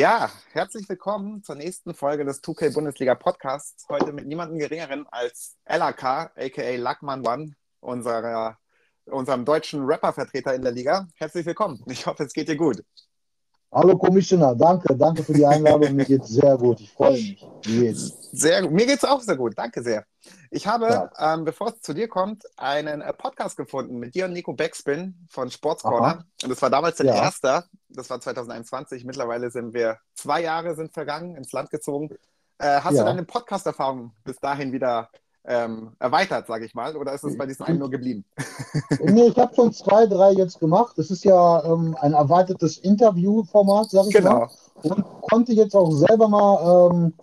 [0.00, 3.84] Ja, herzlich willkommen zur nächsten Folge des 2K Bundesliga Podcasts.
[3.90, 6.02] Heute mit niemandem geringeren als LAK,
[6.36, 8.56] aka Lackman One, unserer,
[9.04, 11.06] unserem deutschen Rapper-Vertreter in der Liga.
[11.16, 11.84] Herzlich willkommen.
[11.86, 12.82] Ich hoffe, es geht dir gut.
[13.70, 15.94] Hallo Commissioner, danke, danke für die Einladung.
[15.94, 16.80] Mir geht's sehr gut.
[16.80, 17.46] Ich freue mich.
[17.64, 18.30] Wie geht's?
[18.32, 18.70] Sehr gut.
[18.70, 19.52] Mir geht's auch sehr gut.
[19.54, 20.06] Danke sehr.
[20.50, 21.34] Ich habe, Ja.
[21.34, 25.14] ähm, bevor es zu dir kommt, einen äh, Podcast gefunden mit dir und Nico Backspin
[25.30, 26.06] von Sports Corner.
[26.06, 26.24] Aha.
[26.42, 27.14] Und das war damals dein Ja.
[27.24, 27.64] erster.
[27.88, 29.04] Das war 2021.
[29.04, 32.10] Mittlerweile sind wir zwei Jahre sind vergangen, ins Land gezogen.
[32.58, 33.00] Äh, hast Ja.
[33.00, 35.08] du deine Podcast-Erfahrung bis dahin wieder
[35.46, 36.94] ähm, erweitert, sage ich mal?
[36.96, 38.26] Oder ist es bei diesem einen nur geblieben?
[39.00, 40.92] Nee, ich habe schon zwei, drei jetzt gemacht.
[40.98, 44.40] Das ist ja ähm, ein erweitertes Interviewformat, sag ich Genau.
[44.40, 44.50] mal.
[44.82, 47.14] Und konnte jetzt auch selber mal ähm,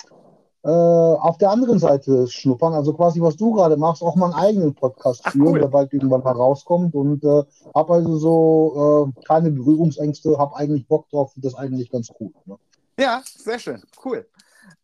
[0.63, 2.73] äh, auf der anderen Seite schnuppern.
[2.73, 5.59] Also quasi, was du gerade machst, auch mal einen eigenen Podcast Ach, führen, cool.
[5.59, 6.95] der bald irgendwann mal rauskommt.
[6.95, 12.11] Und äh, habe also so äh, keine Berührungsängste, habe eigentlich Bock drauf, das eigentlich ganz
[12.19, 12.31] cool.
[12.45, 12.57] Ne?
[12.99, 13.83] Ja, sehr schön.
[14.03, 14.27] Cool.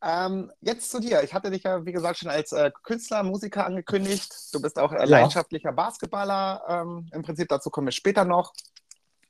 [0.01, 1.23] Ähm, jetzt zu dir.
[1.23, 4.33] Ich hatte dich ja, wie gesagt, schon als äh, Künstler, Musiker angekündigt.
[4.53, 6.61] Du bist auch äh, leidenschaftlicher Basketballer.
[6.67, 8.53] Ähm, Im Prinzip dazu kommen wir später noch.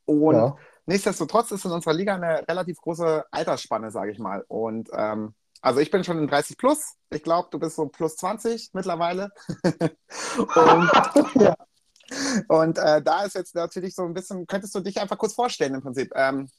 [0.05, 0.55] Und Ja.
[0.85, 4.43] nichtsdestotrotz ist in unserer Liga eine relativ große Altersspanne, sage ich mal.
[4.47, 5.33] Und ähm,
[5.63, 6.93] also ich bin schon in 30 plus.
[7.09, 9.29] Ich glaube, du bist so plus 20 mittlerweile.
[10.55, 10.91] und
[11.35, 11.55] Ja.
[12.49, 15.73] und äh, da ist jetzt natürlich so ein bisschen, könntest du dich einfach kurz vorstellen
[15.75, 16.11] im Prinzip.
[16.15, 16.49] Ähm,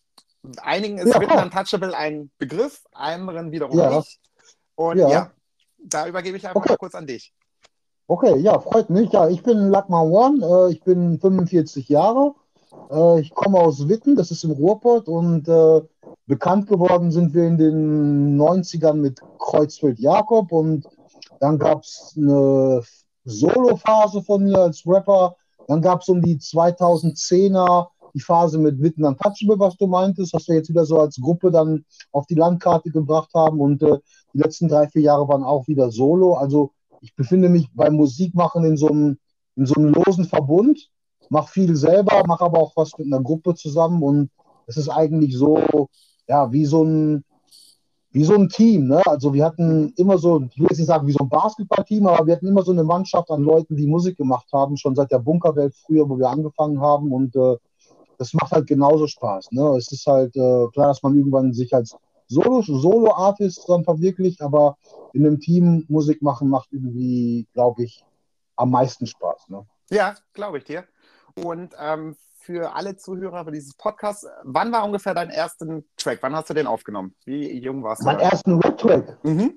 [0.62, 1.38] einigen ist Ja, Written.
[1.38, 3.97] Untouchable ein Begriff, anderen wiederum Ja.
[3.98, 4.19] nicht.
[4.75, 5.08] Und ja.
[5.08, 5.30] Ja.
[5.78, 6.72] da übergebe ich einfach Okay.
[6.72, 7.32] mal kurz an dich.
[8.06, 9.12] Okay, ja, freut mich.
[9.12, 12.34] Ja, ich bin Lackman One, äh, ich bin 45 Jahre.
[12.91, 15.81] Äh, ich komme aus Witten, das ist im Ruhrpott und äh,
[16.26, 20.86] bekannt geworden sind wir in den 90ern mit Kreuzfeld Jakob und
[21.40, 22.82] dann gab es eine
[23.24, 25.36] Solo-Phase von mir als Rapper.
[25.68, 30.46] Dann gab es um die 2010er die Phase mit Witten Untouchable, was du meintest, was
[30.46, 33.98] wir jetzt wieder so als Gruppe dann auf die Landkarte gebracht haben und äh,
[34.32, 36.34] die letzten drei, vier Jahre waren auch wieder Solo.
[36.34, 36.70] Also
[37.00, 39.18] ich befinde mich beim Musikmachen in so einem,
[39.56, 40.91] in so einem losen Verbund,
[41.28, 44.30] mache viel selber, mache aber auch was mit einer Gruppe zusammen und
[44.66, 45.88] es ist eigentlich so,
[46.26, 47.24] ja, wie so ein,
[48.10, 48.88] wie so ein Team.
[48.88, 49.02] Ne?
[49.06, 52.26] Also wir hatten immer so, ich will jetzt nicht sagen wie so ein Basketballteam, aber
[52.26, 55.18] wir hatten immer so eine Mannschaft an Leuten, die Musik gemacht haben, schon seit der
[55.18, 57.56] Bunkerwelt früher, wo wir angefangen haben und äh,
[58.18, 59.50] das macht halt genauso Spaß.
[59.50, 59.76] Ne?
[59.76, 61.96] Es ist halt äh, klar, dass man irgendwann sich als
[62.28, 64.78] Solo- Solo-Artist dann verwirklicht, aber
[65.12, 68.04] in einem Team Musik machen macht irgendwie, glaube ich,
[68.56, 69.48] am meisten Spaß.
[69.48, 69.66] Ne?
[69.91, 70.84] Ja, glaube ich dir.
[71.42, 76.19] Und ähm, für alle Zuhörer dieses Podcasts, wann war ungefähr dein erster Track?
[76.21, 77.15] Wann hast du den aufgenommen?
[77.25, 78.06] Wie jung warst du?
[78.06, 78.25] Mein da?
[78.25, 79.55] ersten Rap-Track, Mhm.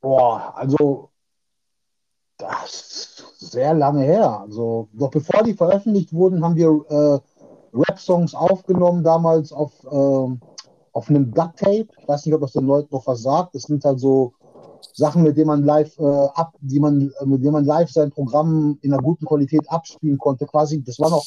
[0.00, 1.10] boah, also
[2.38, 4.40] das ist sehr lange her.
[4.40, 7.18] Also noch bevor die veröffentlicht wurden, haben wir äh,
[7.76, 10.40] Rap-Songs aufgenommen, damals auf, ähm,
[10.92, 11.88] auf einem Duct-Tape.
[11.98, 13.54] Ich weiß nicht, ob das den Leuten noch was sagt.
[13.54, 14.34] Das sind halt so
[14.94, 18.10] Sachen, mit denen man live äh, ab, die man, äh, mit denen man live sein
[18.10, 20.46] Programm in einer guten Qualität abspielen konnte.
[20.46, 21.24] Quasi, das war noch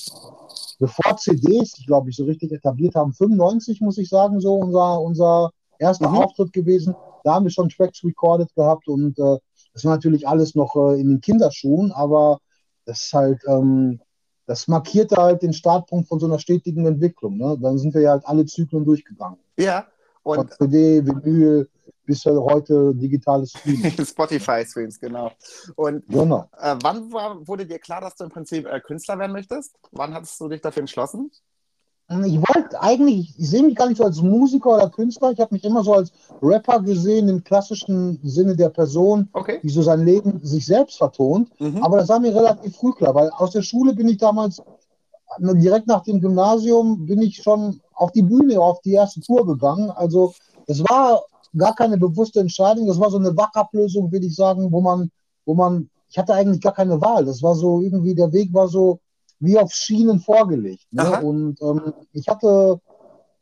[0.79, 3.13] bevor CDs, ich glaube ich, so richtig etabliert haben.
[3.13, 6.17] 95 muss ich sagen, so unser, unser erster Mhm.
[6.17, 6.95] Auftritt gewesen.
[7.23, 9.37] Da haben wir schon Tracks recorded gehabt und äh,
[9.73, 12.39] das war natürlich alles noch äh, in den Kinderschuhen, aber
[12.85, 13.99] das ist halt, ähm,
[14.45, 17.37] das markierte halt den Startpunkt von so einer stetigen Entwicklung.
[17.37, 17.57] Ne?
[17.59, 19.39] Dann sind wir ja halt alle Zyklen durchgegangen.
[19.57, 19.85] Ja.
[20.25, 21.69] Von Und CD, Vinyl
[22.05, 23.91] bis heute digitales Streaming.
[24.05, 25.31] Spotify-Streams, genau.
[25.75, 26.49] Und genau.
[26.59, 29.75] äh, wann war, wurde dir klar, dass du im Prinzip äh, Künstler werden möchtest?
[29.91, 31.29] Wann hattest du dich dafür entschlossen?
[32.25, 35.31] Ich wollte eigentlich, ich sehe mich gar nicht so als Musiker oder Künstler.
[35.31, 36.11] Ich habe mich immer so als
[36.41, 39.59] Rapper gesehen, im klassischen Sinne der Person, Okay.
[39.61, 41.49] die so sein Leben sich selbst vertont.
[41.59, 41.83] Mhm.
[41.83, 44.61] Aber das war mir relativ früh klar, weil aus der Schule bin ich damals,
[45.39, 49.89] direkt nach dem Gymnasium, bin ich schon auf die Bühne, auf die erste Tour gegangen.
[49.89, 50.33] Also
[50.67, 51.23] das war
[51.57, 55.09] gar keine bewusste Entscheidung, das war so eine Wachablösung, würde ich sagen, wo man,
[55.45, 57.25] wo man, ich hatte eigentlich gar keine Wahl.
[57.25, 58.99] Das war so irgendwie, der Weg war so
[59.39, 60.85] wie auf Schienen vorgelegt.
[60.91, 61.21] Ne?
[61.21, 62.79] Und ähm, ich hatte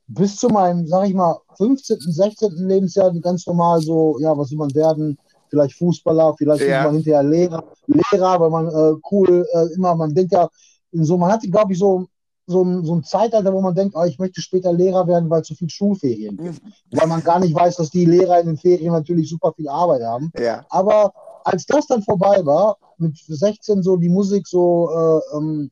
[0.07, 2.67] bis zu meinem, sag ich mal, 15., 16.
[2.67, 5.17] Lebensjahr ganz normal so, ja, was will man werden?
[5.49, 6.83] Vielleicht Fußballer, vielleicht Ja.
[6.83, 10.49] man hinterher Lehrer, Lehrer, weil man äh, cool äh, immer, man denkt ja,
[10.93, 12.07] so, man hatte, glaube ich, so,
[12.45, 15.41] so ein, so ein Zeitalter, wo man denkt, ah, ich möchte später Lehrer werden, weil
[15.41, 16.63] es so viel Schulferien gibt.
[16.63, 16.73] Mhm.
[16.91, 20.03] Weil man gar nicht weiß, dass die Lehrer in den Ferien natürlich super viel Arbeit
[20.03, 20.31] haben.
[20.37, 20.65] Ja.
[20.69, 21.13] Aber
[21.45, 25.71] als das dann vorbei war, mit 16 so die Musik so, äh, ähm,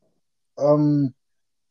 [0.57, 1.13] ähm,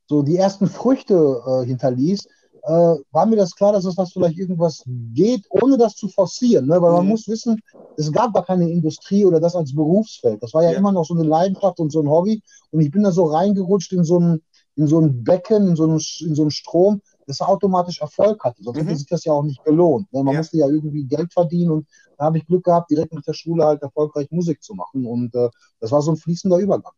[0.09, 2.27] so die ersten Früchte äh, hinterließ,
[2.63, 4.83] äh, war mir das klar, dass es was vielleicht irgendwas
[5.15, 6.67] geht, ohne das zu forcieren.
[6.67, 6.81] Ne?
[6.81, 7.11] Weil man Mhm.
[7.11, 7.61] muss wissen,
[8.01, 10.43] es gab gar keine Industrie oder das als Berufsfeld.
[10.43, 10.79] Das war ja, Ja.
[10.79, 12.43] immer noch so eine Leidenschaft und so ein Hobby.
[12.71, 14.43] Und ich bin da so reingerutscht in so ein,
[14.77, 18.63] in so ein Becken, in so einen, in so einen Strom, das automatisch Erfolg hatte.
[18.63, 18.87] Sonst Mhm.
[18.87, 20.13] hätte sich das ja auch nicht gelohnt.
[20.13, 20.23] Ne?
[20.25, 20.41] Man Ja.
[20.41, 21.87] musste ja irgendwie Geld verdienen und
[22.17, 25.07] da habe ich Glück gehabt, direkt mit der Schule halt erfolgreich Musik zu machen.
[25.07, 25.49] Und äh,
[25.81, 26.93] das war so ein fließender Übergang.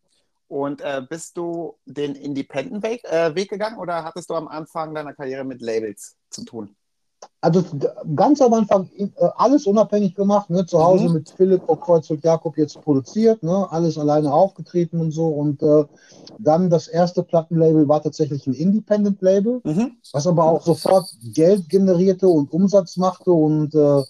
[0.48, 5.14] Und äh, bist du den Independent-Weg äh, Weg gegangen oder hattest du am Anfang deiner
[5.14, 6.76] Karriere mit Labels zu tun?
[7.40, 7.62] Also
[8.14, 10.64] ganz am Anfang äh, alles unabhängig gemacht, ne?
[10.66, 11.14] zu Hause Mhm.
[11.14, 13.66] mit Philipp und Kreuzfeld Jakob jetzt produziert, ne?
[13.70, 15.26] alles alleine aufgetreten und so.
[15.28, 15.84] Und äh,
[16.38, 19.92] dann das erste Plattenlabel war tatsächlich ein Independent-Label, Mhm.
[20.12, 24.02] was aber auch sofort Geld generierte und Umsatz machte und äh,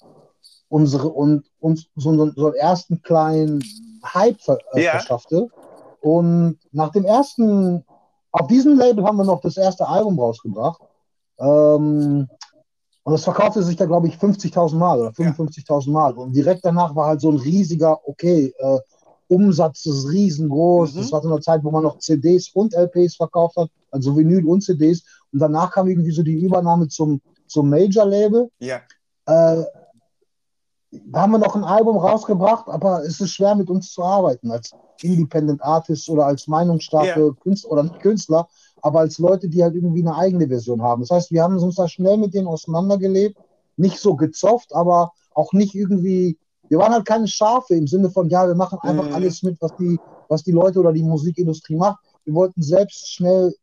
[0.68, 3.62] unsere und uns so, einen- so einen ersten kleinen
[4.04, 4.90] Hype ver äh, Ja.
[4.92, 5.48] verschaffte.
[6.00, 7.84] Und nach dem ersten,
[8.32, 10.80] auf diesem Label haben wir noch das erste Album rausgebracht.
[11.38, 12.28] Ähm,
[13.04, 16.12] und das verkaufte sich da, glaube ich, 50.000 Mal oder 55.000 Mal.
[16.12, 18.78] Und direkt danach war halt so ein riesiger, okay, äh,
[19.26, 20.94] Umsatz ist riesengroß.
[20.94, 20.98] Mhm.
[20.98, 24.46] Das war so eine Zeit, wo man noch CDs und LPs verkauft hat, also Vinyl
[24.46, 25.02] und CDs.
[25.32, 28.50] Und danach kam irgendwie so die Übernahme zum, zum Major-Label.
[28.60, 28.76] Ja.
[29.26, 29.64] Äh,
[31.06, 34.50] da haben wir noch ein Album rausgebracht, aber es ist schwer mit uns zu arbeiten
[34.50, 38.46] als Independent Artist oder als meinungsstarke Künstler oder nicht Künstler,
[38.82, 41.02] aber als Leute, die halt irgendwie eine eigene Version haben.
[41.02, 43.38] Das heißt, wir haben uns da schnell mit denen auseinandergelebt,
[43.76, 46.38] nicht so gezofft, aber auch nicht irgendwie,
[46.68, 49.14] wir waren halt keine Schafe im Sinne von, ja, wir machen einfach Mhm.
[49.14, 51.98] alles mit, was die, was die Leute oder die Musikindustrie macht.
[52.24, 53.54] Wir wollten selbst schnell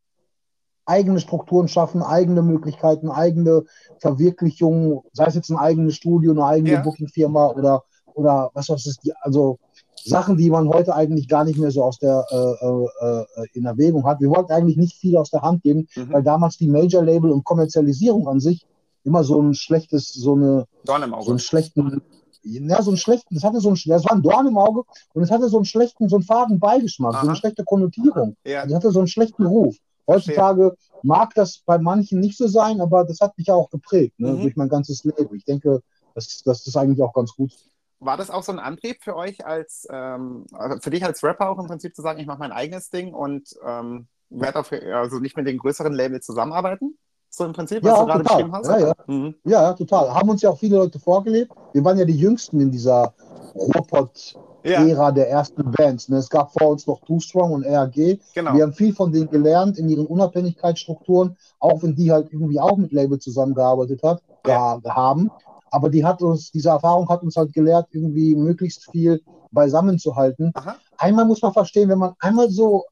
[0.86, 3.64] eigene Strukturen schaffen, eigene Möglichkeiten, eigene
[4.00, 6.82] Verwirklichungen, sei es jetzt ein eigenes Studio, eine eigene Ja.
[6.82, 7.84] Bookingfirma oder,
[8.14, 9.60] oder was weiß ich, also
[10.06, 13.66] Sachen, die man heute eigentlich gar nicht mehr so aus der äh, äh, äh, in
[13.66, 14.20] Erwägung hat.
[14.22, 16.14] Wir wollten eigentlich nicht viel aus der Hand geben, Mhm.
[16.14, 18.66] weil damals die Major Label und Kommerzialisierung an sich
[19.04, 21.30] immer so ein schlechtes, so eine Dorn im so Auge.
[21.32, 22.02] einen schlechten,
[22.44, 25.24] ja, so einen schlechten, das hatte so einen, das war ein Dorn im Auge und
[25.24, 27.28] es hatte so einen schlechten, so einen faden Beigeschmack, so Aha.
[27.28, 28.36] eine schlechte Konnotierung.
[28.46, 28.64] Ja.
[28.66, 29.76] Es hatte so einen schlechten Ruf.
[30.08, 34.20] Heutzutage mag das bei manchen nicht so sein, aber das hat mich ja auch geprägt,
[34.20, 34.42] ne, Mhm.
[34.42, 35.36] durch mein ganzes Leben.
[35.36, 35.82] Ich denke,
[36.16, 37.52] das, das ist eigentlich auch ganz gut.
[38.00, 41.50] War das auch so ein Antrieb für euch als, ähm, also für dich als Rapper
[41.50, 44.64] auch im Prinzip zu sagen, ich mache mein eigenes Ding und ähm, werde
[44.96, 46.98] also nicht mit den größeren Labels zusammenarbeiten?
[47.30, 48.38] So im Prinzip, was Ja, du gerade total.
[48.38, 48.68] beschrieben hast?
[48.68, 48.94] Ja, ja.
[49.08, 49.36] Mhm.
[49.44, 50.14] Ja, total.
[50.14, 51.52] Haben uns ja auch viele Leute vorgelebt.
[51.74, 53.14] Wir waren ja die Jüngsten in dieser
[53.56, 56.10] Robot-Ära ja der ersten Bands.
[56.10, 56.18] Ne?
[56.18, 57.96] Es gab vor uns noch Too Strong und RAG.
[57.96, 58.54] genau.
[58.54, 62.78] Wir haben viel von denen gelernt in ihren Unabhängigkeitsstrukturen, auch wenn die halt irgendwie auch
[62.78, 64.80] mit Label zusammengearbeitet hat, Ja.
[64.86, 65.30] haben.
[65.72, 69.22] Aber die hat uns, diese Erfahrung hat uns halt gelehrt, irgendwie möglichst viel
[69.52, 70.52] beisammen zu halten.
[70.54, 70.76] Aha.
[70.98, 72.86] Einmal muss man verstehen, wenn man einmal so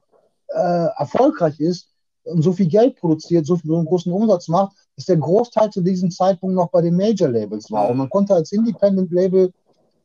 [0.50, 1.90] äh, erfolgreich ist
[2.24, 5.70] und so viel Geld produziert, so, viel, so einen großen Umsatz macht, dass der Großteil
[5.70, 7.90] zu diesem Zeitpunkt noch bei den Major Labels war.
[7.90, 9.52] Und man konnte als Independent Label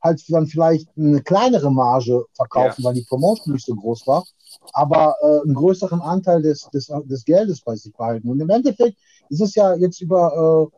[0.02, 4.24] halt dann vielleicht eine kleinere Marge verkaufen, weil die Promotion nicht so groß war,
[4.72, 8.28] aber äh, einen größeren Anteil des, des, des Geldes bei sich behalten.
[8.28, 8.98] Und im Endeffekt
[9.28, 10.76] ist es ja jetzt über, äh,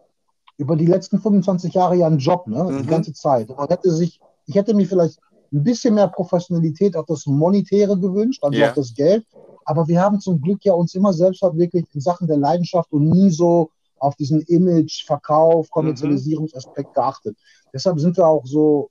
[0.56, 2.64] über die letzten 25 Jahre ja ein Job, ne?
[2.64, 2.82] Mhm.
[2.82, 3.48] die ganze Zeit.
[3.48, 5.18] Man hätte sich, ich hätte mir vielleicht
[5.52, 8.68] ein bisschen mehr Professionalität auf das Monetäre gewünscht, also Ja.
[8.68, 9.24] auf das Geld.
[9.64, 13.08] Aber wir haben zum Glück ja uns immer selbst verwirklicht in Sachen der Leidenschaft und
[13.08, 17.36] nie so auf diesen Image, Verkauf, Kommerzialisierungsaspekt geachtet.
[17.72, 18.90] Deshalb sind wir auch so,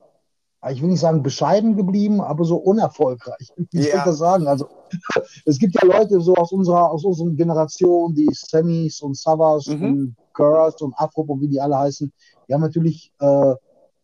[0.72, 3.52] ich will nicht sagen bescheiden geblieben, aber so unerfolgreich.
[3.72, 3.98] Wie soll Ja.
[3.98, 4.48] ich das sagen?
[4.48, 4.68] Also
[5.46, 9.84] es gibt ja Leute so aus unserer, aus unserer Generation, die Sammys und Savas Mhm.
[9.84, 12.12] und Girls und Afro und wie die alle heißen,
[12.48, 13.54] die haben natürlich äh,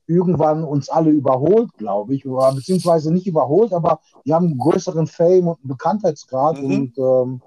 [0.07, 5.07] irgendwann uns alle überholt, glaube ich, oder beziehungsweise nicht überholt, aber die haben einen größeren
[5.07, 6.65] Fame und einen Bekanntheitsgrad Mhm.
[6.65, 7.41] und ähm,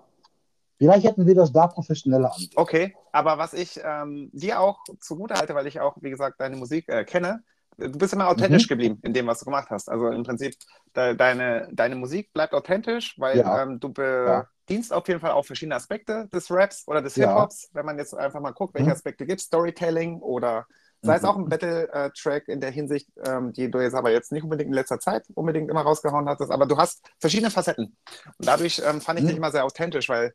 [0.79, 2.53] vielleicht hätten wir das da professioneller angehen.
[2.57, 6.57] Okay, aber was ich ähm, dir auch zugute halte, weil ich auch, wie gesagt, deine
[6.57, 7.43] Musik äh, kenne,
[7.89, 8.69] du bist immer authentisch Mhm.
[8.69, 9.89] geblieben in dem, was du gemacht hast.
[9.89, 10.55] Also im Prinzip,
[10.97, 13.63] de deine, deine Musik bleibt authentisch, weil Ja.
[13.63, 17.29] ähm, du bedienst auf jeden Fall auch verschiedene Aspekte des Raps oder des Ja.
[17.29, 18.93] Hip-Hops, wenn man jetzt einfach mal guckt, welche Mhm.
[18.93, 20.67] Aspekte gibt Storytelling oder
[21.03, 21.29] sei es Mhm.
[21.29, 24.75] auch ein Battle-Track in der Hinsicht, ähm, die du jetzt aber jetzt nicht unbedingt in
[24.75, 27.97] letzter Zeit unbedingt immer rausgehauen hattest, aber du hast verschiedene Facetten.
[28.39, 29.29] Und dadurch ähm, fand ich Mhm.
[29.29, 30.33] dich immer sehr authentisch, weil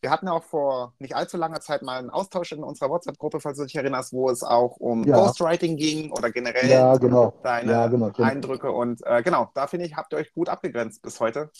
[0.00, 3.58] wir hatten auch vor nicht allzu langer Zeit mal einen Austausch in unserer WhatsApp-Gruppe, falls
[3.58, 5.16] du dich erinnerst, wo es auch um Ja.
[5.16, 7.34] Ghostwriting ging oder generell Ja, genau.
[7.42, 8.10] deine Ja, genau.
[8.18, 8.70] Eindrücke.
[8.72, 11.50] Und äh, genau, da finde ich, habt ihr euch gut abgegrenzt bis heute.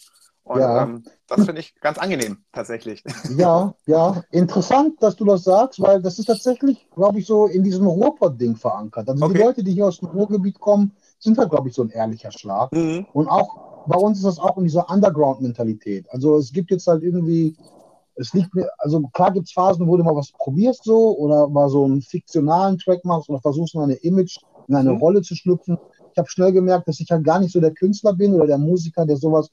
[0.42, 0.82] Und Ja.
[0.84, 3.04] ähm, das finde ich ganz angenehm, tatsächlich.
[3.38, 7.62] Ja, ja, interessant, dass du das sagst, weil das ist tatsächlich, glaube ich, so in
[7.62, 9.08] diesem Ruhrpott-Ding verankert.
[9.08, 9.44] Also die Okay.
[9.44, 12.72] Leute, die hier aus dem Ruhrgebiet kommen, sind halt, glaube ich, so ein ehrlicher Schlag.
[12.72, 13.06] Mhm.
[13.12, 16.10] Und auch bei uns ist das auch in dieser Underground-Mentalität.
[16.10, 17.56] Also es gibt jetzt halt irgendwie,
[18.17, 21.49] es liegt mir, also klar gibt es Phasen, wo du mal was probierst so oder
[21.49, 24.38] mal so einen fiktionalen Track machst oder versuchst mal eine Image
[24.69, 24.99] in eine Mhm.
[24.99, 25.79] Rolle zu schlüpfen.
[26.12, 28.59] Ich habe schnell gemerkt, dass ich halt gar nicht so der Künstler bin oder der
[28.59, 29.49] Musiker, der sowas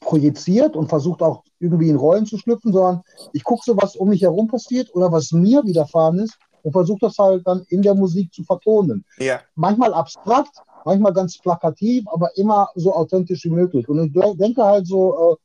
[0.00, 4.08] projiziert und versucht auch irgendwie in Rollen zu schlüpfen, sondern ich gucke so, was um
[4.08, 7.94] mich herum passiert oder was mir widerfahren ist und versuche das halt dann in der
[7.94, 9.40] Musik zu vertonen Ja.
[9.54, 10.50] manchmal abstrakt,
[10.84, 13.88] manchmal ganz plakativ, aber immer so authentisch wie möglich.
[13.88, 15.36] Und ich de- denke halt so, äh,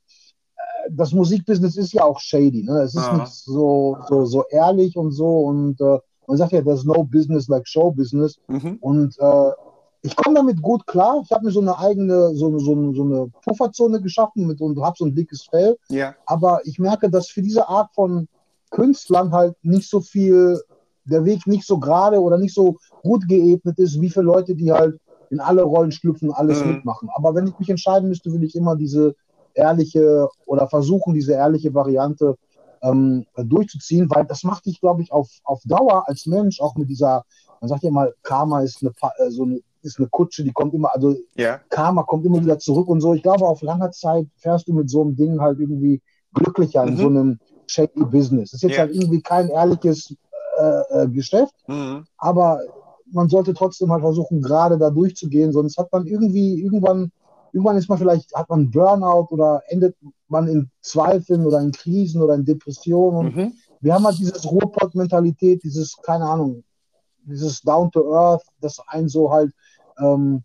[0.89, 2.63] das Musikbusiness ist ja auch shady.
[2.63, 2.81] Ne?
[2.81, 3.17] Es ist Ja.
[3.17, 5.41] nicht so, so, so ehrlich und so.
[5.41, 8.37] Und äh, man sagt ja, there's no business like show business.
[8.47, 8.77] Mhm.
[8.81, 9.51] Und äh,
[10.03, 11.21] ich komme damit gut klar.
[11.23, 14.95] Ich habe mir so eine eigene, so, so, so eine Pufferzone geschaffen mit, und habe
[14.97, 15.77] so ein dickes Fell.
[15.89, 16.15] Ja.
[16.25, 18.27] Aber ich merke, dass für diese Art von
[18.71, 20.59] Künstlern halt nicht so viel,
[21.05, 24.71] der Weg nicht so gerade oder nicht so gut geebnet ist, wie für Leute, die
[24.71, 24.97] halt
[25.29, 26.71] in alle Rollen schlüpfen, alles Mhm.
[26.73, 27.09] mitmachen.
[27.15, 29.15] Aber wenn ich mich entscheiden müsste, würde ich immer diese
[29.53, 32.35] ehrliche oder versuchen, diese ehrliche Variante
[32.81, 36.89] ähm, durchzuziehen, weil das macht dich, glaube ich, auf, auf Dauer als Mensch, auch mit
[36.89, 37.23] dieser,
[37.59, 40.73] man sagt ja mal, Karma ist eine, äh, so eine, ist eine Kutsche, die kommt
[40.73, 41.59] immer, also Ja.
[41.69, 43.13] Karma kommt immer wieder zurück und so.
[43.13, 46.01] Ich glaube, auf langer Zeit fährst du mit so einem Ding halt irgendwie
[46.33, 46.97] glücklicher in Mhm.
[46.97, 48.53] so einem shady Business.
[48.53, 48.79] ist jetzt Ja.
[48.83, 50.13] halt irgendwie kein ehrliches
[50.59, 52.05] äh, äh, Geschäft, Mhm.
[52.17, 52.61] aber
[53.13, 57.11] man sollte trotzdem halt versuchen, gerade da durchzugehen, sonst hat man irgendwie irgendwann,
[57.53, 59.95] irgendwann ist man vielleicht, hat man Burnout oder endet
[60.27, 63.35] man in Zweifeln oder in Krisen oder in Depressionen.
[63.35, 63.53] Mhm.
[63.81, 66.63] wir haben halt dieses Ruhrpott-Mentalität, dieses, keine Ahnung,
[67.23, 69.53] dieses Down to Earth, das einen so halt,
[69.99, 70.43] ähm,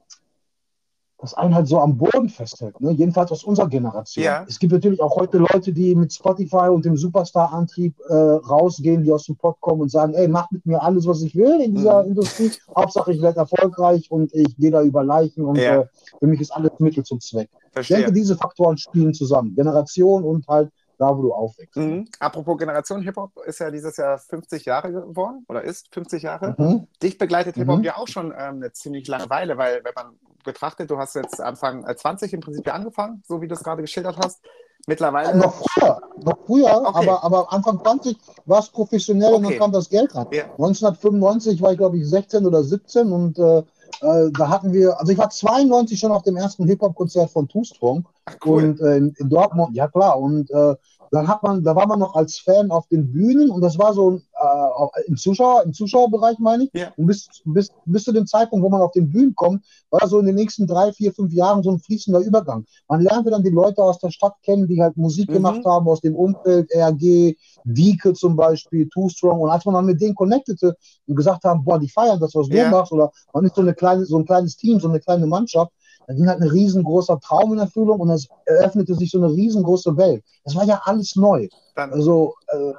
[1.19, 2.91] das einen halt so am Boden festhält, ne?
[2.93, 4.23] jedenfalls aus unserer Generation.
[4.25, 4.45] Ja.
[4.47, 9.13] Es gibt natürlich auch heute Leute, die mit Spotify und dem Superstar-Antrieb äh, rausgehen, die
[9.13, 11.75] aus dem Pod kommen und sagen, ey, mach mit mir alles, was ich will in
[11.75, 12.11] dieser Mhm.
[12.11, 12.51] Industrie.
[12.77, 15.81] Hauptsache, ich werde erfolgreich und ich gehe da über Leichen und Ja.
[15.83, 15.87] äh,
[16.19, 17.49] für mich ist alles Mittel zum Zweck.
[17.69, 17.97] Ich Verstehe.
[17.99, 19.55] denke, diese Faktoren spielen zusammen.
[19.55, 21.77] Generation und halt da, wo du aufwächst.
[21.77, 22.09] Mhm.
[22.21, 26.55] Apropos Generation Hip-Hop ist ja dieses Jahr 50 Jahre geworden oder ist 50 Jahre.
[26.59, 26.87] Mhm.
[27.03, 27.85] Dich begleitet Hip-Hop Mhm.
[27.85, 31.41] ja auch schon ähm, eine ziemlich lange Weile, weil wenn man betrachtet, du hast jetzt
[31.41, 34.41] Anfang äh, 20 im Prinzip ja angefangen, so wie du es gerade geschildert hast.
[34.89, 35.37] Mittlerweile.
[35.37, 36.91] Noch früher, noch früher, Okay.
[37.09, 39.55] aber, aber Anfang 20 war es professionell und Okay.
[39.55, 40.27] dann kam das Geld rein.
[40.31, 40.45] Ja.
[40.45, 43.65] 1995 war ich, glaube ich, 16 oder 17 und äh,
[44.01, 47.65] äh, da hatten wir, also ich war 92 schon auf dem ersten Hip-Hop-Konzert von Two
[47.65, 48.65] Strong Ach, cool.
[48.65, 50.75] und äh, in, in Dortmund, ja klar, und äh,
[51.11, 53.95] dann hat man, da war man noch als Fan auf den Bühnen und das war
[53.95, 56.71] so äh, im, Zuschauer, im Zuschauerbereich, meine ich.
[56.75, 56.93] Ja.
[56.97, 60.19] Und bis, bis, bis zu dem Zeitpunkt, wo man auf den Bühnen kommt, war so
[60.19, 62.65] in den nächsten drei, vier, fünf Jahren so ein fließender Übergang.
[62.89, 65.35] Man lernte dann die Leute aus der Stadt kennen, die halt Musik Mhm.
[65.35, 69.41] gemacht haben, aus dem Umfeld, RG, Dieke zum Beispiel, Too Strong.
[69.41, 72.49] Und als man dann mit denen connectete und gesagt haben, boah, die feiern das, was
[72.49, 72.71] du Ja.
[72.71, 75.73] machst, oder man ist so, eine kleine, so ein kleines Team, so eine kleine Mannschaft,
[76.07, 79.97] da ging halt ein riesengroßer Traum in Erfüllung und es eröffnete sich so eine riesengroße
[79.97, 80.25] Welt.
[80.45, 81.49] Das war ja alles neu.
[81.75, 82.73] Dann Also äh,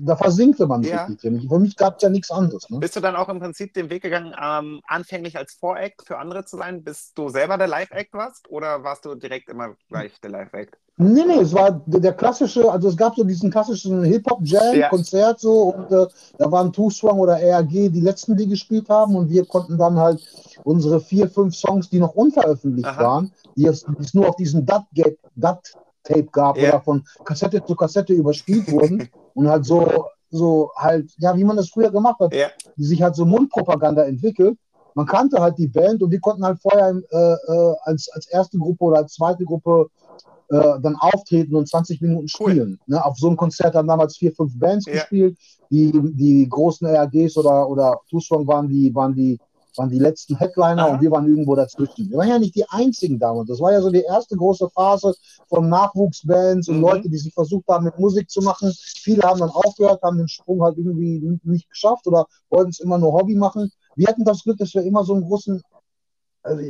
[0.00, 1.04] da versinkte man Ja.
[1.04, 1.48] richtig drin.
[1.48, 2.68] Für mich gab es ja nichts anderes.
[2.70, 2.78] Ne?
[2.78, 6.44] bist du dann auch im Prinzip den Weg gegangen, ähm, anfänglich als Voract für andere
[6.44, 8.50] zu sein, bis du selber der Live-Act warst?
[8.50, 10.76] Oder warst du direkt immer gleich der Live-Act?
[11.00, 14.10] Nee, nee, es war der, der klassische, also es gab so diesen klassischen Ja.
[14.10, 16.06] Hip-Hop-Jam-Konzert so und äh,
[16.38, 19.96] da waren Two Strong oder RAG die letzten, die gespielt haben und wir konnten dann
[19.96, 20.20] halt
[20.64, 23.04] unsere vier, fünf Songs, die noch unveröffentlicht Aha.
[23.04, 24.66] waren, die es, nur auf diesem
[26.08, 26.68] DAT-Tape gab Ja.
[26.68, 31.56] oder von Kassette zu Kassette überspielt wurden und halt so, so halt, ja, wie man
[31.56, 32.48] das früher gemacht hat, Ja.
[32.76, 34.58] die sich halt so Mundpropaganda entwickelt.
[34.94, 38.58] Man kannte halt die Band und wir konnten halt vorher äh, äh, als, als erste
[38.58, 39.88] Gruppe oder als zweite Gruppe
[40.50, 42.50] äh, dann auftreten und 20 Minuten Cool.
[42.50, 42.80] spielen.
[42.86, 43.04] Ne?
[43.04, 44.94] Auf so einem Konzert haben damals vier, fünf Bands Ja.
[44.94, 45.38] gespielt.
[45.70, 49.38] Die, die großen RAGs oder, oder Two Strong waren die, waren die,
[49.78, 50.94] waren die letzten Headliner Aha.
[50.94, 52.10] und wir waren irgendwo dazwischen.
[52.10, 53.48] Wir waren ja nicht die einzigen damals.
[53.48, 55.14] Das war ja so die erste große Phase
[55.48, 56.82] von Nachwuchsbands und Mhm.
[56.82, 58.72] Leute, die sich versucht haben, mit Musik zu machen.
[58.76, 62.98] Viele haben dann aufgehört, haben den Sprung halt irgendwie nicht geschafft oder wollten es immer
[62.98, 63.70] nur Hobby machen.
[63.94, 65.62] Wir hatten das Glück, dass wir immer so einen großen,
[66.42, 66.62] also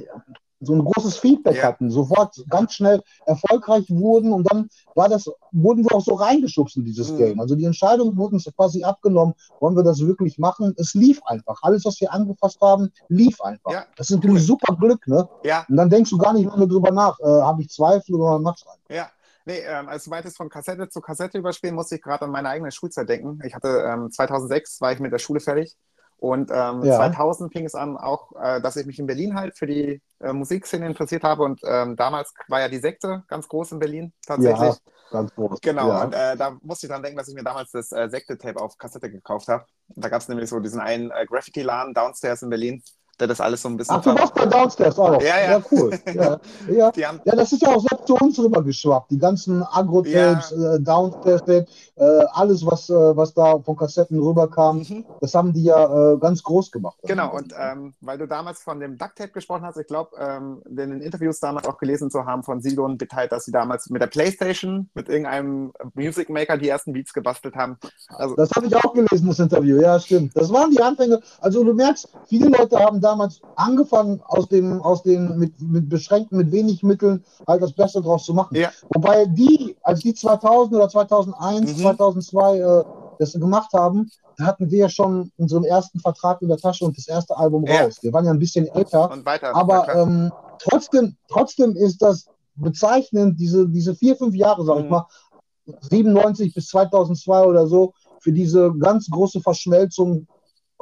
[0.61, 1.65] so ein großes Feedback Ja.
[1.65, 6.77] hatten, sofort ganz schnell erfolgreich wurden und dann war das, wurden wir auch so reingeschubst
[6.77, 7.17] in dieses Mhm.
[7.19, 7.41] Game.
[7.41, 10.75] Also die Entscheidung wurde uns quasi abgenommen, wollen wir das wirklich machen?
[10.77, 11.59] Es lief einfach.
[11.63, 13.71] Alles, was wir angefasst haben, lief einfach.
[13.73, 15.29] Ja, Das ist natürlich super Glück, ne?
[15.45, 18.39] Ja, Und dann denkst du gar nicht lange drüber nach, äh, habe ich Zweifel oder
[18.39, 18.79] machst einfach.
[18.91, 19.09] ja.
[19.47, 22.51] Nee, ähm, als du meintest, von Kassette zu Kassette überspielen, musste ich gerade an meine
[22.51, 23.39] eigene Schulzeit denken.
[23.47, 25.75] Ich hatte ähm, 2006 war ich mit der Schule fertig
[26.19, 26.97] Und ähm, Ja.
[26.97, 30.33] 2000 fing es an auch, äh, dass ich mich in Berlin halt für die äh,
[30.33, 31.45] Musikszene interessiert habe.
[31.45, 34.75] Und ähm, damals war ja die Sekte ganz groß in Berlin tatsächlich.
[34.75, 34.77] Ja,
[35.11, 35.61] ganz groß.
[35.61, 36.05] Genau, Ja.
[36.05, 38.77] und äh, da musste ich dran denken, dass ich mir damals das äh, Sekte-Tape auf
[38.79, 39.65] Kassette gekauft habe.
[39.89, 42.83] Da gab es nämlich so diesen einen äh, Graffiti-Laden downstairs in Berlin,
[43.21, 43.97] der das alles so ein bisschen.
[43.97, 45.21] Ach, du warst bei Downstairs auch.
[45.23, 45.63] Ja, ja.
[45.73, 45.91] cool.
[46.15, 46.39] Ja,
[46.93, 47.09] ja.
[47.09, 49.11] Haben, Ja, das ist ja auch selbst zu uns rübergeschwappt.
[49.11, 55.05] Die ganzen Agro-Tapes, äh, Downstairs-Tape, äh, alles, was, äh, was da von Kassetten rüberkam, Mhm.
[55.21, 56.97] das haben die ja äh, ganz groß gemacht.
[57.03, 60.77] Genau, und ähm, weil du damals von dem Ducktape gesprochen hast, ich glaube, ähm, in
[60.77, 64.01] den Interviews damals auch gelesen zu haben von Sido und beteiligt, dass sie damals mit
[64.03, 67.79] der Playstation, mit irgendeinem Music Maker die ersten Beats gebastelt haben.
[68.09, 69.81] Also, Das habe ich auch gelesen, das Interview.
[69.81, 70.37] Ja, stimmt.
[70.37, 71.21] Das waren die Anfänge.
[71.41, 76.37] Also du merkst, viele Leute haben damals angefangen, aus dem, aus den mit, mit beschränkten,
[76.39, 78.57] mit wenig Mitteln halt das Beste draus zu machen.
[78.57, 78.71] Ja.
[78.95, 81.83] Wobei die, als die 2000 oder 2001, Mhm.
[81.83, 82.85] 2002 äh,
[83.19, 86.97] das gemacht haben, da hatten wir ja schon unseren ersten Vertrag in der Tasche und
[86.97, 87.83] das erste Album Ja.
[87.85, 87.97] raus.
[88.03, 89.11] Wir waren ja ein bisschen älter.
[89.11, 89.55] und weiter.
[89.57, 89.97] Aber klar.
[90.07, 94.91] ähm, trotzdem, trotzdem ist das bezeichnend, diese, diese vier, fünf Jahre, sag ich Mhm.
[94.91, 95.07] mal,
[95.91, 100.27] 97 bis 2002 oder so, für diese ganz große Verschmelzung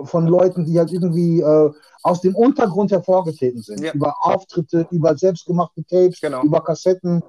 [0.05, 1.71] von Leuten, die halt irgendwie äh,
[2.03, 3.81] aus dem Untergrund hervorgetreten sind.
[3.83, 3.93] Ja.
[3.93, 6.43] Über Auftritte, über selbstgemachte Tapes, Genau.
[6.45, 7.23] über Kassetten.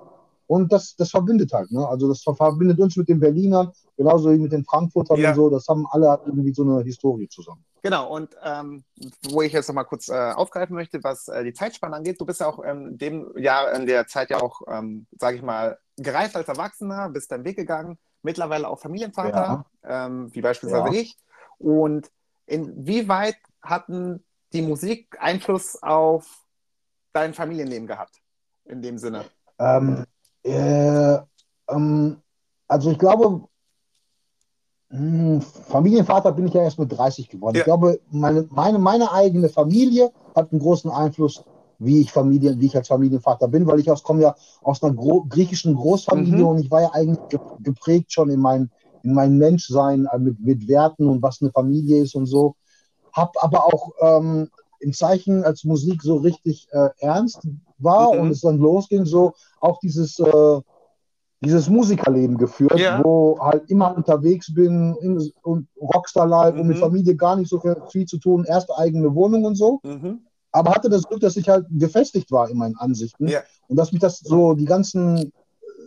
[0.47, 1.71] Und das, das verbindet halt.
[1.71, 1.86] Ne?
[1.86, 5.29] Also das verbindet uns mit den Berlinern, genauso wie mit den Frankfurtern Ja.
[5.31, 5.50] und so.
[5.50, 7.63] Das haben alle halt irgendwie so eine Historie zusammen.
[7.83, 8.83] Genau, und ähm,
[9.29, 12.39] wo ich jetzt nochmal kurz äh, aufgreifen möchte, was äh, die Zeitspanne angeht, du bist
[12.39, 15.77] ja auch ähm, in dem Jahr, in der Zeit ja auch, ähm, sage ich mal,
[15.97, 21.01] gereift als Erwachsener, bist deinen Weg gegangen, mittlerweile auch Familienvater, ähm, wie beispielsweise Ja.
[21.01, 21.17] ich.
[21.59, 22.09] Und
[22.48, 24.24] inwieweit hatten
[24.54, 26.46] die Musik Einfluss auf
[27.13, 28.16] dein Familienleben gehabt?
[28.66, 29.25] In dem Sinne.
[29.60, 30.06] Ähm,
[30.44, 31.18] äh,
[31.70, 32.18] ähm,
[32.68, 33.48] also ich glaube,
[34.89, 37.56] mh, Familienvater bin ich ja erst mit 30 geworden.
[37.56, 37.62] Ja.
[37.62, 41.44] Ich glaube, meine, meine, meine eigene Familie hat einen großen Einfluss,
[41.80, 44.94] wie ich Familie, wie ich als Familienvater bin, weil ich aus, komme ja aus einer
[44.94, 46.48] gro griechischen Großfamilie Mhm.
[46.48, 48.70] und ich war ja eigentlich ge geprägt schon in mein, in
[49.13, 52.55] mein Menschsein äh, mit, mit Werten und was eine Familie ist und so.
[53.13, 57.48] Hab aber auch ähm, im Zeichen, als Musik so richtig äh, ernst
[57.79, 58.20] war Mhm.
[58.22, 60.61] und es dann losging, so auch dieses, äh,
[61.43, 63.03] dieses Musikerleben geführt, Ja.
[63.03, 66.81] wo halt immer unterwegs bin in, und Rockstar Live und mit Mhm.
[66.81, 69.79] Familie gar nicht so viel, viel zu tun, erste eigene Wohnung und so.
[69.83, 70.22] Mhm.
[70.51, 73.41] Aber hatte das Glück, dass ich halt gefestigt war in meinen Ansichten Ja.
[73.67, 75.31] und dass mich das so die ganzen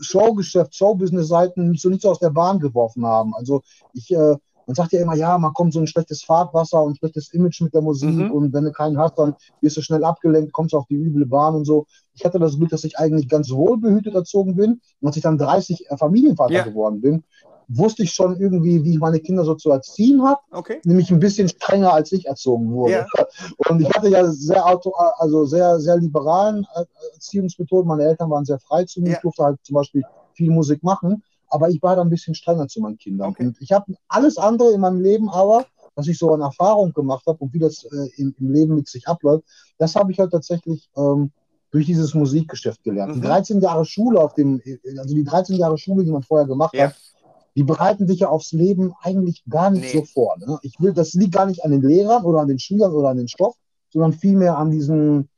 [0.00, 3.34] Showgeschäft, Showbusiness-Seiten mich so nicht so aus der Bahn geworfen haben.
[3.34, 4.36] Also ich, äh,
[4.66, 7.60] man sagt ja immer, ja, man kommt so ein schlechtes Fahrtwasser und ein schlechtes Image
[7.60, 8.30] mit der Musik Mhm.
[8.30, 11.54] und wenn du keinen hast, dann wirst du schnell abgelenkt, kommst auf die üble Bahn
[11.54, 11.86] und so.
[12.14, 15.38] Ich hatte das Glück, dass ich eigentlich ganz wohlbehütet erzogen bin und als ich dann
[15.38, 16.62] 30 Familienvater Ja.
[16.62, 17.24] geworden bin,
[17.72, 20.80] wusste ich schon irgendwie, wie ich meine Kinder so zu erziehen habe Okay.
[20.84, 22.92] nämlich ein bisschen strenger als ich erzogen wurde.
[22.92, 23.06] Ja.
[23.68, 27.86] Und ich hatte ja sehr auto, also sehr, sehr liberalen äh, Erziehungsmethoden.
[27.86, 29.10] Meine Eltern waren sehr frei zu mir.
[29.10, 29.16] Ja.
[29.16, 30.02] Ich durfte halt zum Beispiel
[30.34, 33.30] viel Musik machen, aber ich war da ein bisschen strenger zu meinen Kindern.
[33.30, 33.46] Okay.
[33.46, 37.24] Und ich habe alles andere in meinem Leben aber, was ich so an Erfahrung gemacht
[37.26, 39.44] habe und wie das äh, im, im Leben mit sich abläuft,
[39.78, 41.30] das habe ich halt tatsächlich ähm,
[41.70, 43.14] durch dieses Musikgeschäft gelernt.
[43.14, 43.20] Mhm.
[43.20, 44.60] Die 13 Jahre Schule auf dem,
[44.98, 46.86] also die 13 Jahre Schule, die man vorher gemacht Ja.
[46.88, 46.96] hat,
[47.60, 50.00] die bereiten dich ja aufs Leben eigentlich gar nicht Nee.
[50.00, 50.34] so vor.
[50.38, 50.58] Ne?
[50.62, 53.18] Ich will, das liegt gar nicht an den Lehrern oder an den Schülern oder an
[53.18, 53.54] den Stoff,
[53.90, 55.28] sondern vielmehr an diesen,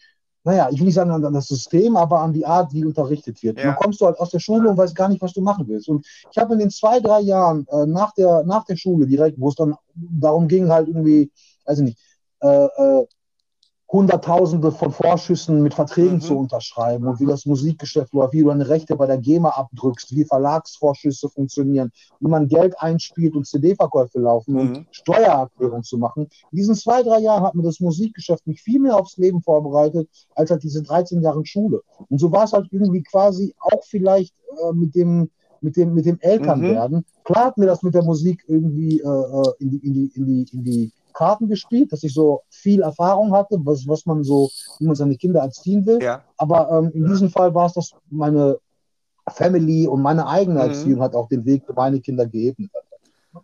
[0.44, 3.42] naja, ich will nicht sagen an an das System, aber an die Art, wie unterrichtet
[3.42, 3.58] wird.
[3.58, 3.64] Ja.
[3.64, 5.88] Dann kommst du halt aus der Schule und weißt gar nicht, was du machen willst.
[5.88, 9.40] Und ich habe in den zwei, drei Jahren äh, nach, der, nach der Schule direkt,
[9.40, 11.28] wo es dann darum ging, halt irgendwie,
[11.66, 11.98] weiß ich nicht,
[12.40, 13.04] äh, äh,
[13.92, 16.20] Hunderttausende von Vorschüssen mit Verträgen Mhm.
[16.20, 20.16] zu unterschreiben und wie das Musikgeschäft läuft, wie du deine Rechte bei der GEMA abdrückst,
[20.16, 24.86] wie Verlagsvorschüsse funktionieren, wie man Geld einspielt und CD-Verkäufe laufen und Mhm.
[24.90, 26.22] Steuererklärung zu machen.
[26.50, 30.08] In diesen zwei, drei Jahren hat mir das Musikgeschäft mich viel mehr aufs Leben vorbereitet,
[30.34, 31.82] als halt diese 13 Jahre Schule.
[32.08, 35.30] Und so war es halt irgendwie quasi auch vielleicht äh, mit dem
[35.64, 37.04] mit dem, mit dem Elternwerden.
[37.22, 40.26] Klar hat mir das mit der Musik irgendwie äh, äh, in, die, in, die, in,
[40.26, 44.50] die, in die Karten gespielt, dass ich so viel Erfahrung hatte, was, was man so,
[44.78, 46.02] wie man seine Kinder erziehen will.
[46.02, 46.22] Ja.
[46.36, 48.58] Aber ähm, in diesem Fall war es das meine
[49.28, 50.70] Family und meine eigene Mhm.
[50.70, 52.70] Erziehung hat auch den Weg für meine Kinder geebnet.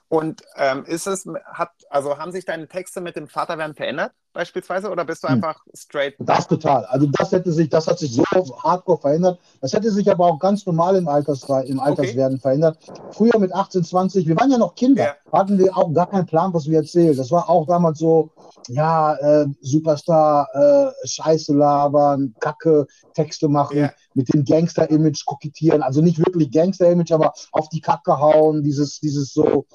[0.09, 4.12] Und ähm, ist es, hat, also haben sich deine Texte mit dem Vaterwerden verändert?
[4.42, 5.35] Beispielsweise oder bist du Hm.
[5.35, 6.14] einfach straight?
[6.20, 6.85] Das total.
[6.85, 8.22] Also das hätte sich, das hat sich so
[8.62, 9.40] hardcore verändert.
[9.61, 12.79] Das hätte sich aber auch ganz normal im, Alters, im Alterswerden verändert.
[13.11, 15.14] Früher mit 18, 20, wir waren ja noch Kinder, Ja.
[15.33, 17.16] hatten wir auch gar keinen Plan, was wir erzählen.
[17.16, 18.31] Das war auch damals so,
[18.68, 23.90] ja, äh, Superstar, äh, Scheiße labern, Kacke, Texte machen, Ja.
[24.14, 25.83] mit dem Gangster-Image kokettieren.
[25.83, 29.66] Also nicht wirklich Gangster-Image, aber auf die Kacke hauen, dieses, dieses so,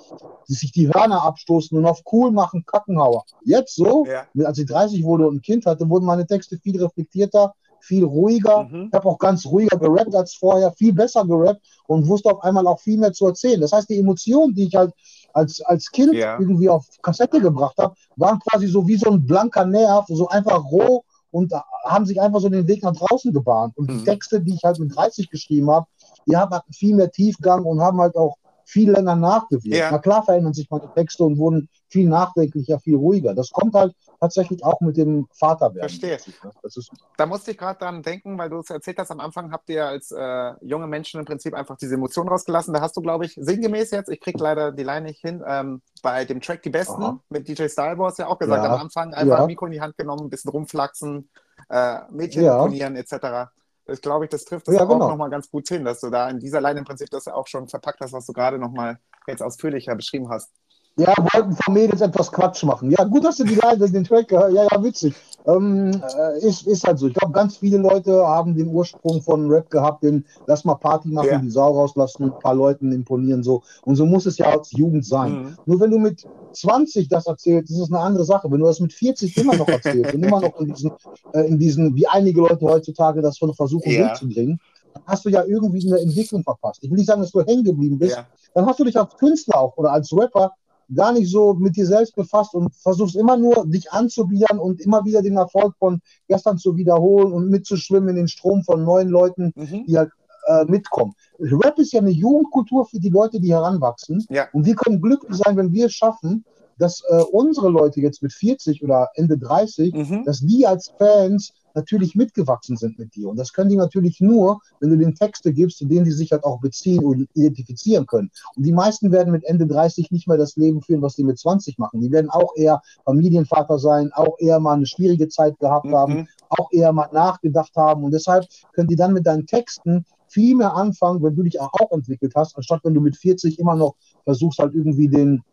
[0.47, 3.25] die sich die Hörner abstoßen und auf cool machen, Kackenhauer.
[3.43, 4.23] Jetzt so, Ja.
[4.33, 8.03] mit- als ich 30 wurde und ein Kind hatte, wurden meine Texte viel reflektierter, viel
[8.05, 8.65] ruhiger.
[8.65, 8.89] Mhm.
[8.91, 12.67] Ich habe auch ganz ruhiger gerappt als vorher, viel besser gerappt und wusste auf einmal
[12.67, 13.59] auch viel mehr zu erzählen.
[13.59, 14.93] Das heißt, die Emotionen, die ich halt
[15.33, 16.37] als, als Kind Ja.
[16.39, 20.63] irgendwie auf Kassette gebracht habe, waren quasi so wie so ein blanker Nerv, so einfach
[20.71, 21.51] roh und
[21.85, 23.75] haben sich einfach so den Weg nach draußen gebahnt.
[23.75, 24.05] Und die Mhm.
[24.05, 25.87] Texte, die ich halt mit 30 geschrieben habe,
[26.27, 28.35] die haben halt viel mehr Tiefgang und haben halt auch
[28.65, 29.65] viel länger nachgewirkt.
[29.75, 29.89] Ja.
[29.91, 33.33] Na klar verändern sich meine Texte und wurden viel nachdenklicher, viel ruhiger.
[33.33, 35.79] Das kommt halt tatsächlich auch mit dem Vaterwerden.
[35.89, 36.17] Verstehe.
[36.43, 36.51] Ne?
[36.63, 39.69] Ist, Da musste ich gerade dran denken, weil du es erzählt hast, am Anfang habt
[39.69, 42.73] ihr als äh, junge Menschen im Prinzip einfach diese Emotionen rausgelassen.
[42.73, 45.81] Da hast du, glaube ich, sinngemäß jetzt, ich krieg leider die Line nicht hin, ähm,
[46.01, 47.19] bei dem Track Die Besten Aha.
[47.29, 48.73] mit DJ Style Wars ja auch gesagt, Ja.
[48.73, 49.41] am Anfang einfach Ja.
[49.41, 51.29] ein Mikro in die Hand genommen, ein bisschen rumflachsen,
[51.69, 52.55] äh, Mädchen Ja.
[52.55, 53.51] imponieren etc.
[53.85, 55.09] Das glaube ich, das trifft das Ja, auch genau.
[55.09, 57.67] nochmal ganz gut hin, dass du da in dieser Line im Prinzip das auch schon
[57.67, 60.49] verpackt hast, was du gerade nochmal jetzt ausführlicher beschrieben hast.
[60.95, 62.91] Ja, wollten von Mädels etwas Quatsch machen.
[62.91, 64.53] Ja, gut, dass du die Leute den Track gehört.
[64.53, 65.15] Ja, ja, witzig.
[65.47, 67.07] Ähm, äh, ist, ist halt so.
[67.07, 71.09] Ich glaube, ganz viele Leute haben den Ursprung von Rap gehabt, den lass mal Party
[71.09, 71.39] machen, Ja.
[71.39, 73.63] die Sau rauslassen, ein paar Leuten imponieren so.
[73.85, 75.31] Und so muss es ja als Jugend sein.
[75.33, 75.57] Mhm.
[75.65, 78.49] Nur wenn du mit 20 das erzählst, ist es eine andere Sache.
[78.51, 80.91] Wenn du das mit 40 immer noch erzählst und immer noch in diesen,
[81.33, 84.13] äh, in diesen, wie einige Leute heutzutage das von versuchen Ja.
[84.13, 84.59] dann
[85.07, 86.83] hast du ja irgendwie eine Entwicklung verpasst.
[86.83, 88.27] Ich will nicht sagen, dass du hängen geblieben bist, Ja.
[88.53, 90.51] dann hast du dich als Künstler auch oder als Rapper
[90.93, 95.05] gar nicht so mit dir selbst befasst und versuchst immer nur, dich anzubiedern und immer
[95.05, 99.51] wieder den Erfolg von gestern zu wiederholen und mitzuschwimmen in den Strom von neuen Leuten,
[99.55, 99.85] Mhm.
[99.85, 100.11] die halt
[100.47, 101.13] äh, mitkommen.
[101.39, 104.25] Rap ist ja eine Jugendkultur für die Leute, die heranwachsen.
[104.29, 104.47] Ja.
[104.51, 106.43] Und wir können glücklich sein, wenn wir es schaffen,
[106.77, 110.23] dass äh, unsere Leute jetzt mit 40 oder Ende 30, Mhm.
[110.25, 113.29] dass die als Fans natürlich mitgewachsen sind mit dir.
[113.29, 116.31] Und das können die natürlich nur, wenn du den Texte gibst, zu denen die sich
[116.31, 118.31] halt auch beziehen und identifizieren können.
[118.55, 121.39] Und die meisten werden mit Ende 30 nicht mehr das Leben führen, was die mit
[121.39, 122.01] 20 machen.
[122.01, 126.27] Die werden auch eher Familienvater sein, auch eher mal eine schwierige Zeit gehabt haben, Mhm.
[126.49, 128.03] auch eher mal nachgedacht haben.
[128.03, 131.91] Und deshalb können die dann mit deinen Texten viel mehr anfangen, wenn du dich auch
[131.91, 135.43] entwickelt hast, anstatt wenn du mit 40 immer noch versuchst, halt irgendwie den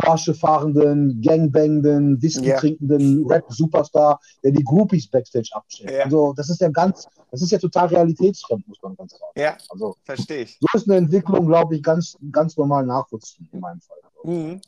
[0.00, 2.58] Porsche fahrenden, gangbangenden, Whisky Ja.
[2.58, 5.90] trinkenden Rap-Superstar, der die Groupies Backstage abstellt.
[5.90, 6.04] Ja.
[6.04, 9.40] Also das ist ja ganz, das ist ja total realitätsfremd, muss man ganz klar sagen.
[9.44, 10.56] Ja, Also verstehe ich.
[10.60, 13.96] so ist eine Entwicklung, glaube ich, ganz, ganz normal nachvollziehen in meinem Fall.
[14.24, 14.60] Mhm,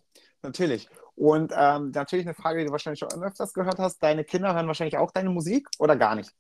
[0.43, 0.89] natürlich.
[1.15, 4.03] Und ähm, natürlich eine Frage, die du wahrscheinlich schon öfters gehört hast.
[4.03, 6.33] Deine Kinder hören wahrscheinlich auch deine Musik oder gar nicht?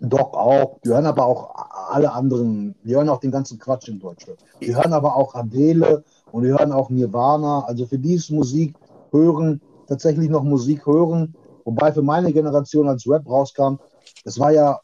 [0.00, 0.80] Doch auch.
[0.84, 1.54] Die hören aber auch
[1.90, 2.74] alle anderen.
[2.84, 4.38] Die hören auch den ganzen Quatsch in Deutschland.
[4.60, 6.04] Die hören aber auch Adele
[6.34, 7.64] und die hören auch Nirvana.
[7.64, 8.74] Also für die ist Musik
[9.12, 11.36] hören, tatsächlich noch Musik hören.
[11.64, 13.76] Wobei für meine Generation, als Rap rauskam,
[14.24, 14.80] das war ja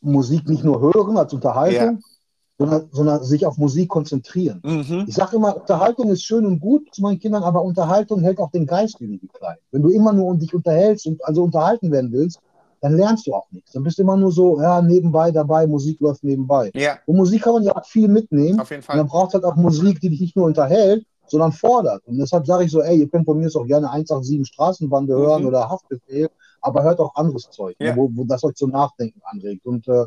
[0.00, 2.00] Musik nicht nur hören als Unterhaltung,
[2.56, 4.62] sondern, sondern sich auf Musik konzentrieren.
[4.64, 5.04] Mhm.
[5.06, 8.50] Ich sage immer, Unterhaltung ist schön und gut zu meinen Kindern, aber Unterhaltung hält auch
[8.50, 9.58] den Geist irgendwie klein.
[9.72, 12.40] Wenn du immer nur um dich unterhältst und also unterhalten werden willst,
[12.82, 13.72] dann lernst du auch nichts.
[13.72, 16.70] Dann bist du immer nur so, ja, nebenbei dabei, Musik läuft nebenbei.
[16.74, 18.60] Ja, Und Musik kann man ja auch viel mitnehmen.
[18.60, 18.96] auf jeden Und Fall.
[18.98, 22.02] dann braucht halt auch Musik, die dich nicht nur unterhält, sondern fordert.
[22.06, 25.14] Und deshalb sage ich so, ey, ihr könnt von mir jetzt auch gerne 187 Straßenbande
[25.14, 25.48] hören Mhm.
[25.48, 26.28] oder Haftbefehl,
[26.60, 27.92] aber hört auch anderes Zeug, Ja.
[27.92, 29.64] ne, wo, wo das euch zum Nachdenken anregt.
[29.64, 30.04] Und äh,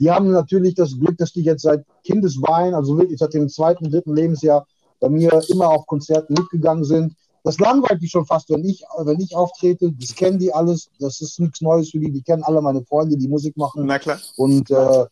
[0.00, 3.90] die haben natürlich das Glück, dass die jetzt seit Kindesbein, also wirklich seit dem zweiten,
[3.90, 4.66] dritten Lebensjahr
[5.00, 7.14] bei mir immer auf Konzerten mitgegangen sind.
[7.46, 9.92] Das langweilt die schon fast, wenn ich, wenn ich auftrete.
[9.92, 10.90] Das kennen die alles.
[10.98, 12.10] Das ist nichts Neues für die.
[12.10, 14.18] Die kennen alle meine Freunde, die Musik machen Na klar.
[14.36, 15.04] und, äh,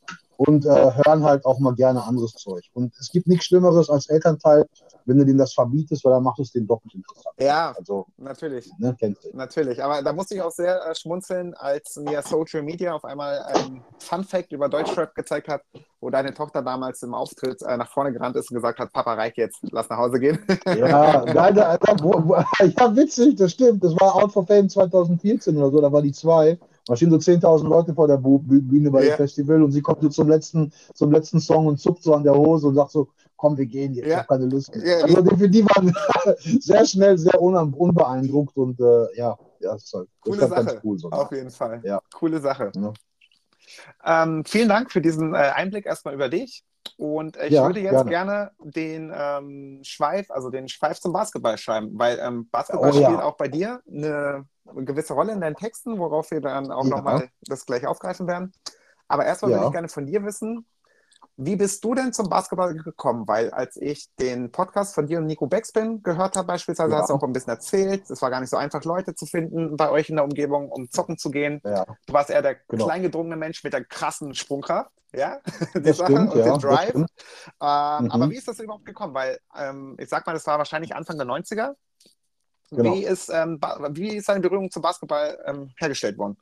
[0.47, 0.69] und äh,
[1.05, 2.65] hören halt auch mal gerne anderes Zeug.
[2.73, 4.67] Und es gibt nichts Schlimmeres als Elternteil,
[5.07, 7.35] wenn du denen das verbietest, weil dann macht es den doppelt interessant.
[7.39, 8.71] Ja, Also, natürlich.
[8.79, 8.97] ne.
[9.33, 13.41] Natürlich, aber da musste ich auch sehr äh, schmunzeln, als mir Social Media auf einmal
[13.43, 15.63] ein Fun Fact über Deutschrap gezeigt hat,
[16.01, 19.15] wo deine Tochter damals im Auftritt äh, nach vorne gerannt ist und gesagt hat, Papa
[19.15, 20.39] reicht jetzt, lass nach Hause gehen.
[20.67, 23.85] Ja, da, da, wo, wo, ja, witzig, das stimmt.
[23.85, 26.59] Das war Out for Fame 2014 oder so, da war die zwei.
[26.87, 29.11] Da stehen so 10.000 Leute vor der Bühne bei Ja.
[29.13, 32.25] dem Festival und sie kommt so zum letzten, zum letzten Song und zuckt so an
[32.25, 34.19] der Hose und sagt so, komm, wir gehen jetzt, ich Ja.
[34.19, 34.87] habe keine Lust mehr.
[34.87, 35.93] Ja, also die, die waren
[36.61, 40.81] sehr schnell, sehr un, unbeeindruckt und äh, ja, ja, das ist halt, Coole halt Sache.
[40.85, 40.99] cool.
[40.99, 41.17] So, ne?
[41.17, 41.81] Auf jeden Fall.
[41.85, 42.01] Ja.
[42.13, 42.71] Coole Sache.
[42.75, 42.93] Ja.
[44.05, 46.65] Ähm, vielen Dank für diesen äh, Einblick erstmal über dich.
[46.97, 48.11] Und ich Ja, würde jetzt gerne.
[48.11, 53.09] gerne den ähm, Schweif, also den Schweif zum Basketball schreiben, weil ähm, Basketball Oh, ja.
[53.09, 56.91] spielt auch bei dir eine gewisse Rolle in deinen Texten, worauf wir dann auch Ja.
[56.91, 58.53] nochmal das gleich aufgreifen werden.
[59.09, 60.67] Aber erstmal würde ich gerne von dir wissen,
[61.37, 63.27] wie bist du denn zum Basketball gekommen?
[63.27, 66.99] Weil als ich den Podcast von dir und Nico Backspin gehört habe beispielsweise, Ja.
[67.01, 69.77] hast du auch ein bisschen erzählt, es war gar nicht so einfach, Leute zu finden
[69.77, 71.61] bei euch in der Umgebung, um zocken zu gehen.
[71.65, 72.85] Ja, Du warst eher der Genau.
[72.87, 75.41] kleingedrungene Mensch mit der krassen Sprungkraft, ja,
[75.75, 76.53] die das Sache stimmt, und ja.
[76.53, 76.95] den Drive.
[76.95, 77.07] Ähm,
[77.61, 78.11] Mhm.
[78.11, 79.15] Aber wie ist das überhaupt gekommen?
[79.15, 81.75] Weil ähm, ich sag mal, das war wahrscheinlich Anfang der 90er.
[82.71, 82.95] Genau.
[82.95, 86.37] Wie, ist, ähm, wie ist deine Berührung zum Basketball ähm, hergestellt worden?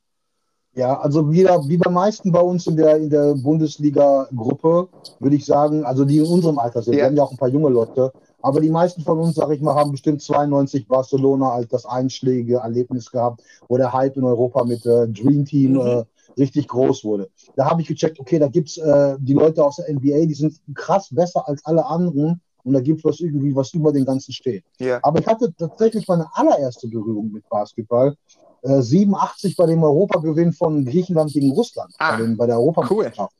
[0.74, 5.44] Ja, also wie, wie bei meisten bei uns in der, in der Bundesliga-Gruppe, würde ich
[5.44, 7.00] sagen, also die in unserem Alter sind, Ja.
[7.00, 9.60] wir haben ja auch ein paar junge Leute, aber die meisten von uns, sag ich
[9.60, 14.64] mal, haben bestimmt 92 Barcelona als das einschlägige Erlebnis gehabt, wo der Hype in Europa
[14.64, 15.80] mit äh, Dream Team Mhm.
[15.80, 16.04] äh,
[16.38, 17.28] richtig groß wurde.
[17.54, 20.58] Da habe ich gecheckt, okay, da gibt's äh, die Leute aus der NBA, die sind
[20.74, 24.64] krass besser als alle anderen und da gibt's was irgendwie, was über den Ganzen steht.
[24.78, 24.98] Ja.
[25.02, 28.14] Aber ich hatte tatsächlich meine allererste Berührung mit Basketball.
[28.62, 33.34] Äh, 87 bei dem Europagewinn von Griechenland gegen Russland, Ah, bei, den, bei der Europameisterschaft.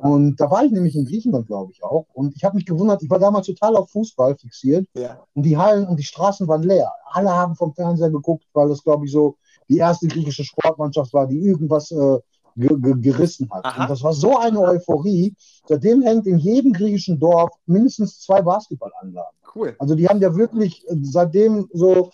[0.00, 2.06] Und da war ich nämlich in Griechenland, glaube ich auch.
[2.12, 5.20] Und ich habe mich gewundert, ich war damals total auf Fußball fixiert Ja.
[5.34, 6.92] und die Hallen und die Straßen waren leer.
[7.10, 9.34] Alle haben vom Fernseher geguckt, weil das, glaube ich, so
[9.68, 12.18] die erste griechische Sportmannschaft war, die irgendwas äh,
[12.58, 13.64] ge ge gerissen hat.
[13.64, 13.82] Aha.
[13.82, 15.34] Und das war so eine Euphorie.
[15.66, 19.36] Seitdem hängt in jedem griechischen Dorf mindestens zwei Basketballanlagen.
[19.54, 19.74] Cool.
[19.78, 22.10] Also die haben ja wirklich äh, seitdem so,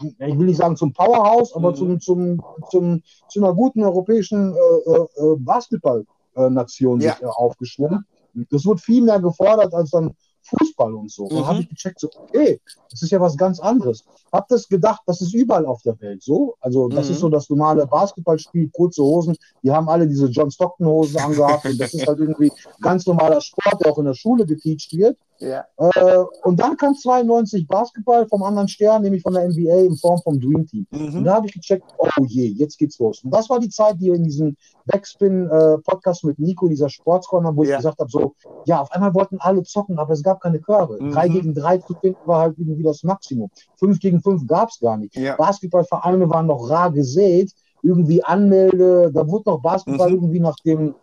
[0.00, 1.76] ich will nicht sagen zum Powerhouse, aber Mhm.
[1.76, 7.12] zum, zum, zum, zu einer guten europäischen äh, äh, Basketball-Nation Ja.
[7.14, 8.04] sich äh, aufgeschwungen.
[8.50, 11.24] Das wird viel mehr gefordert als dann Fußball und so.
[11.24, 11.38] Und Mhm.
[11.38, 14.04] dann habe ich gecheckt, so, okay, das ist ja was ganz anderes.
[14.32, 16.54] Hab das gedacht, das ist überall auf der Welt so.
[16.60, 17.14] Also das Mhm.
[17.14, 19.36] ist so das normale Basketballspiel, kurze Hosen.
[19.62, 23.80] Die haben alle diese John Stockton-Hosen angehabt und das ist halt irgendwie ganz normaler Sport,
[23.82, 25.18] der auch in der Schule geteacht wird.
[25.42, 25.64] Ja.
[25.76, 30.20] Äh, und dann kam 92 Basketball vom anderen Stern, nämlich von der NBA in Form
[30.22, 30.86] vom Dream Team.
[30.92, 31.24] Und Mhm.
[31.24, 33.22] da habe ich gecheckt, oh je, jetzt geht's los.
[33.24, 37.70] Und das war die Zeit, die in diesem Backspin-Podcast mit Nico, dieser Sportscorner, wo ich
[37.70, 37.76] Ja.
[37.78, 38.34] gesagt habe, so,
[38.66, 40.98] ja, auf einmal wollten alle zocken, aber es gab keine Körbe.
[41.00, 41.10] Mhm.
[41.12, 43.50] Drei gegen drei zu finden war halt irgendwie das Maximum.
[43.76, 45.16] Fünf gegen fünf gab's gar nicht.
[45.16, 45.36] Ja.
[45.36, 47.52] Basketballvereine waren noch rar gesät,
[47.82, 50.14] irgendwie Anmelde, da wurde noch Basketball Mhm.
[50.16, 50.94] irgendwie nach dem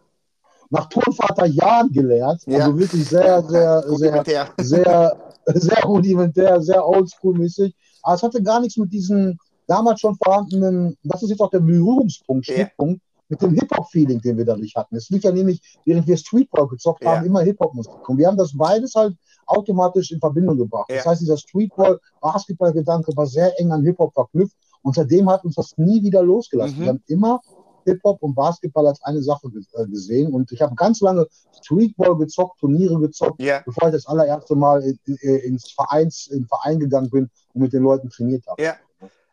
[0.70, 2.42] nach Turnvater Jahren gelehrt.
[2.46, 2.60] Ja.
[2.66, 7.74] Also wirklich sehr, sehr, sehr, sehr, sehr rudimentär, sehr oldschool-mäßig.
[8.04, 11.60] Aber es hatte gar nichts mit diesen damals schon vorhandenen, das ist jetzt auch der
[11.60, 12.46] Berührungspunkt.
[12.46, 13.02] Schnittpunkt,
[13.32, 14.96] mit dem Hip-Hop-Feeling, den wir dadurch hatten.
[14.96, 17.18] Es lief ja nämlich, während wir Streetball gezockt Ja.
[17.18, 18.10] haben, immer Hip-Hop-Musik.
[18.10, 20.86] Und wir haben das beides halt automatisch in Verbindung gebracht.
[20.90, 21.12] Das Ja.
[21.12, 24.56] heißt, dieser Streetball-Basketball-Gedanke war sehr eng an Hip-Hop verknüpft.
[24.82, 26.78] Und seitdem hat uns das nie wieder losgelassen.
[26.78, 26.82] Mhm.
[26.82, 27.42] Wir haben immer
[27.90, 30.34] Hip-Hop und Basketball als eine Sache äh, gesehen.
[30.34, 31.28] Und ich habe ganz lange
[31.62, 33.62] Streetball gezockt, Turniere gezockt, Ja.
[33.66, 37.62] bevor ich das allererste Mal in, in, ins Vereins, in den Verein gegangen bin und
[37.62, 38.62] mit den Leuten trainiert habe.
[38.62, 38.76] Ja.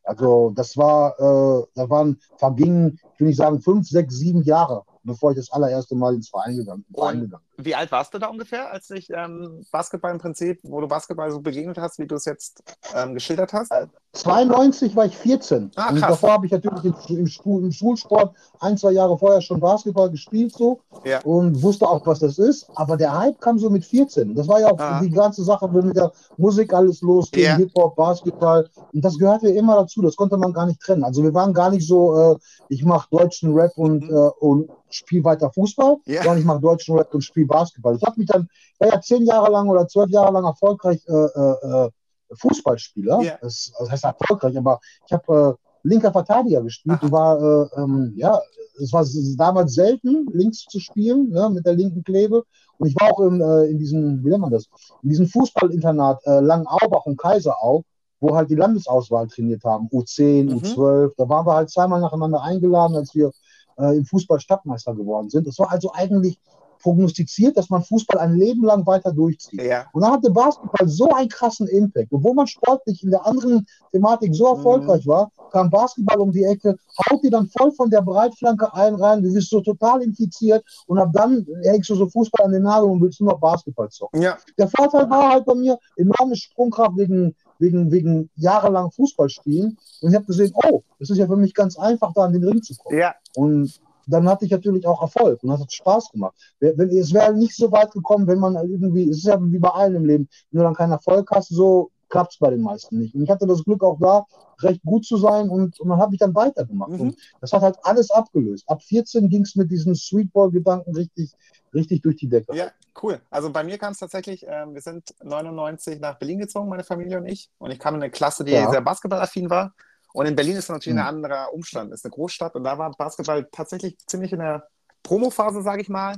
[0.04, 4.84] Also das war, äh, da waren, vergingen, ich will nicht sagen, fünf, sechs, sieben Jahre,
[5.06, 7.64] bevor ich das allererste Mal ins Verein gegangen, Verein gegangen bin.
[7.64, 11.30] Wie alt warst du da ungefähr, als dich ähm, Basketball im Prinzip, wo du Basketball
[11.30, 12.62] so begegnet hast, wie du es jetzt
[12.94, 13.72] ähm, geschildert hast?
[14.12, 15.70] 92 war ich 14.
[15.76, 16.08] Ah, und krass.
[16.10, 20.52] davor habe ich natürlich im, Schul- im Schulsport ein, zwei Jahre vorher schon Basketball gespielt
[20.52, 21.20] so Ja.
[21.22, 22.68] und wusste auch, was das ist.
[22.74, 24.34] Aber der Hype kam so mit 14.
[24.34, 25.00] Das war ja auch Ah.
[25.00, 27.56] die ganze Sache, wo mit der Musik alles losging, Ja.
[27.56, 28.68] Hip-Hop, Basketball.
[28.92, 30.02] Und das gehörte immer dazu.
[30.02, 31.04] Das konnte man gar nicht trennen.
[31.04, 32.36] Also wir waren gar nicht so, äh,
[32.68, 34.14] ich mache deutschen Rap und, Mhm.
[34.16, 36.22] äh, und spiele weiter Fußball, Ja.
[36.22, 37.96] sondern ich mache deutschen Rap und spiele Basketball.
[37.96, 41.00] Ich habe mich dann, ich war ja zehn Jahre lang oder zwölf Jahre lang erfolgreich
[41.08, 41.90] äh, äh, äh,
[42.34, 43.20] Fußballspieler.
[43.22, 43.38] Ja.
[43.40, 47.02] Das, das heißt erfolgreich, aber ich habe äh, linker Verteidiger gespielt.
[47.02, 48.40] Und war, äh, ähm, ja,
[48.82, 49.06] es war
[49.36, 52.42] damals selten, links zu spielen, ne, mit der linken Klebe.
[52.78, 54.66] Und ich war auch in, äh, in diesem, wie nennt man das,
[55.02, 57.84] in diesem Fußballinternat Langenaubach und Kaiserau,
[58.20, 60.56] wo halt die Landesauswahl trainiert haben, U10, Mhm.
[60.58, 61.12] U12.
[61.16, 63.30] Da waren wir halt zweimal nacheinander eingeladen, als wir
[63.78, 65.46] äh, im Fußball Stadtmeister geworden sind.
[65.46, 66.38] Das war also eigentlich
[66.82, 69.62] prognostiziert, dass man Fußball ein Leben lang weiter durchzieht.
[69.62, 69.86] Ja.
[69.92, 72.12] Und dann hatte Basketball so einen krassen Impact.
[72.12, 74.56] Obwohl man sportlich in der anderen Thematik so Mhm.
[74.58, 76.76] erfolgreich war, kam Basketball um die Ecke,
[77.10, 80.98] haut dir dann voll von der Breitflanke ein rein, du wirst so total infiziert und
[80.98, 84.22] ab dann hängst du so Fußball an den Nagel und willst nur noch Basketball zocken.
[84.22, 84.36] Ja.
[84.58, 89.76] Der Vorteil war halt bei mir enorme Sprungkraft wegen, wegen, wegen jahrelang Fußballspielen.
[90.00, 92.44] Und ich habe gesehen, oh, das ist ja für mich ganz einfach, da an den
[92.44, 92.98] Ring zu kommen.
[92.98, 93.14] Ja.
[93.34, 96.36] Und dann hatte ich natürlich auch Erfolg und das hat Spaß gemacht.
[96.60, 99.70] Wenn, es wäre nicht so weit gekommen, wenn man irgendwie, es ist ja wie bei
[99.70, 102.98] allen im Leben, wenn du dann keinen Erfolg hast, so klappt es bei den meisten
[102.98, 103.14] nicht.
[103.14, 104.24] Und ich hatte das Glück auch da,
[104.62, 106.90] recht gut zu sein und, und dann habe ich dann weitergemacht.
[106.92, 107.00] Mhm.
[107.00, 108.64] Und das hat halt alles abgelöst.
[108.68, 111.32] Ab 14 ging es mit diesen Sweetball-Gedanken richtig,
[111.74, 112.54] richtig durch die Decke.
[112.56, 112.70] Ja,
[113.02, 113.20] cool.
[113.30, 117.18] Also bei mir kam es tatsächlich, ähm, wir sind 99 nach Berlin gezogen, meine Familie
[117.18, 117.50] und ich.
[117.58, 118.70] Und ich kam in eine Klasse, die Ja.
[118.70, 119.74] sehr basketballaffin war.
[120.14, 121.02] Und in Berlin ist natürlich Mhm.
[121.02, 124.66] ein anderer Umstand, ist eine Großstadt und da war Basketball tatsächlich ziemlich in der
[125.02, 126.16] Promophase, sage ich mal.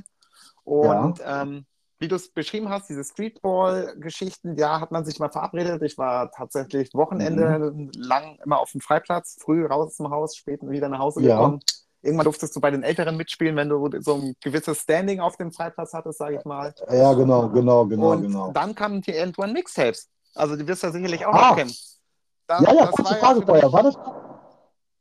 [0.63, 1.65] Und ähm,
[1.99, 5.81] wie du es beschrieben hast, diese Streetball-Geschichten, ja, hat man sich mal verabredet.
[5.83, 7.91] Ich war tatsächlich Wochenende Mhm.
[7.95, 11.35] lang immer auf dem Freiplatz, früh raus zum Haus, spät wieder nach Hause Ja.
[11.35, 11.59] gekommen.
[12.01, 15.51] Irgendwann durftest du bei den Älteren mitspielen, wenn du so ein gewisses Standing auf dem
[15.51, 16.73] Freiplatz hattest, sage ich mal.
[16.89, 18.51] Ja, genau, genau, genau, und genau.
[18.53, 20.07] dann kamen die End-One Mixtapes.
[20.33, 21.49] Also die wirst du ja sicherlich auch Ah.
[21.49, 21.73] noch kennen.
[22.47, 23.71] Da- Ja, ja, das kurze Frage vorher.
[23.73, 23.95] War das,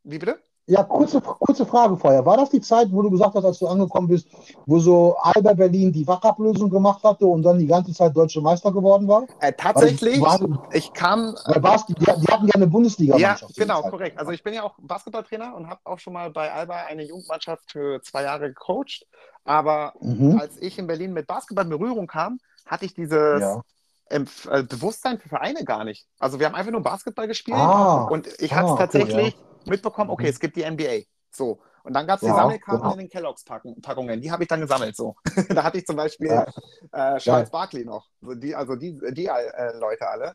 [0.02, 0.40] Wie bitte?
[0.68, 2.24] Ja, kurze, kurze Frage vorher.
[2.26, 4.28] War das die Zeit, wo du gesagt hast, als du angekommen bist,
[4.66, 8.70] wo so Alba Berlin die Wachablösung gemacht hatte und dann die ganze Zeit deutsche Meister
[8.70, 9.26] geworden war?
[9.40, 13.16] Äh, tatsächlich, Weil, ich kam weil Bas, die, die hatten ja eine Bundesliga.
[13.16, 14.18] Ja, genau, korrekt.
[14.18, 17.72] Also ich bin ja auch Basketballtrainer und habe auch schon mal bei Alba eine Jugendmannschaft
[17.72, 19.06] für zwei Jahre gecoacht.
[19.44, 20.38] Aber Mhm.
[20.38, 23.62] als ich in Berlin mit Basketball in Berührung kam, hatte ich dieses Ja.
[24.10, 24.24] Äh,
[24.64, 26.06] Bewusstsein für Vereine gar nicht.
[26.18, 29.36] Also wir haben einfach nur Basketball gespielt Ah, und ich ah, hatte es cool, tatsächlich
[29.68, 30.30] mitbekommen, okay, Mhm.
[30.30, 31.02] es gibt die NBA.
[31.30, 31.60] So.
[31.84, 32.92] Und dann gab es die Ja, Sammelkarten genau.
[32.92, 34.20] in den Kelloggs-Packungen.
[34.20, 34.96] Die habe ich dann gesammelt.
[34.96, 35.14] So.
[35.48, 36.46] da hatte ich zum Beispiel Ja.
[36.92, 38.06] äh, Charles Barkley noch.
[38.20, 40.34] So die, also die, die äh, Leute alle.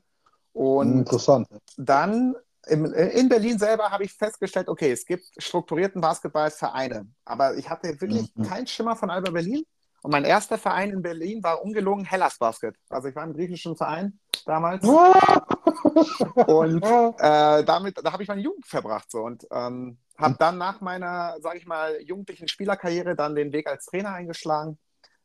[0.53, 1.47] Und Interessant.
[1.77, 2.35] dann
[2.67, 7.99] im, in Berlin selber habe ich festgestellt, okay, es gibt strukturierten Basketballvereine, aber ich hatte
[7.99, 8.43] wirklich Mhm.
[8.43, 9.63] keinen Schimmer von Alba Berlin.
[10.03, 12.75] Und mein erster Verein in Berlin war ungelogen Hellas Basket.
[12.89, 14.83] Also ich war im griechischen Verein damals
[16.47, 20.81] und äh, damit, da habe ich meine Jugend verbracht so und ähm, habe dann nach
[20.81, 24.77] meiner, sage ich mal, jugendlichen Spielerkarriere dann den Weg als Trainer eingeschlagen,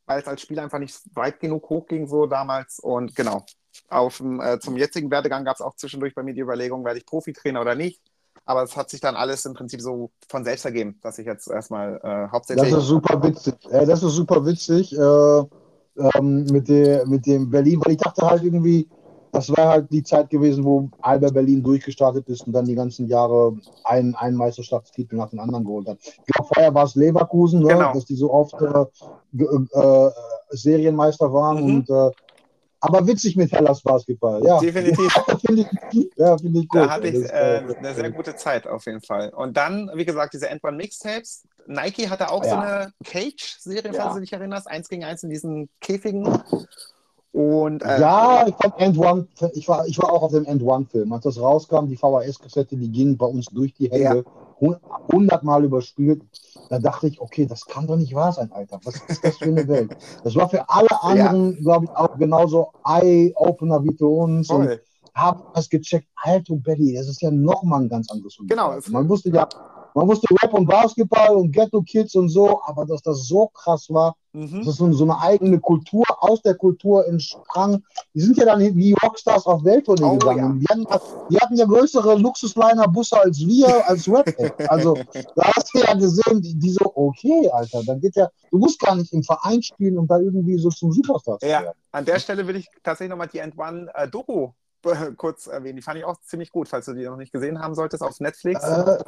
[0.06, 3.44] weil es als Spieler einfach nicht weit genug hochging so damals und genau.
[3.88, 7.06] Auf äh, zum jetzigen Werdegang gab es auch zwischendurch bei mir die Überlegung, werde ich
[7.06, 8.00] Profitrainer oder nicht.
[8.48, 11.50] Aber es hat sich dann alles im Prinzip so von selbst ergeben, dass ich jetzt
[11.50, 12.72] erstmal äh, Das hauptsächlich.
[12.72, 13.54] ist super witzig.
[13.70, 15.42] Äh, das ist super witzig äh,
[16.18, 18.88] ähm, mit, der, mit dem Berlin, weil ich dachte halt irgendwie,
[19.32, 23.06] das wäre halt die Zeit gewesen, wo Alba Berlin durchgestartet ist und dann die ganzen
[23.06, 25.98] Jahre einen, einen Meisterschaftstitel nach dem anderen geholt hat.
[26.00, 27.92] Ich glaube, vorher war es Leverkusen, ne, Genau.
[27.92, 30.10] dass die so oft äh, äh,
[30.52, 31.58] Serienmeister waren.
[31.58, 31.74] Mhm.
[31.76, 32.10] Und, äh,
[32.80, 34.58] aber witzig mit Hellas Basketball, ja.
[34.60, 35.12] Definitiv.
[35.44, 35.62] Finde
[35.92, 36.80] ich, ja, finde ich gut.
[36.80, 39.30] Da hatte ich Das, äh, äh, eine sehr gute Zeit auf jeden Fall.
[39.30, 41.44] Und dann, wie gesagt, diese End One Mixtapes.
[41.66, 42.60] Nike hatte auch so Ja.
[42.60, 44.02] eine Cage-Serie, Ja.
[44.02, 44.68] falls du dich erinnerst.
[44.68, 46.26] Eins gegen eins in diesen Käfigen.
[47.32, 50.62] Und äh, Ja, ich, fand End One, ich, war, ich war auch auf dem End
[50.62, 51.12] One-Film.
[51.12, 54.24] Als das rauskam, die VHS-Kassette, die ging bei uns durch die Hände,
[54.60, 56.22] hundertmal überspielt.
[56.70, 58.80] Da dachte ich, okay, das kann doch nicht wahr sein, Alter.
[58.84, 59.96] Was ist das für eine Welt?
[60.24, 64.50] Das war für alle anderen, glaube ich, auch genauso Eye-Opener wie für uns.
[65.14, 66.06] Haben das gecheckt.
[66.22, 68.74] Alto Belly, das ist ja nochmal ein ganz anderes Genau.
[68.90, 69.48] Man wusste ja,
[69.98, 73.88] man wusste Rap und Basketball und Ghetto Kids und so, aber dass das so krass
[73.90, 74.64] war, Mhm.
[74.64, 77.82] dass so, eine eigene Kultur aus der Kultur entsprang.
[78.14, 80.38] Die sind ja dann wie Rockstars auf Welttournee Oh, gegangen.
[80.38, 80.46] ja.
[80.46, 84.26] Und Die, hatten, die hatten ja größere Luxusliner-Busse als wir, als Rap.
[84.68, 85.00] Also
[85.34, 88.78] da hast du ja gesehen, die, die so, okay, Alter, dann geht ja, du musst
[88.78, 91.78] gar nicht im Verein spielen, um da irgendwie so zum Superstar zu Ja, werden.
[91.90, 94.50] an der Stelle will ich tatsächlich nochmal die End One äh, Doku
[95.16, 95.76] kurz erwähnen.
[95.76, 98.18] Die fand ich auch ziemlich gut, falls du die noch nicht gesehen haben solltest, auf
[98.20, 98.62] Netflix.
[98.64, 98.98] Äh,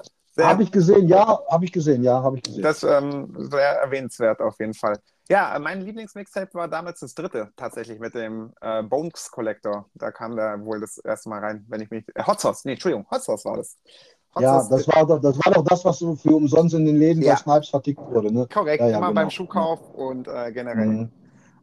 [0.43, 2.63] habe ich gesehen, ja, habe ich gesehen, ja, habe ich gesehen.
[2.63, 4.99] Das ähm, sehr erwähnenswert auf jeden Fall.
[5.29, 9.87] Ja, mein Lieblingsmixtape war damals das dritte, tatsächlich mit dem äh, Bones Collector.
[9.95, 12.05] Da kam da wohl das erste Mal rein, wenn ich mich.
[12.15, 13.77] Äh, Hot Sauce, nee, Entschuldigung, Hot Sauce war das.
[14.35, 16.85] Hot ja, Sauce, das war, doch, das war doch das, was so für umsonst in
[16.85, 17.35] den Läden Ja.
[17.35, 18.33] bei Snipes vertickt wurde.
[18.33, 18.49] Ne?
[18.53, 19.21] korrekt, Ja, ja, immer genau.
[19.21, 20.87] beim Schuhkauf und äh, generell.
[20.87, 21.13] Mhm.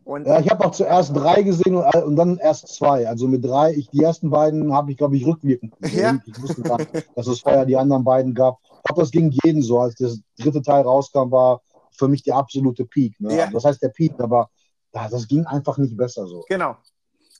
[0.07, 3.05] Und Ja, ich habe auch zuerst drei gesehen und, und dann erst zwei.
[3.09, 6.23] Also mit drei, ich, die ersten beiden habe ich, glaube ich, rückwirkend gesehen.
[6.25, 8.57] Ich wusste gar nicht, dass es vorher die anderen beiden gab.
[8.63, 9.79] Ich glaube, das ging jeden so.
[9.79, 13.19] Als das dritte Teil rauskam, war für mich der absolute Peak.
[13.19, 13.35] Ne?
[13.35, 13.49] Ja.
[13.51, 14.49] Das heißt der Peak, aber
[14.93, 16.45] ja, das ging einfach nicht besser so.
[16.47, 16.77] Genau.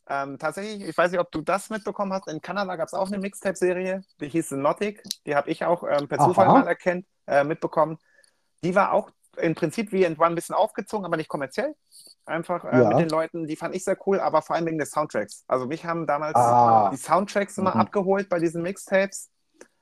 [0.09, 2.27] Ähm, tatsächlich, ich weiß nicht, ob du das mitbekommen hast.
[2.27, 5.03] In Kanada gab es auch eine Mixtape-Serie, die hieß The Nautic.
[5.25, 6.27] Die habe ich auch ähm, per Aha.
[6.27, 7.97] Zufall mal erkennt, äh, mitbekommen.
[8.61, 11.75] Die war auch im Prinzip wie End One ein bisschen aufgezogen, aber nicht kommerziell.
[12.25, 12.89] Einfach äh, Ja.
[12.89, 15.43] mit den Leuten, die fand ich sehr cool, aber vor allem wegen des Soundtracks.
[15.47, 16.89] Also mich haben damals Ah.
[16.91, 17.81] die Soundtracks immer Mhm.
[17.81, 19.29] abgeholt bei diesen Mixtapes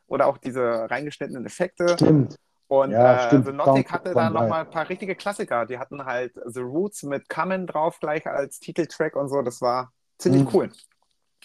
[0.07, 1.89] oder auch diese reingeschnittenen Effekte.
[1.89, 2.35] Stimmt.
[2.67, 3.45] Und Ja, äh, stimmt.
[3.45, 5.65] The Nautic hatte da nochmal ein paar richtige Klassiker.
[5.65, 9.41] Die hatten halt The Roots mit Common drauf gleich als Titeltrack und so.
[9.43, 10.49] Das war ziemlich Mhm.
[10.53, 10.71] cool.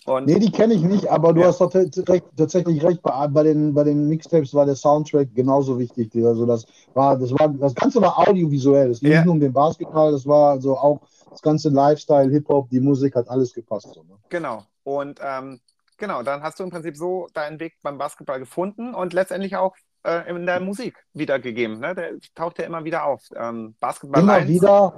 [0.07, 1.49] Und Nee, die kenne ich nicht, aber du Ja.
[1.49, 3.03] hast tatsächlich recht.
[3.03, 6.15] Bei, bei, den, bei den Mixtapes war der Soundtrack genauso wichtig.
[6.17, 8.91] Also das war, das war, das Ganze war audiovisuell.
[8.91, 9.19] Es ging Ja.
[9.19, 13.15] nicht nur um den Basketball, das war also auch das ganze Lifestyle, Hip-Hop, die Musik
[13.15, 13.95] hat alles gepasst.
[13.95, 14.17] So, ne?
[14.29, 14.65] genau.
[14.85, 15.61] Und ähm,
[15.99, 19.77] genau, dann hast du im Prinzip so deinen Weg beim Basketball gefunden und letztendlich auch
[20.05, 21.81] äh, in der Musik wiedergegeben.
[21.81, 21.95] Ne?
[21.95, 23.23] Der taucht ja immer wieder auf.
[23.37, 24.49] Ähm, Basketball Immer 1.
[24.49, 24.93] wieder,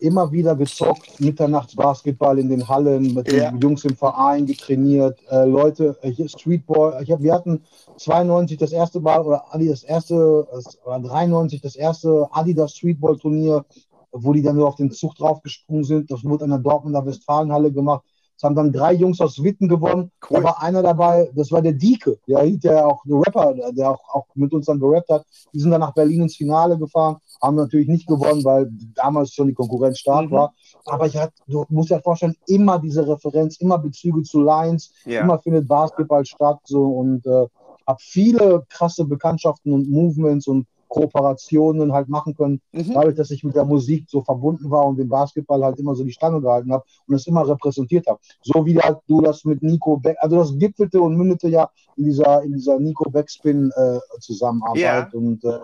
[0.00, 3.50] immer wieder gezockt, Mitternachtsbasketball in den Hallen, mit Ja.
[3.50, 7.02] den Jungs im Verein getrainiert, äh, Leute, äh, hier Streetball.
[7.02, 7.64] Ich hab, wir hatten
[7.96, 10.46] 92 das erste Mal oder Adi das erste,
[10.84, 13.64] oder 93 das erste Adidas Streetball Turnier,
[14.12, 16.10] wo die dann nur auf den Zug draufgesprungen sind.
[16.10, 18.04] Das wurde an der Dortmunder Westfalenhalle gemacht.
[18.38, 20.12] Es haben dann drei Jungs aus Witten gewonnen.
[20.30, 20.36] Cool.
[20.38, 24.26] Da war einer dabei, das war der Dieke, der auch der Rapper, der auch, auch
[24.36, 25.26] mit uns dann gerappt hat.
[25.52, 29.48] Die sind dann nach Berlin ins Finale gefahren, haben natürlich nicht gewonnen, weil damals schon
[29.48, 30.30] die Konkurrenz stark Mhm.
[30.30, 30.54] war.
[30.84, 35.22] Aber ich hatte, du musst dir vorstellen, immer diese Referenz, immer Bezüge zu Lions, Ja.
[35.22, 37.46] immer findet Basketball statt so und äh,
[37.88, 42.92] habe viele krasse Bekanntschaften und Movements und Kooperationen halt machen können, Mhm.
[42.94, 46.04] dadurch, dass ich mit der Musik so verbunden war und den Basketball halt immer so
[46.04, 48.18] die Stange gehalten habe und es immer repräsentiert habe.
[48.42, 52.04] So wie halt du das mit Nico Beck, also das gipfelte und mündete ja in
[52.04, 55.08] dieser, in dieser Nico Backspin äh, Zusammenarbeit Ja.
[55.12, 55.58] und, äh,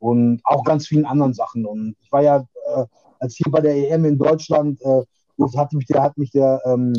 [0.00, 1.66] und auch ganz vielen anderen Sachen.
[1.66, 2.38] Und ich war ja,
[2.74, 2.84] äh,
[3.20, 5.02] als hier bei der EM in Deutschland, äh,
[5.56, 6.94] hat mich der, hat mich der, ähm,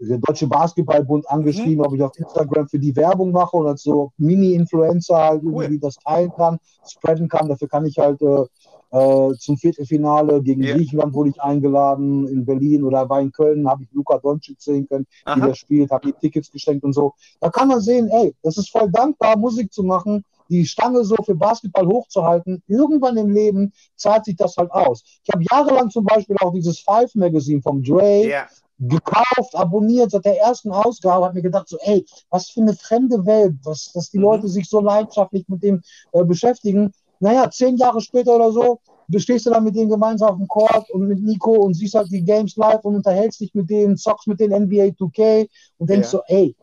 [0.00, 1.36] der Deutsche Basketballbund Mhm.
[1.36, 5.64] angeschrieben, ob ich auf Instagram für die Werbung mache und als so Mini-Influencer halt Cool.
[5.64, 7.48] irgendwie das teilen kann, spreaden kann.
[7.48, 8.44] Dafür kann ich halt äh,
[8.92, 10.74] äh, zum Viertelfinale gegen Ja.
[10.74, 14.88] Griechenland wurde ich eingeladen, in Berlin oder war in Köln, habe ich Luka Doncic sehen
[14.88, 15.46] können, wie Aha.
[15.46, 17.12] der spielt, habe die Tickets geschenkt und so.
[17.40, 21.16] Da kann man sehen, ey, das ist voll dankbar, Musik zu machen, die Stange so
[21.24, 22.62] für Basketball hochzuhalten.
[22.66, 25.02] Irgendwann im Leben zahlt sich das halt aus.
[25.24, 28.46] Ich habe jahrelang zum Beispiel auch dieses Five Magazine vom Dre Ja.
[28.78, 33.24] gekauft, abonniert seit der ersten Ausgabe, habe mir gedacht, so, ey, was für eine fremde
[33.26, 34.24] Welt, was, dass die Mhm.
[34.24, 35.82] Leute sich so leidenschaftlich mit dem
[36.12, 36.90] äh, beschäftigen.
[37.20, 40.88] Naja, zehn Jahre später oder so, bestehst du dann mit denen gemeinsam auf dem Court
[40.90, 44.26] und mit Nico und siehst halt die Games live und unterhältst dich mit denen, zockst
[44.28, 45.46] mit den NBA 2K
[45.78, 46.18] und denkst Ja.
[46.18, 46.56] so, ey,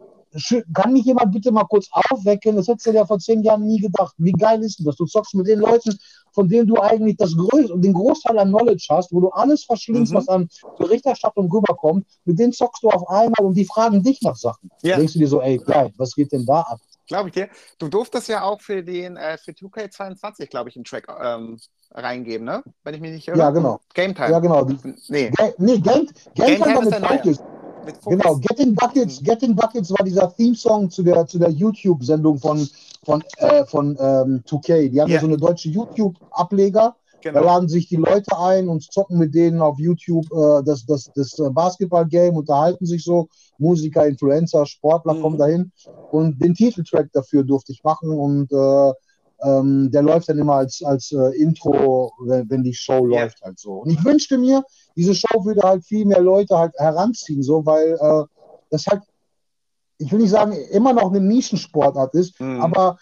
[0.74, 2.56] kann mich jemand bitte mal kurz aufwecken?
[2.56, 4.14] Das hättest du dir vor zehn Jahren nie gedacht.
[4.18, 4.96] Wie geil ist denn das?
[4.96, 5.98] Du zockst mit den Leuten,
[6.34, 10.12] von denen du eigentlich das größte den Großteil an Knowledge hast, wo du alles verschlingst,
[10.12, 10.18] Mhm.
[10.18, 14.36] was an Berichterstattung rüberkommt, mit denen zockst du auf einmal und die fragen dich nach
[14.36, 14.70] Sachen.
[14.82, 14.92] Ja.
[14.92, 16.80] Da denkst du dir so, ey, geil, was geht denn da ab?
[17.08, 17.48] Glaube ich dir.
[17.80, 21.58] Du durftest ja auch für den äh, für 2K22, glaube ich, einen Track ähm,
[21.92, 22.64] reingeben, ne?
[22.84, 23.38] Wenn ich mich nicht irre.
[23.40, 23.80] Ja, genau.
[23.94, 24.30] Game Time.
[24.32, 24.68] Ja, genau.
[25.08, 27.38] Nee, Ga- nee, Game, Game, Game Time Time ist der neue.
[27.88, 28.20] Mit Fokus.
[28.20, 32.68] Genau, Getting Buckets, Getting Buckets war dieser Theme-Song zu der, zu der YouTube-Sendung von,
[33.04, 34.90] von, äh, von ähm, 2K.
[34.90, 35.22] Die haben ja Ja.
[35.22, 36.96] so eine deutsche YouTube-Ableger.
[37.24, 37.46] Da Genau.
[37.46, 41.38] laden sich die Leute ein und zocken mit denen auf YouTube äh, das, das, das
[41.40, 43.28] äh, Basketball-Game, unterhalten sich so.
[43.58, 45.22] Musiker, Influencer, Sportler Mhm.
[45.22, 45.72] kommen dahin.
[46.12, 48.94] Und den Titeltrack dafür durfte ich machen und äh,
[49.42, 53.24] ähm, der läuft dann immer als, als äh, Intro, wenn, wenn die Show Ja.
[53.24, 53.74] läuft halt so.
[53.82, 54.64] Und ich wünschte mir,
[54.96, 58.24] diese Show würde halt viel mehr Leute halt heranziehen, so, weil äh,
[58.70, 59.04] das halt,
[60.00, 62.62] ich will nicht sagen, immer noch eine Nischensportart ist, Mhm.
[62.62, 62.98] aber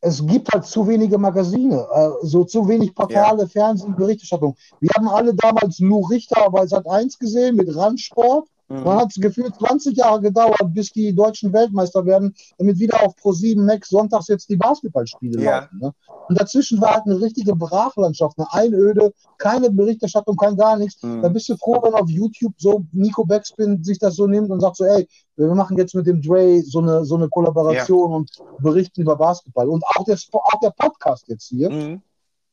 [0.00, 4.54] es gibt halt zu wenige Magazine, äh, so zu wenig Portale, Fernsehen, Berichterstattung.
[4.78, 8.46] Wir haben alle damals Lou Richter bei Sat 1 gesehen mit Randsport.
[8.68, 8.82] Mhm.
[8.82, 13.14] Man hat es gefühlt 20 Jahre gedauert, bis die deutschen Weltmeister werden, damit wieder auf
[13.16, 15.60] Pro7 Max sonntags jetzt die Basketballspiele Ja.
[15.60, 15.78] laufen.
[15.80, 15.92] Ne?
[16.28, 21.02] Und dazwischen war halt eine richtige Brachlandschaft, eine Einöde, keine Berichterstattung, kein gar nichts.
[21.02, 21.22] Mhm.
[21.22, 24.60] Da bist du froh, wenn auf YouTube so Nico Backspin sich das so nimmt und
[24.60, 25.06] sagt so, ey,
[25.36, 29.68] wir machen jetzt mit dem Dre so eine, so eine Kollaboration und berichten über Basketball.
[29.68, 31.70] Und auch der, auch der Podcast jetzt hier.
[31.70, 32.02] Mhm.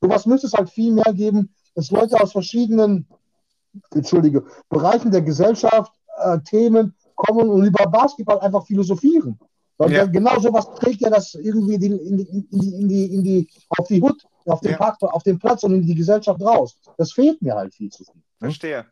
[0.02, 3.08] Sowas müsste es halt viel mehr geben, dass Leute aus verschiedenen,
[3.94, 5.94] entschuldige, Bereichen der Gesellschaft,
[6.24, 9.40] äh, Themen kommen und über Basketball einfach philosophieren.
[9.78, 10.06] Weil Ja.
[10.06, 12.20] genau sowas trägt ja das irgendwie in, die, in,
[12.52, 14.78] in, die, in die, auf die Hut, auf den Ja.
[14.78, 16.78] Park, auf den Platz und in die Gesellschaft raus.
[16.98, 18.22] Das fehlt mir halt viel zu viel.
[18.40, 18.86] Verstehe.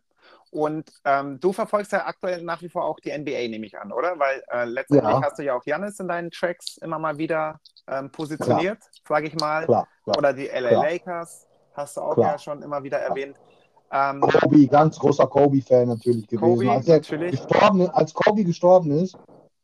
[0.52, 3.92] Und ähm, du verfolgst ja aktuell nach wie vor auch die NBA, nehme ich an,
[3.92, 4.18] oder?
[4.18, 5.22] Weil äh, letztendlich Ja.
[5.22, 9.36] hast du ja auch Janis in deinen Tracks immer mal wieder ähm, positioniert, sage ich
[9.36, 9.66] mal.
[9.66, 10.18] Klar, klar.
[10.18, 10.84] Oder die LA Klar.
[10.84, 13.38] Lakers hast du auch ja schon immer wieder erwähnt.
[13.92, 16.42] Ähm, Kobe, ganz großer Kobe-Fan natürlich gewesen.
[16.58, 17.32] Kobe, als, er natürlich.
[17.32, 19.18] gestorben, ist- als Kobe gestorben ist,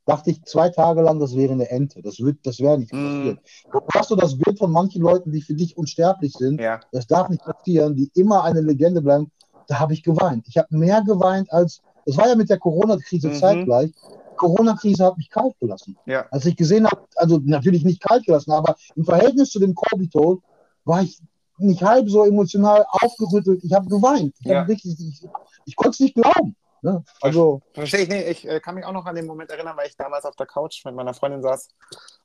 [0.05, 2.01] dachte ich zwei Tage lang, das wäre eine Ente.
[2.01, 3.05] Das, wird, das wäre nicht Mm.
[3.05, 3.39] passiert.
[3.71, 6.59] Du hast du das Bild von manchen Leuten, die für dich unsterblich sind.
[6.61, 9.31] Ja, Das darf nicht passieren, die immer eine Legende bleiben.
[9.67, 10.47] Da habe ich geweint.
[10.47, 13.33] Ich habe mehr geweint als, das war ja mit der Corona-Krise Mhm.
[13.33, 13.91] zeitgleich.
[14.37, 15.97] Corona-Krise hat mich kalt gelassen.
[16.05, 16.25] ja.
[16.29, 20.41] Als ich gesehen habe, also natürlich nicht kalt gelassen, aber im Verhältnis zu dem Kobe-Tod
[20.83, 21.19] war ich
[21.57, 23.63] nicht halb so emotional aufgerüttelt.
[23.63, 24.33] Ich habe geweint.
[24.39, 24.61] Ich, Ja.
[24.61, 25.27] hab wirklich, ich,
[25.65, 26.55] ich konnte es nicht glauben.
[26.81, 27.03] Ne?
[27.21, 28.27] Also, Verstehe ich nicht.
[28.27, 30.45] Ich äh, kann mich auch noch an den Moment erinnern, weil ich damals auf der
[30.45, 31.67] Couch mit meiner Freundin saß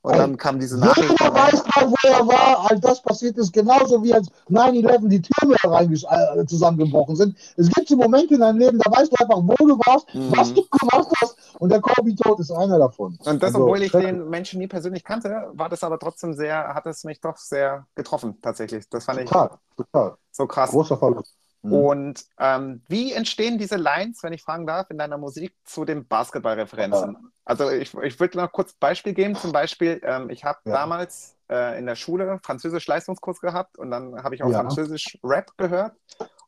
[0.03, 1.09] und dann kam diese Nachricht.
[1.09, 5.21] jeder weiß mal, wo er war, als das passiert ist, genauso wie als 9-11 die
[5.21, 7.37] Türme äh, zusammengebrochen sind.
[7.57, 10.31] Es gibt so Momente in deinem Leben, da weißt du einfach, wo du warst, Mhm.
[10.37, 11.30] was du gemacht hast
[11.61, 13.19] und der Kobe Toad ist einer davon.
[13.23, 16.73] Und das, Also, obwohl ich den Menschen nie persönlich kannte, war das aber trotzdem sehr,
[16.73, 18.89] hat es mich doch sehr getroffen, tatsächlich.
[18.89, 20.15] Das fand ich Total, total.
[20.31, 20.71] so krass.
[20.71, 21.37] Großer Verlust.
[21.61, 21.73] Mhm.
[21.73, 26.07] Und ähm, wie entstehen diese Lines, wenn ich fragen darf, in deiner Musik zu den
[26.07, 27.31] Basketballreferenzen?
[27.45, 29.35] Also ich, ich würde noch kurz Beispiel geben.
[29.35, 30.71] Zum Beispiel, ähm, ich habe Ja.
[30.73, 34.61] damals äh, in der Schule Französisch-Leistungskurs gehabt und dann habe ich auch Ja.
[34.61, 35.93] Französisch-Rap gehört.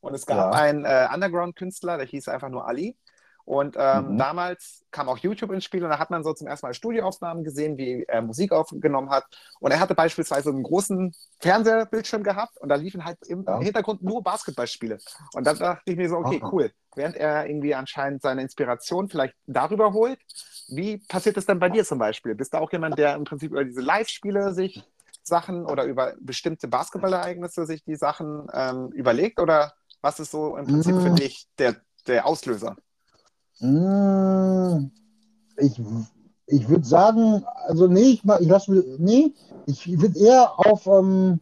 [0.01, 0.59] Und es gab Ja.
[0.59, 2.97] einen äh, Underground-Künstler, der hieß einfach nur Ali.
[3.45, 4.17] Und ähm, Mhm.
[4.17, 7.43] damals kam auch YouTube ins Spiel und da hat man so zum ersten Mal Studioaufnahmen
[7.43, 9.25] gesehen, wie er Musik aufgenommen hat.
[9.59, 13.59] Und er hatte beispielsweise einen großen Fernsehbildschirm gehabt und da liefen halt im Ja.
[13.59, 14.97] Hintergrund nur Basketballspiele.
[15.33, 16.49] Und dann dachte ich mir so, okay, Aha.
[16.51, 16.71] cool.
[16.95, 20.19] Während er irgendwie anscheinend seine Inspiration vielleicht darüber holt,
[20.67, 22.35] wie passiert es dann bei dir zum Beispiel?
[22.35, 24.83] Bist du auch jemand, der im Prinzip über diese Live-Spiele sich
[25.23, 29.39] Sachen oder über bestimmte Basketballereignisse sich die Sachen ähm, überlegt?
[29.39, 31.15] Oder was ist so im Prinzip für Mm.
[31.15, 31.75] dich der,
[32.07, 32.77] der Auslöser?
[33.63, 34.91] Mm,
[35.57, 35.79] Ich,
[36.47, 39.33] ich würde sagen, also nee, ich, ich lasse mir, nee,
[39.65, 41.39] ich würde eher auf, ähm,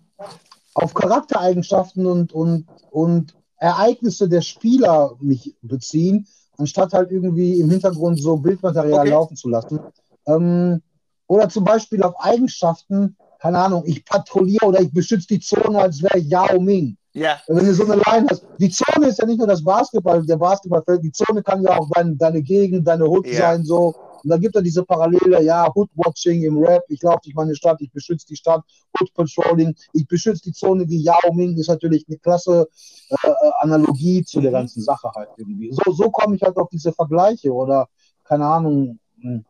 [0.76, 8.22] auf Charaktereigenschaften und, und, und Ereignisse der Spieler mich beziehen, anstatt halt irgendwie im Hintergrund
[8.22, 9.09] so Bildmaterial Okay.
[9.09, 9.80] laufen zu lassen.
[10.28, 10.82] Ähm,
[11.28, 16.03] oder zum Beispiel auf Eigenschaften, keine Ahnung, ich patrouilliere oder ich beschütze die Zone, als
[16.03, 16.97] wäre ich Yao Ming.
[17.14, 20.26] Ja, Wenn du so eine Line hast, die Zone ist ja nicht nur das Basketball,
[20.26, 23.39] der Basketballfeld, die Zone kann ja auch dein, deine Gegend, deine Hood Ja.
[23.51, 23.93] sein, so.
[24.24, 27.82] Und da gibt es diese Parallele, ja, Hood-Watching im Rap, ich laufe durch meine Stadt,
[27.82, 28.62] ich beschütze die Stadt,
[28.99, 32.68] Hood-Patrolling, ich beschütze die Zone wie Yao Ming, ist natürlich eine klasse
[33.09, 35.72] äh, äh, Analogie zu der ganzen Sache halt irgendwie.
[35.74, 37.89] So, so komme ich halt auf diese Vergleiche oder,
[38.24, 39.43] keine Ahnung, hm,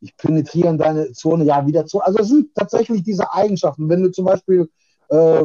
[0.00, 2.00] ich penetriere in deine Zone, ja, wieder zu.
[2.00, 3.88] Also es sind tatsächlich diese Eigenschaften.
[3.88, 4.70] Wenn du zum Beispiel
[5.08, 5.44] äh,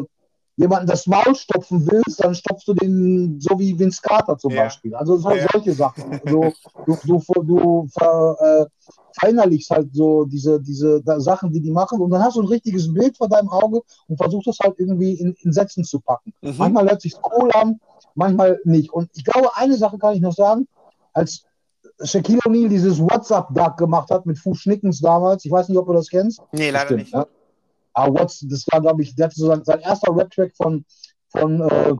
[0.56, 4.64] jemanden das Maul stopfen willst, dann stopfst du den so wie Vince Carter zum Ja.
[4.64, 4.94] Beispiel.
[4.96, 5.48] Also so, Ja.
[5.52, 6.20] solche Sachen.
[6.26, 6.52] Du,
[6.86, 8.66] du, du, du ver, äh,
[9.20, 12.48] verinnerlichst halt so diese, diese da, Sachen, die die machen und dann hast du ein
[12.48, 16.34] richtiges Bild vor deinem Auge und versuchst es halt irgendwie in, in Sätzen zu packen.
[16.42, 16.56] Mhm.
[16.58, 17.80] Manchmal hört sich cool an,
[18.16, 18.92] manchmal nicht.
[18.92, 20.68] Und ich glaube, eine Sache kann ich noch sagen,
[21.14, 21.44] als
[22.04, 25.94] Shaquille O'Neal dieses WhatsApp-Duck gemacht hat mit Fuß Schnickens damals, ich weiß nicht, ob du
[25.94, 26.42] das kennst.
[26.52, 27.14] nee, leider Bestimmt, nicht.
[27.14, 27.28] ne?
[27.94, 30.86] Aber What's, das war, glaube ich, der hatte so sein, erster Rap-Track von,
[31.30, 31.96] von, äh,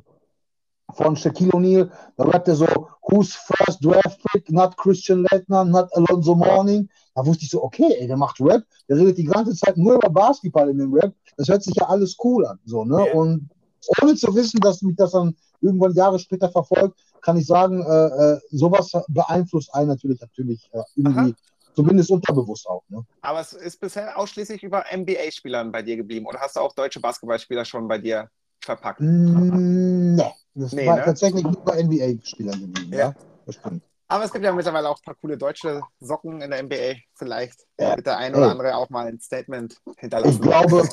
[0.94, 1.92] von Shaquille O'Neal.
[2.18, 2.68] Da rappt er so,
[3.02, 6.90] who's first draft pick, not Christian Leitner, not Alonso Morning.
[7.16, 9.96] Da wusste ich so, okay, ey, der macht Rap, der redet die ganze Zeit nur
[9.96, 11.14] über Basketball in dem Rap.
[11.38, 12.60] Das hört sich ja alles cool an.
[12.66, 13.08] So, ne?
[13.08, 13.14] Ja.
[13.14, 13.50] Und
[14.02, 18.34] ohne zu wissen, dass mich das dann irgendwann Jahre später verfolgt, kann ich sagen, äh,
[18.34, 21.34] äh, sowas beeinflusst einen natürlich, natürlich äh, irgendwie,
[21.76, 22.84] zumindest unterbewusst auch.
[22.90, 23.04] Ne?
[23.22, 26.26] Aber es ist bisher ausschließlich über NBA-Spielern bei dir geblieben.
[26.26, 28.30] Oder hast du auch deutsche Basketballspieler schon bei dir
[28.62, 29.02] verpackt?
[29.02, 31.04] Mm, Nee, das Nee, war ne?
[31.06, 32.94] tatsächlich nur bei NBA-Spielern gewesen.
[32.94, 33.00] Ja.
[33.00, 33.16] Ja.
[33.46, 33.84] das stimmt.
[34.08, 36.96] Aber es gibt ja mittlerweile auch ein paar coole deutsche Socken in der NBA.
[37.16, 37.96] Vielleicht Ja.
[37.96, 40.42] wird der ein oder andere auch mal ein Statement Ich hinterlassen.
[40.42, 40.84] glaube,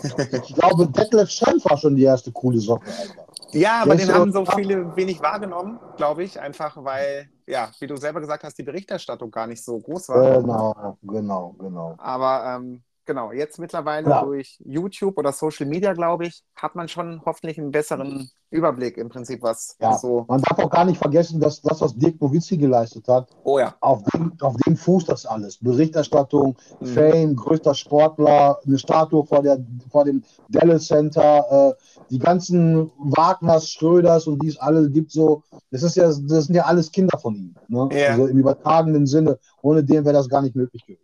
[0.42, 2.90] ich glaube, Detlef Schanz war schon die erste coole Socke.
[2.90, 3.26] Alter.
[3.52, 6.38] Ja, aber den haben so- so viele wenig wahrgenommen, glaube ich.
[6.40, 10.40] Einfach weil, ja, wie du selber gesagt hast, die Berichterstattung gar nicht so groß war.
[10.40, 11.94] Genau, genau, genau.
[11.98, 14.22] Aber ähm, genau, jetzt mittlerweile Ja.
[14.24, 19.08] durch YouTube oder Social Media, glaube ich, hat man schon hoffentlich einen besseren Überblick im
[19.08, 19.96] Prinzip, was Ja.
[19.98, 20.24] so.
[20.28, 23.74] Man darf auch gar nicht vergessen, dass das, was Dirk Nowitzki geleistet hat, Oh ja.
[23.80, 25.58] auf dem, auf dem fußt das alles.
[25.58, 26.86] Berichterstattung, Mhm.
[26.86, 29.58] Fame, größter Sportler, eine Statue vor, der,
[29.90, 31.44] vor dem Dallas Center,
[31.76, 35.42] äh, die ganzen Wagners, Schröders und die es alle gibt so,
[35.72, 37.54] das ist ja, das sind ja alles Kinder von ihm.
[37.68, 37.88] Ne?
[37.92, 38.10] Ja.
[38.12, 39.38] Also im übertragenen Sinne.
[39.62, 40.99] Ohne den wäre das gar nicht möglich gewesen.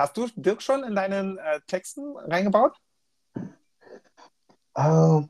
[0.00, 2.72] Hast du Dirk schon in deinen äh, Texten reingebaut?
[4.74, 5.20] Äh,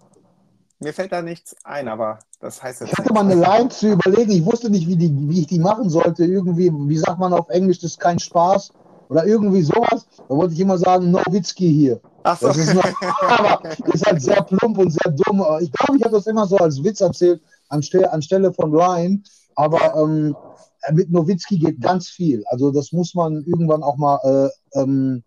[0.79, 3.95] Mir fällt da nichts ein, aber das heißt ich jetzt hatte mal eine Line zu
[3.95, 6.25] überlegen, ich wusste nicht, wie, die, wie ich die machen sollte.
[6.25, 8.71] Irgendwie, wie sagt man auf Englisch, das ist kein Spaß.
[9.09, 10.07] Oder irgendwie sowas.
[10.29, 12.01] Da wollte ich immer sagen, Nowitzki hier.
[12.23, 12.47] Ach so.
[12.47, 12.85] Das ist, noch,
[13.23, 15.45] aber ist halt sehr plump und sehr dumm.
[15.59, 19.25] Ich glaube, ich habe das immer so als Witz erzählt, anstelle, anstelle von Ryan.
[19.57, 20.37] Aber ähm,
[20.93, 22.45] mit Nowitzki geht ganz viel.
[22.47, 24.19] Also das muss man irgendwann auch mal
[24.75, 25.23] äh, ähm,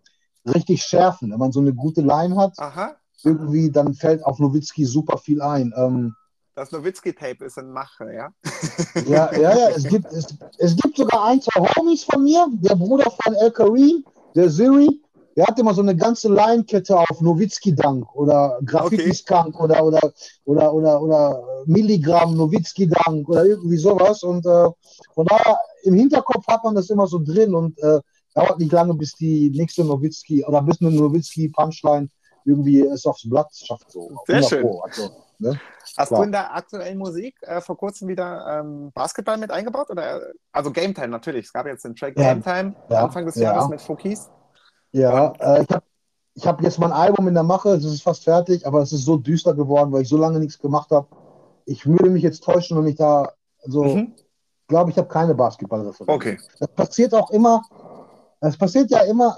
[0.46, 1.30] richtig schärfen.
[1.30, 2.96] Wenn man so eine gute Line hat, Aha.
[3.22, 5.72] irgendwie, dann fällt auf Nowitzki super viel ein.
[5.76, 6.14] Ähm,
[6.54, 8.30] Das Nowitzki-Tape ist in Mache, ja?
[9.06, 12.76] ja, ja, ja, es gibt, es, es gibt sogar ein, zwei Homies von mir, der
[12.76, 15.03] Bruder von El Karim, der Siri,
[15.36, 20.12] der hat immer so eine ganze Line-Kette auf Nowitzki-Dank oder Graffiti-Skunk oder, oder,
[20.44, 24.22] oder, oder, oder Milligramm Nowitzki-Dank oder irgendwie sowas.
[24.22, 24.68] Und äh,
[25.14, 28.00] von daher im Hinterkopf hat man das immer so drin und äh,
[28.34, 32.08] dauert nicht lange, bis die nächste Nowitzki oder bis eine Nowitzki-Punchline
[32.44, 33.90] irgendwie es aufs Blatt schafft.
[33.90, 34.10] So.
[34.26, 34.62] Sehr 100 schön.
[34.62, 34.80] Pro.
[34.80, 35.10] Also,
[35.40, 35.60] Ne?
[35.98, 36.20] Hast Klar.
[36.20, 39.90] du in der aktuellen Musik äh, vor kurzem wieder ähm, Basketball mit eingebaut?
[39.90, 40.20] Oder,
[40.52, 41.46] also Game Time natürlich.
[41.46, 42.32] Es gab jetzt den Track Ja.
[42.32, 43.04] Game Time Ja.
[43.04, 43.52] Anfang des Ja.
[43.52, 44.30] Jahres mit Fokis.
[44.94, 45.84] Ja, äh, ich habe
[46.36, 49.04] ich hab jetzt mein Album in der Mache, es ist fast fertig, aber es ist
[49.04, 51.08] so düster geworden, weil ich so lange nichts gemacht habe.
[51.64, 53.32] Ich würde mich jetzt täuschen, wenn ich da,
[53.62, 54.14] also Mhm.
[54.68, 56.14] glaube ich, habe keine Basketballreferenz.
[56.14, 56.38] Okay.
[56.60, 57.62] Das passiert auch immer,
[58.40, 59.36] es passiert ja immer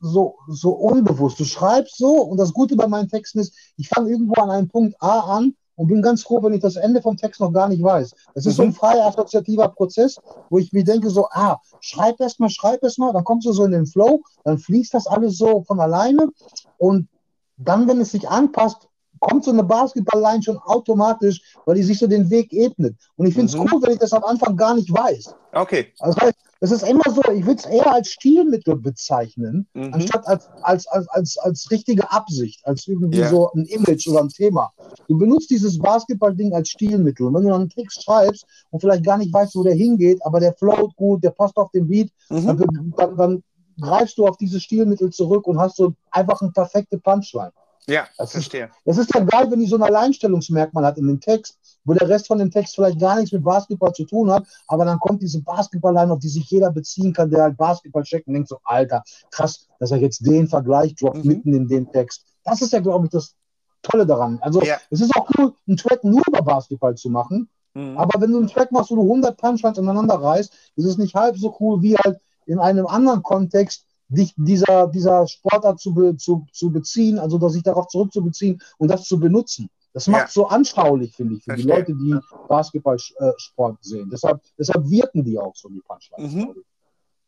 [0.00, 1.38] so, so unbewusst.
[1.38, 4.68] Du schreibst so und das Gute bei meinen Texten ist, ich fange irgendwo an einem
[4.68, 7.66] Punkt A an und bin ganz froh, wenn ich das Ende vom Text noch gar
[7.66, 8.14] nicht weiß.
[8.34, 8.74] Es ist so ein Mhm.
[8.74, 10.20] freier assoziativer Prozess,
[10.50, 13.52] wo ich mir denke so, ah, schreib erst mal, schreib erst mal, dann kommst du
[13.52, 16.28] so in den Flow, dann fließt das alles so von alleine
[16.76, 17.08] und
[17.56, 18.89] dann, wenn es sich anpasst,
[19.20, 22.96] kommt so eine Basketball-Line schon automatisch, weil die sich so den Weg ebnet.
[23.16, 23.68] Und ich finde es Mhm.
[23.72, 25.34] cool, wenn ich das am Anfang gar nicht weiß.
[25.52, 25.88] Okay.
[25.98, 29.94] Das heißt, es ist immer so, ich würde es eher als Stilmittel bezeichnen, Mhm.
[29.94, 33.28] anstatt als, als, als, als, als richtige Absicht, als irgendwie Ja.
[33.30, 34.70] so ein Image oder ein Thema.
[35.08, 37.26] Du benutzt dieses Basketball-Ding als Stilmittel.
[37.26, 40.24] Und wenn du dann einen Text schreibst und vielleicht gar nicht weißt, wo der hingeht,
[40.24, 42.46] aber der float gut, der passt auf den Beat, Mhm.
[42.46, 43.42] dann, dann, dann
[43.80, 47.52] greifst du auf dieses Stilmittel zurück und hast so einfach eine perfekte Punchline.
[47.90, 48.70] Ja, Das ist- verstehe.
[48.84, 52.08] Das ist ja geil, wenn die so ein Alleinstellungsmerkmal hat in dem Text, wo der
[52.08, 55.22] Rest von dem Text vielleicht gar nichts mit Basketball zu tun hat, aber dann kommt
[55.22, 58.58] diese Basketball-Line, auf die sich jeder beziehen kann, der halt Basketball checkt und denkt so,
[58.64, 61.28] Alter, krass, dass er jetzt den Vergleich droppt Mhm.
[61.28, 62.24] mitten in dem Text.
[62.44, 63.34] Das ist ja, glaube ich, das
[63.82, 64.38] Tolle daran.
[64.42, 64.76] Also Ja.
[64.90, 67.96] es ist auch cool, einen Track nur über Basketball zu machen, Mhm.
[67.96, 71.14] aber wenn du einen Track machst, wo du 100 Punchlines aneinander reißt, ist es nicht
[71.14, 76.16] halb so cool, wie halt in einem anderen Kontext dich dieser, dieser Sportart zu, be,
[76.16, 79.70] zu, zu beziehen, also dass sich darauf zurückzubeziehen und das zu benutzen.
[79.92, 80.28] Das macht Ja.
[80.28, 81.94] so anschaulich, finde ich, für die Verstehe.
[81.94, 84.08] Leute, die Basketballsport sehen.
[84.12, 86.32] Deshalb, deshalb wirken die auch so, die Punchlines.
[86.32, 86.54] Mhm.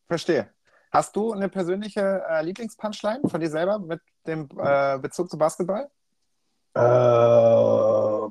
[0.06, 0.48] Verstehe.
[0.92, 5.88] Hast du eine persönliche äh, Lieblingspunchline von dir selber mit dem äh, Bezug zu Basketball?
[6.74, 8.30] Äh,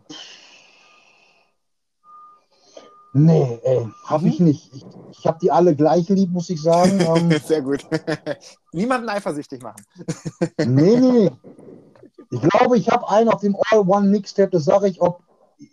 [3.14, 4.28] nee, ey, hab Mhm.
[4.28, 4.74] ich nicht.
[4.74, 7.00] Ich, ich habe die alle gleich lieb, muss ich sagen.
[7.32, 7.86] Ähm, Sehr gut.
[8.74, 9.84] Niemanden eifersüchtig machen.
[10.66, 11.32] Nee, nee.
[12.30, 15.22] Ich glaube, ich habe einen auf dem All-One-Mixtape, das sage ich, ob,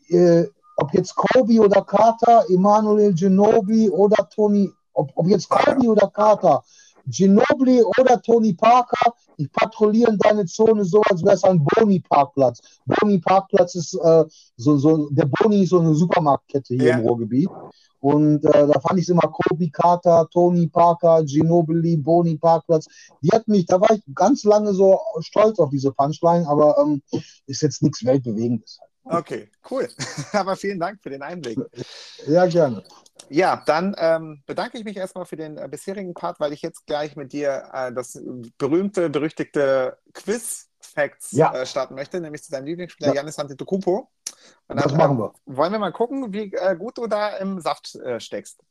[0.09, 0.45] äh,
[0.77, 6.65] ob jetzt Kobe oder Carter, Emmanuel Ginobili oder Tony, ob, ob jetzt Kobe oder Carter,
[7.07, 12.61] Ginobili oder Tony Parker, ich patrouilliere in deine Zone so, als wäre es ein Boni-Parkplatz.
[12.87, 14.25] Boni-Parkplatz ist äh,
[14.57, 16.99] so, so, der Boni ist so eine Supermarktkette hier Ja.
[16.99, 17.49] im Ruhrgebiet.
[18.01, 22.87] Und äh, da fand ich es immer Kobe Carter, Tony Parker, Ginobili, Boni Parkplatz.
[23.23, 27.03] Die hat mich, da war ich ganz lange so stolz auf diese Punchline, aber ähm,
[27.47, 28.79] ist jetzt nichts Weltbewegendes.
[29.11, 29.89] Okay, cool.
[30.33, 31.59] Aber vielen Dank für den Einblick.
[32.27, 32.83] Ja, gerne.
[33.31, 36.87] Ja, dann ähm, bedanke ich mich erstmal für den äh, bisherigen Part, weil ich jetzt
[36.87, 38.19] gleich mit dir äh, das
[38.57, 41.55] berühmte, berüchtigte Quiz-Facts Ja.
[41.55, 43.15] äh, starten möchte, nämlich zu deinem Lieblingsspieler Ja.
[43.17, 44.11] Janis Antetokounmpo.
[44.69, 45.33] Und Das dann, machen äh, wir.
[45.47, 48.63] Wollen wir mal gucken, wie äh, gut du da im Saft äh, steckst.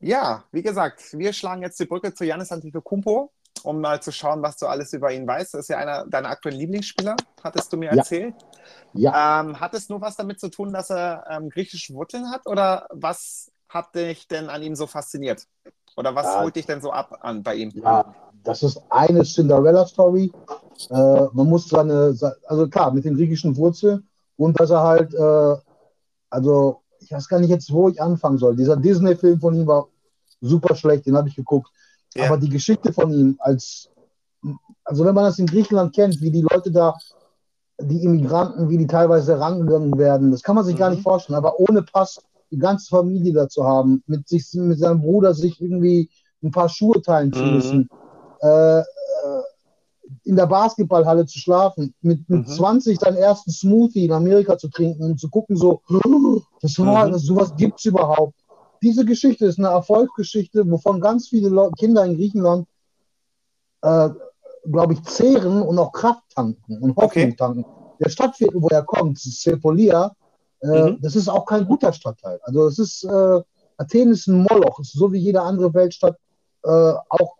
[0.00, 3.32] Ja, wie gesagt, wir schlagen jetzt die Brücke zu Janis Antetokounmpo,
[3.64, 5.54] um mal zu schauen, was du alles über ihn weißt.
[5.54, 7.96] Das ist ja einer deiner aktuellen Lieblingsspieler, hattest du mir Ja.
[7.96, 8.34] erzählt.
[8.92, 12.46] Ja, Ähm, hat es nur was damit zu tun, dass er ähm, griechische Wurzeln hat?
[12.46, 15.44] Oder was hat dich denn an ihm so fasziniert?
[15.96, 16.40] Oder was Ja.
[16.42, 17.70] holt dich denn so ab an bei ihm?
[17.74, 18.04] ja,
[18.44, 20.32] das ist eine Cinderella-Story.
[20.90, 20.94] Äh,
[21.32, 25.56] man muss seine, se- also klar, mit den griechischen Wurzeln und dass er halt, äh,
[26.30, 28.56] also ich weiß gar nicht jetzt, wo ich anfangen soll.
[28.56, 29.88] Dieser Disney-Film von ihm war
[30.40, 31.70] super schlecht, den habe ich geguckt.
[32.14, 32.26] Ja.
[32.26, 33.90] Aber die Geschichte von ihm als,
[34.84, 36.96] also wenn man das in Griechenland kennt, wie die Leute da,
[37.80, 40.96] die Immigranten, wie die teilweise herangegangen werden, das kann man sich gar Mhm.
[40.96, 41.36] nicht vorstellen.
[41.36, 42.18] Aber ohne Pass
[42.50, 46.10] die ganze Familie da zu haben, mit, sich, mit seinem Bruder sich irgendwie
[46.42, 47.52] ein paar Schuhe teilen zu Mhm.
[47.52, 47.88] müssen,
[48.40, 48.84] äh, äh,
[50.24, 52.46] in der Basketballhalle zu schlafen, mit, mit Mhm.
[52.46, 55.82] 20 seinen ersten Smoothie in Amerika zu trinken und zu gucken, so,
[56.60, 57.12] das war, Mhm.
[57.12, 58.34] das, sowas gibt es überhaupt.
[58.82, 62.66] Diese Geschichte ist eine Erfolgsgeschichte, wovon ganz viele Leu- Kinder in Griechenland,
[63.82, 64.10] äh,
[64.70, 67.36] glaube ich, zehren und auch Kraft tanken und Hoffnung Okay.
[67.36, 67.64] tanken.
[68.00, 70.12] Der Stadtviertel, wo er kommt, Sepolia,
[70.60, 70.98] äh, Mhm.
[71.00, 72.38] das ist auch kein guter Stadtteil.
[72.42, 73.40] Also es ist, äh,
[73.76, 76.16] Athen ist ein Moloch, ist so wie jede andere Weltstadt
[76.64, 76.68] äh,
[77.08, 77.36] auch,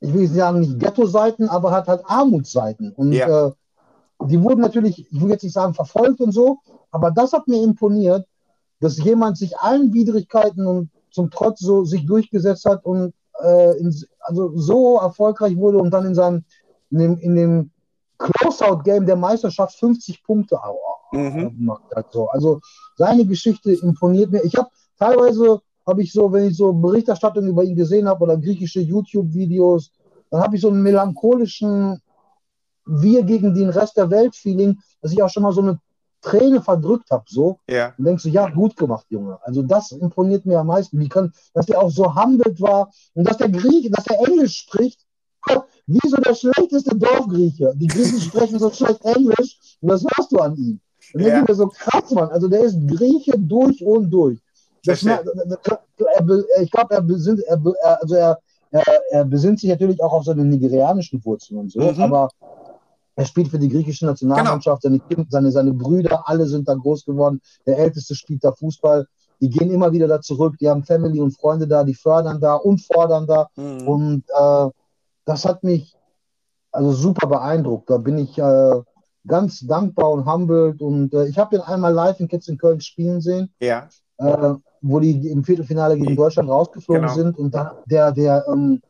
[0.00, 2.92] ich will nicht sagen, nicht Ghetto-Seiten, aber hat halt Armutsseiten.
[2.92, 3.48] Und Ja.
[3.48, 3.52] äh,
[4.26, 6.58] die wurden natürlich, ich will jetzt nicht sagen verfolgt und so,
[6.90, 8.26] aber das hat mir imponiert,
[8.80, 13.12] dass jemand sich allen Widrigkeiten und zum Trotz so sich durchgesetzt hat und
[13.42, 16.44] äh, in, also so erfolgreich wurde und dann in seinem
[16.90, 17.70] in dem, in dem
[18.18, 20.58] Closeout-Game der Meisterschaft 50 Punkte
[21.12, 21.56] Mhm.
[21.56, 22.12] gemacht hat.
[22.12, 22.28] So.
[22.28, 22.60] Also
[22.96, 24.44] seine Geschichte imponiert mir.
[24.44, 24.68] Ich habe
[24.98, 29.90] teilweise habe ich so, wenn ich so Berichterstattung über ihn gesehen habe oder griechische YouTube-Videos,
[30.30, 32.00] dann habe ich so einen melancholischen
[32.86, 35.80] Wir gegen den Rest der Welt-Feeling, dass ich auch schon mal so eine
[36.22, 37.58] Träne verdrückt habe, so.
[37.68, 37.94] Ja.
[37.96, 39.38] Und denkst du, ja, gut gemacht, Junge.
[39.42, 40.98] Also das imponiert mir am meisten.
[41.00, 44.56] Wie kann, dass der auch so humbled war und dass der Grieche, dass der Englisch
[44.58, 45.00] spricht,
[45.86, 47.72] wie so der schlechteste Dorfgrieche.
[47.76, 50.80] Die Griechen sprechen so schlecht Englisch und das hörst du an ihm.
[51.14, 51.28] Und Ja.
[51.28, 51.44] ja.
[51.48, 52.28] mir so krass, Mann.
[52.28, 54.38] Also der ist Grieche durch und durch.
[54.84, 55.32] Das, Verstehe.
[56.14, 58.38] er, be- ich glaube, er besinnt, er, be- er, also er,
[58.70, 62.00] er, er besinnt sich natürlich auch auf seine nigerianischen Wurzeln und so, Mhm.
[62.00, 62.28] aber
[63.20, 67.04] er spielt für die griechische Nationalmannschaft, seine, Kind, seine, seine Brüder, alle sind da groß
[67.04, 67.38] geworden.
[67.66, 69.06] Der Älteste spielt da Fußball.
[69.42, 72.54] Die gehen immer wieder da zurück, die haben Family und Freunde da, die fördern da
[72.54, 73.48] und fordern da.
[73.56, 73.86] Mhm.
[73.86, 74.70] Und äh,
[75.26, 75.94] das hat mich
[76.72, 77.90] also super beeindruckt.
[77.90, 78.80] Da bin ich äh,
[79.26, 80.80] ganz dankbar und humbled.
[80.80, 83.86] Und äh, ich habe den einmal live in Kids in Köln spielen sehen, Ja.
[84.16, 87.14] äh, wo die im Viertelfinale gegen Deutschland rausgeflogen Genau.
[87.14, 87.38] sind.
[87.38, 88.80] Und dann der, der, ähm,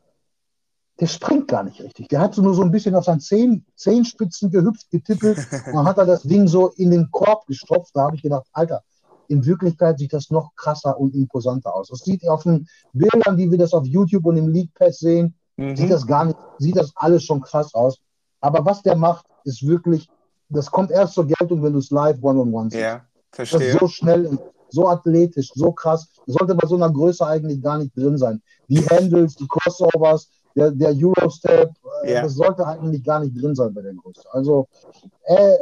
[1.00, 2.08] der springt gar nicht richtig.
[2.08, 5.38] Der hat so nur so ein bisschen auf seinen Zehen, Zehenspitzen gehüpft, getippelt.
[5.38, 7.90] und dann hat er das Ding so in den Korb gestopft.
[7.94, 8.82] Da habe ich gedacht, Alter,
[9.28, 11.88] in Wirklichkeit sieht das noch krasser und imposanter aus.
[11.88, 15.34] Das sieht auf den Bildern, wie wir das auf YouTube und im League Pass sehen,
[15.56, 15.76] Mhm.
[15.76, 17.98] sieht das gar nicht, sieht das alles schon krass aus.
[18.40, 20.08] Aber was der macht, ist wirklich,
[20.48, 22.80] das kommt erst zur Geltung, wenn du es live one-on-one siehst.
[22.82, 23.78] Ja, Das ist verstehe.
[23.78, 24.40] so schnell, und
[24.70, 26.08] so athletisch, so krass.
[26.26, 28.40] Das sollte bei so einer Größe eigentlich gar nicht drin sein.
[28.68, 30.28] Die Handles, die Crossovers,
[30.60, 31.70] der, der Eurostep,
[32.04, 32.22] äh, Ja.
[32.22, 34.22] das sollte eigentlich gar nicht drin sein bei der Größe.
[34.32, 34.68] Also,
[35.24, 35.56] äh,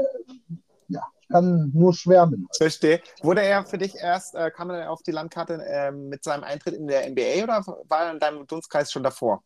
[0.89, 2.47] ja, ich kann nur schwärmen.
[2.57, 3.01] Verstehe.
[3.23, 6.75] Wurde er für dich erst, äh, kam er auf die Landkarte ähm, mit seinem Eintritt
[6.75, 9.43] in der NBA oder war er in deinem Dunstkreis schon davor?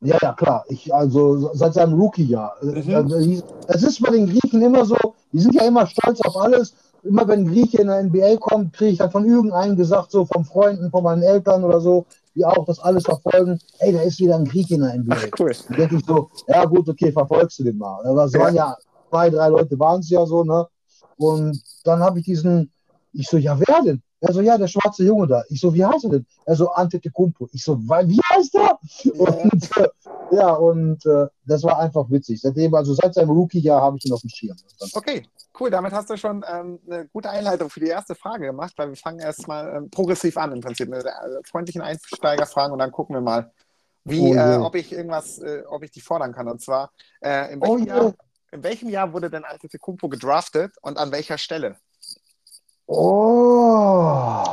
[0.00, 0.64] Ja, ja, klar.
[0.68, 2.56] Ich, also seit seinem Rookie-Jahr.
[2.62, 2.94] Mhm.
[2.94, 4.96] Also, die- Es ist bei den Griechen immer so,
[5.32, 6.74] die sind ja immer stolz auf alles.
[7.02, 10.24] Immer wenn ein Grieche in der NBA kommt, kriege ich dann von irgendeinem gesagt, so
[10.26, 12.04] von Freunden, von meinen Eltern oder so,
[12.36, 13.58] die auch das alles verfolgen.
[13.78, 15.16] Ey, da ist wieder ein Grieche in der NBA.
[15.16, 15.52] Ach, cool.
[15.68, 18.04] Dann denke ich so, ja gut, okay, verfolgst du den mal.
[18.06, 18.40] Aber es Ja.
[18.40, 18.76] waren ja
[19.10, 20.66] zwei, drei Leute waren es ja so, ne?
[21.16, 22.70] Und dann habe ich diesen,
[23.12, 24.02] ich so, ja, wer denn?
[24.20, 25.42] Er so, ja, der schwarze Junge da.
[25.48, 26.26] Ich so, wie heißt er denn?
[26.44, 27.48] Er so, Antetokounmpo.
[27.52, 28.78] Ich so, wie heißt er?
[29.18, 29.88] Und, äh,
[30.30, 32.40] ja, und äh, das war einfach witzig.
[32.40, 34.56] Seitdem, also seit seinem Rookie-Jahr habe ich ihn auf dem Schirm.
[34.92, 35.26] Okay,
[35.58, 35.70] cool.
[35.70, 38.96] Damit hast du schon ähm, eine gute Einleitung für die erste Frage gemacht, weil wir
[38.96, 41.10] fangen erstmal ähm, progressiv an im Prinzip mit äh,
[41.44, 43.52] freundlichen Einsteigerfragen und dann gucken wir mal,
[44.04, 46.48] wie, Oh äh, ob ich irgendwas, äh, ob ich die fordern kann.
[46.48, 47.86] Und zwar, äh, in, welchem Oh.
[47.86, 48.14] Jahr,
[48.52, 51.76] in welchem Jahr wurde denn Antetokounmpo gedraftet und an welcher Stelle?
[52.86, 54.44] Oh.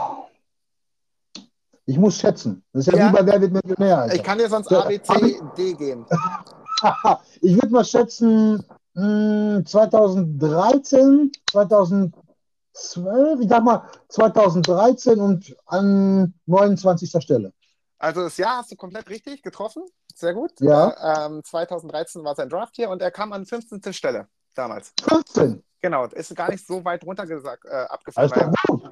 [1.86, 2.63] Ich muss schätzen.
[2.71, 3.09] Das ist ja, Ja.
[3.11, 3.99] wie bei Wer wird Millionär.
[3.99, 4.15] Alter.
[4.15, 6.05] Ich kann dir sonst A, B, C, D geben.
[7.41, 8.63] ich würde mal schätzen,
[8.93, 17.21] mh, 2013, 2012, ich sag mal 2013 und an 29.
[17.21, 17.53] Stelle.
[17.99, 19.84] Also das Jahr hast du komplett richtig getroffen.
[20.15, 20.51] Sehr gut.
[20.59, 20.89] Ja.
[20.89, 23.93] Äh, ähm, 2013 war sein Draft hier und er kam an 15.
[23.93, 24.93] Stelle damals.
[25.07, 25.63] 15.
[25.81, 28.53] Genau, ist gar nicht so weit runter äh, abgefallen.
[28.67, 28.91] Gut.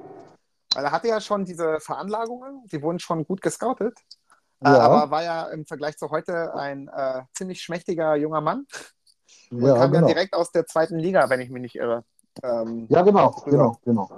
[0.74, 3.98] Weil er hatte ja schon diese Veranlagungen, die wurden schon gut gescoutet.
[4.60, 4.80] Äh, Ja.
[4.80, 8.66] aber war ja im Vergleich zu heute ein äh, ziemlich schmächtiger junger Mann
[9.50, 10.06] und Ja, kam genau.
[10.08, 12.04] ja direkt aus der zweiten Liga, wenn ich mich nicht irre.
[12.42, 14.08] Ähm, Ja, genau, genau, genau.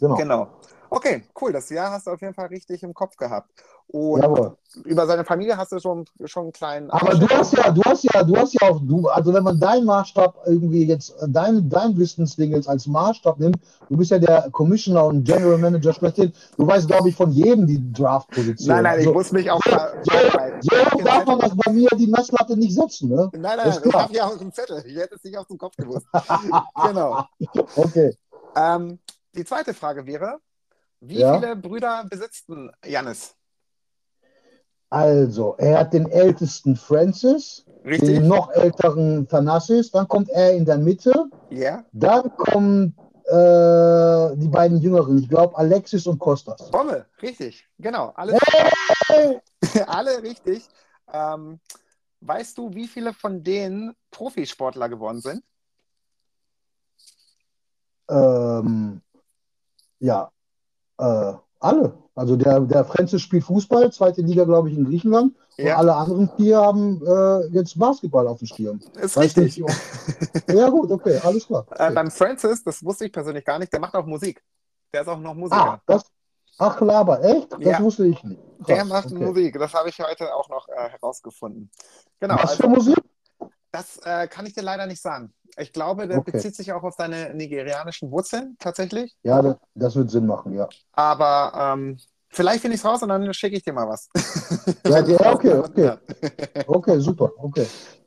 [0.00, 0.16] Genau.
[0.16, 0.48] Genau.
[0.94, 1.52] Okay, cool.
[1.52, 3.48] Das Jahr hast du auf jeden Fall richtig im Kopf gehabt.
[3.88, 4.58] Und Jawohl.
[4.84, 6.90] über seine Familie hast du schon, schon einen kleinen.
[6.90, 9.58] Aber du hast ja, du hast ja, du hast ja auch, du, also wenn man
[9.58, 13.56] deinen Maßstab irgendwie jetzt, dein, dein Wissensding jetzt als Maßstab nimmt,
[13.88, 17.66] du bist ja der Commissioner und General Manager schlechthin, du weißt, glaube ich, von jedem
[17.66, 18.68] die Draft-Position.
[18.68, 21.88] Nein, nein, ich also, muss mich auch so, so, so darf man das bei mir
[21.96, 23.30] die Messlatte nicht setzen, ne?
[23.32, 24.84] Nein, nein, ich habe ja auch einen Zettel.
[24.86, 26.06] Ich hätte es nicht aus dem Kopf gewusst.
[26.86, 27.24] genau.
[27.76, 28.14] Okay.
[28.54, 28.98] Ähm,
[29.34, 30.38] die zweite Frage wäre:
[31.04, 31.34] Wie Ja.
[31.34, 33.34] viele Brüder besitzt denn Jannis?
[34.88, 38.08] Also, er hat den ältesten Francis, Richtig?
[38.08, 41.84] den noch älteren Thanasis, dann kommt er in der Mitte, Ja.
[41.90, 46.70] dann kommen äh, die beiden Jüngeren, ich glaube Alexis und Kostas.
[46.70, 47.66] Bombe, richtig.
[47.78, 48.12] Genau.
[48.14, 48.38] Alle,
[49.08, 49.40] Hey!
[49.86, 50.68] alle richtig.
[51.12, 51.58] Ähm,
[52.20, 55.42] weißt du, wie viele von denen Profisportler geworden sind?
[58.08, 59.00] Ähm,
[60.00, 60.30] ja,
[61.02, 61.98] äh, alle.
[62.14, 65.34] Also der, der Francis spielt Fußball, zweite Liga, glaube ich, in Griechenland.
[65.58, 65.76] Und Ja.
[65.76, 68.80] alle anderen vier haben äh, jetzt Basketball auf dem Schirm.
[69.00, 69.58] Ist Weiß richtig.
[69.58, 69.76] nicht,
[70.48, 71.66] ja, gut, okay, alles klar.
[71.70, 71.94] Äh, Okay.
[71.94, 74.42] beim Francis, das wusste ich persönlich gar nicht, der macht auch Musik.
[74.92, 75.82] Der ist auch noch Ah, Musiker.
[75.86, 76.02] das,
[76.58, 77.52] ach, Laber, echt?
[77.52, 77.82] Das Ja.
[77.82, 78.40] wusste ich nicht.
[78.58, 79.24] Krass, der macht okay.
[79.24, 79.58] Musik.
[79.58, 81.70] Das habe ich heute auch noch äh, herausgefunden.
[82.20, 82.34] Genau.
[82.36, 82.98] Was Also, für Musik?
[83.72, 85.32] Das äh, kann ich dir leider nicht sagen.
[85.56, 86.30] Ich glaube, der Okay.
[86.32, 89.16] bezieht sich auch auf seine nigerianischen Wurzeln tatsächlich.
[89.22, 90.68] Ja, das, das wird Sinn machen, ja.
[90.92, 91.98] Aber ähm,
[92.34, 94.08] Vielleicht finde ich es raus und dann schicke ich dir mal was.
[94.86, 95.92] Ja, ja, okay, okay.
[96.66, 97.66] Okay, super, okay.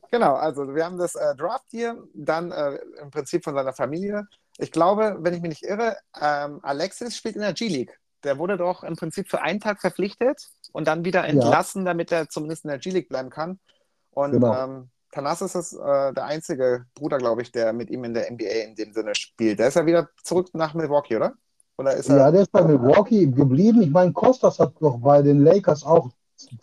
[0.10, 4.28] Genau, also wir haben das äh, Draft hier, dann äh, im Prinzip von seiner Familie.
[4.58, 8.00] Ich glaube, wenn ich mich nicht irre, ähm, Alexis spielt in der G-League.
[8.24, 12.28] Der wurde doch im Prinzip für einen Tag verpflichtet und dann wieder entlassen, damit er
[12.28, 13.60] zumindest in der G-League bleiben kann.
[14.10, 14.56] Und Genau.
[14.56, 18.46] ähm, Thanasis ist äh, der einzige Bruder, glaube ich, der mit ihm in der NBA
[18.68, 19.60] in dem Sinne spielt.
[19.60, 21.34] Der ist ja wieder zurück nach Milwaukee, oder?
[21.78, 22.18] Oder ist er?
[22.18, 23.82] Ja, der ist bei Milwaukee geblieben.
[23.82, 26.10] Ich meine, Kostas hat doch bei den Lakers auch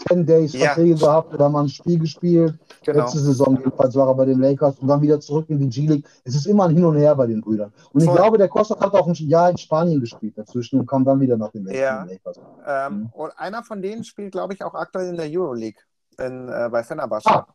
[0.09, 0.67] 10 Days Ja.
[0.67, 2.59] Verträge gehabt oder mal ein Spiel gespielt.
[2.85, 3.01] genau.
[3.01, 6.07] Letzte Saison jedenfalls war er bei den Lakers und dann wieder zurück in die G-League.
[6.25, 7.73] Es ist immer ein Hin und Her bei den Brüdern.
[7.93, 11.05] Und ich glaube, der Kostas hat auch ein Jahr in Spanien gespielt dazwischen und kam
[11.07, 12.05] dann wieder nach den Ja.
[12.05, 12.39] Lakers.
[12.67, 13.09] Ähm, Mhm.
[13.13, 15.81] Und einer von denen spielt, glaube ich, auch aktuell in der Euroleague
[16.19, 17.27] in, äh, bei Fenerbahce.
[17.31, 17.47] Ah,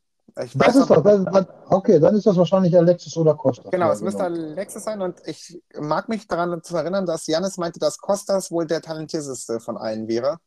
[0.44, 3.72] ich Das ist doch, das, das, okay, dann ist das wahrscheinlich Alexis oder Kostas.
[3.72, 7.58] Genau, Ja, es müsste Alexis sein und ich mag mich daran zu erinnern, dass Janis
[7.58, 10.38] meinte, dass Kostas wohl der talentierteste von allen wäre.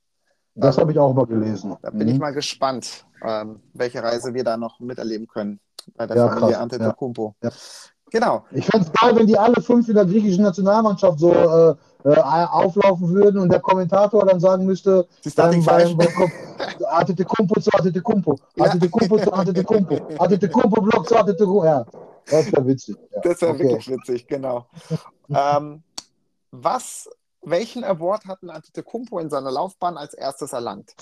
[0.55, 1.77] Das habe ich auch mal gelesen.
[1.83, 2.09] Da bin Mhm.
[2.09, 5.61] ich mal gespannt, ähm, welche Reise wir da noch miterleben können
[5.97, 7.35] bei der Ja, Familie krass, Antetokounmpo.
[7.43, 7.51] ja.
[8.11, 11.77] Genau, Ich fände es geil, wenn die alle fünf in der griechischen Nationalmannschaft so äh,
[12.05, 15.99] äh, auflaufen würden und der Kommentator dann sagen müsste, Starting beim,
[16.89, 17.79] Antetokounmpo zu Ja.
[18.65, 21.65] Antetokounmpo zu Antetokounpo, Antetokounmpo Block zu Antetokounmpo.
[21.65, 21.85] Ja,
[22.31, 22.97] das wäre witzig.
[23.13, 23.21] Ja.
[23.21, 23.65] Das wäre okay.
[23.65, 24.67] wirklich witzig, genau.
[25.29, 25.83] ähm,
[26.51, 27.09] was,
[27.43, 30.95] welchen Award hat ein Antetokounmpo in seiner Laufbahn als erstes erlangt?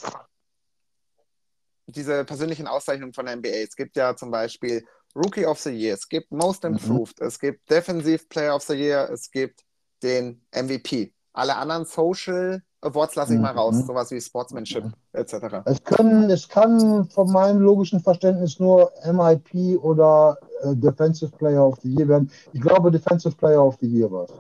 [1.87, 3.49] Diese persönlichen Auszeichnungen von der NBA.
[3.49, 4.85] Es gibt ja zum Beispiel
[5.15, 6.73] Rookie of the Year, es gibt Most Mhm.
[6.73, 9.65] Improved, es gibt Defensive Player of the Year, es gibt
[10.03, 11.13] den MVP.
[11.33, 13.59] Alle anderen Social Awards lasse ich mal Mhm.
[13.59, 15.63] raus, sowas wie Sportsmanship etc.
[15.65, 21.79] Es, können, es kann von meinem logischen Verständnis nur MIP oder äh, Defensive Player of
[21.83, 22.31] the Year werden.
[22.53, 24.33] Ich glaube, Defensive Player of the Year war es.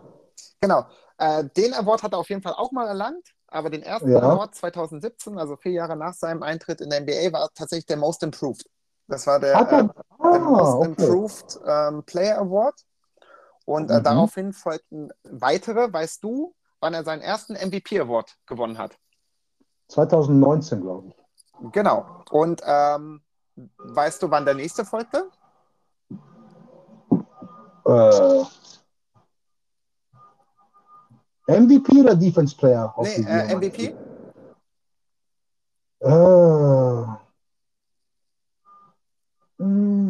[0.61, 0.87] Genau.
[1.19, 4.21] Äh, den Award hat er auf jeden Fall auch mal erlangt, aber den ersten Ja.
[4.21, 8.23] Award 2017, also vier Jahre nach seinem Eintritt in der NBA, war tatsächlich der Most
[8.23, 8.65] Improved.
[9.09, 9.91] Das war der, äh, der
[10.21, 10.87] Ah, Most okay.
[10.87, 12.75] Improved ähm, Player Award.
[13.69, 14.05] Und äh, Mhm.
[14.05, 15.93] daraufhin folgten weitere.
[15.93, 18.99] Weißt du, wann er seinen ersten MVP Award gewonnen hat?
[19.89, 21.14] 2019, glaube ich.
[21.73, 22.25] Genau.
[22.31, 23.21] Und ähm,
[23.77, 25.29] weißt du, wann der nächste folgte?
[27.85, 28.45] Äh,
[31.61, 32.95] MVP oder Defense Player?
[33.03, 33.95] Nee, äh, MVP?
[36.01, 37.05] Äh,
[39.59, 40.08] hm,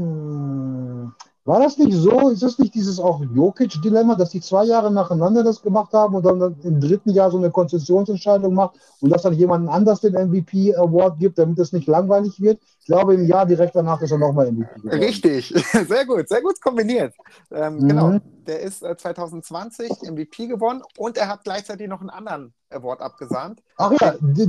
[1.49, 2.28] war das nicht so?
[2.28, 6.26] Ist das nicht dieses auch Jokic-Dilemma, dass die zwei Jahre nacheinander das gemacht haben und
[6.26, 11.18] dann im dritten Jahr so eine Konzessionsentscheidung macht und dass dann jemand anders den MVP-Award
[11.18, 12.61] gibt, damit es nicht langweilig wird?
[12.80, 14.99] Ich glaube, im Jahr direkt danach ist er nochmal MVP geworden.
[14.99, 15.49] Richtig,
[15.88, 17.14] sehr gut, sehr gut kombiniert.
[17.51, 17.88] Ähm, Mhm.
[17.88, 23.01] Genau, der ist äh, 2020 MVP gewonnen und er hat gleichzeitig noch einen anderen Award
[23.01, 23.62] abgesahnt.
[23.76, 24.46] Ach ja, De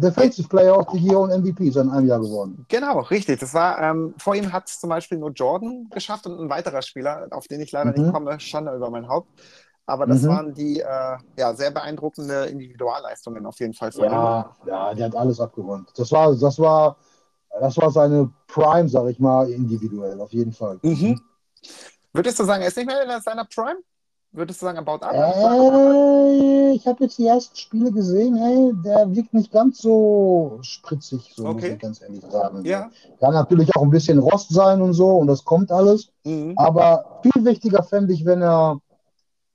[0.00, 2.64] Defensive Player of the Year und MVP ist in einem Jahr geworden.
[2.68, 3.40] Genau, richtig.
[3.40, 6.82] Das war ähm, vor ihm hat es zum Beispiel nur Jordan geschafft und ein weiterer
[6.82, 8.02] Spieler, auf den ich leider Mhm.
[8.02, 9.28] nicht komme, Schande über mein Haupt.
[9.86, 10.28] Aber das Mhm.
[10.28, 15.16] waren die äh, ja, sehr beeindruckende Individualleistungen auf jeden Fall von Ja, ja, der hat
[15.16, 15.86] alles abgewonnen.
[15.96, 16.96] Das war, das war,
[17.58, 20.78] das war seine Prime, sag ich mal, individuell, auf jeden Fall.
[20.82, 21.10] ihm.
[21.12, 21.20] Mhm.
[22.12, 23.78] Würdest du sagen, er ist nicht mehr in seiner Prime?
[24.32, 25.14] Würdest du sagen, about up?
[25.14, 31.32] Äh, ich habe jetzt die ersten Spiele gesehen, ey, der wirkt nicht ganz so spritzig,
[31.34, 31.72] so muss Okay.
[31.72, 32.62] ich ganz ehrlich sagen.
[32.64, 32.90] Ja.
[33.20, 36.10] Kann natürlich auch ein bisschen Rost sein und so und das kommt alles.
[36.24, 36.52] Mhm.
[36.56, 38.78] Aber viel wichtiger fände ich, wenn er,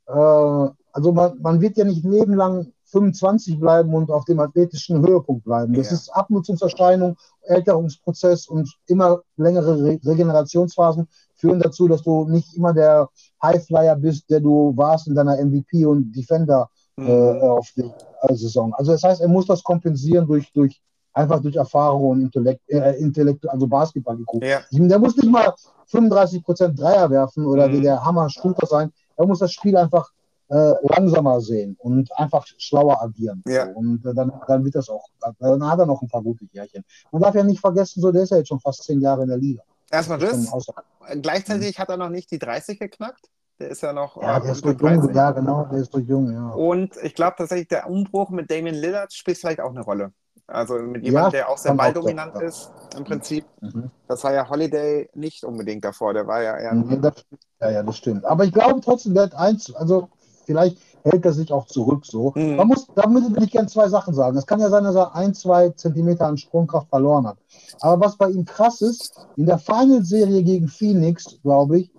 [0.08, 4.40] äh, also man, man wird ja nicht ein Leben lang 25 bleiben und auf dem
[4.40, 5.74] athletischen Höhepunkt bleiben.
[5.74, 5.94] Das Ja.
[5.94, 11.08] ist Abnutzungserscheinung, Älterungsprozess und immer längere Re Regenerationsphasen
[11.44, 13.10] führen dazu, dass du nicht immer der
[13.42, 17.08] Highflyer bist, der du warst in deiner MVP und Defender Mhm.
[17.08, 17.82] äh,
[18.30, 18.72] äh, Saison.
[18.76, 20.80] Also das heißt, er muss das kompensieren durch, durch
[21.12, 24.46] einfach durch Erfahrung und Intellekt, äh, Intellekt also Basketball geguckt.
[24.46, 24.60] Ja.
[24.72, 25.54] Der muss nicht mal
[25.92, 27.82] 35% Dreier werfen oder Mhm.
[27.82, 28.92] der Hammer-Shooter sein.
[29.18, 30.08] Er muss das Spiel einfach
[30.50, 33.42] äh, langsamer sehen und einfach schlauer agieren.
[33.48, 33.66] Ja.
[33.66, 33.80] So.
[33.80, 35.06] Und äh, dann, dann wird das auch,
[35.40, 36.84] dann hat er noch ein paar gute Jährchen.
[37.12, 39.30] Man darf ja nicht vergessen, so, der ist ja jetzt schon fast zehn Jahre in
[39.30, 39.64] der Liga.
[39.94, 40.74] Erstmal Das ist
[41.22, 43.30] Gleichzeitig hat er noch nicht die 30 geknackt.
[43.60, 45.16] Der ist ja noch Ja, äh, der ist unter so jung, 30.
[45.16, 46.50] ja, genau, der ist so jung, ja.
[46.50, 50.12] Und ich glaube tatsächlich, der Umbruch mit Damian Lillard spielt vielleicht auch eine Rolle.
[50.48, 52.42] Also mit Ja, jemandem, der auch sehr balldominant ja.
[52.42, 53.46] ist, im Prinzip.
[53.62, 53.92] Mhm.
[54.08, 56.14] Das war ja Holiday nicht unbedingt davor.
[56.14, 56.74] Der war ja eher.
[56.74, 57.24] Nee, das,
[57.62, 58.26] ja, ja, das stimmt.
[58.26, 60.10] Aber ich glaube trotzdem, der hat eins, also
[60.46, 62.32] vielleicht hält er sich auch zurück so.
[62.36, 62.56] Mhm.
[62.56, 64.38] Man muss, da will ich gerne zwei Sachen sagen.
[64.38, 67.38] Es kann ja sein, dass er ein, zwei Zentimeter an Sprungkraft verloren hat.
[67.82, 71.92] Aber was bei ihm krass ist, in der Final-Serie gegen Phoenix, glaube ich,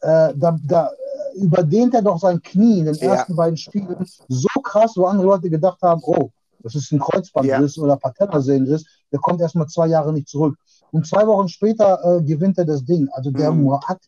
[0.00, 0.90] äh, da, da,
[1.34, 3.14] überdehnt er doch sein Knie in den Ja.
[3.14, 6.30] ersten beiden Spielen so krass, wo andere Leute gedacht haben, oh,
[6.60, 10.56] das ist ein Kreuzbandriss oder Patellasehnenriss, der kommt erstmal zwei Jahre nicht zurück.
[10.92, 13.08] Und zwei Wochen später äh, gewinnt er das Ding.
[13.12, 13.78] Also der Mhm.
[13.80, 13.98] hat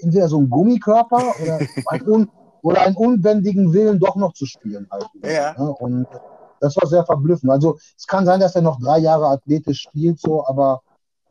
[0.00, 1.58] entweder so einen Gummikörper oder,
[2.66, 4.88] oder einen unbändigen Willen, doch noch zu spielen.
[4.90, 5.06] Halt.
[5.22, 5.54] Ja.
[5.56, 5.72] Ne?
[5.72, 6.06] Und
[6.60, 7.50] das war sehr verblüffend.
[7.50, 10.80] Also es kann sein, dass er noch drei Jahre athletisch spielt, so, aber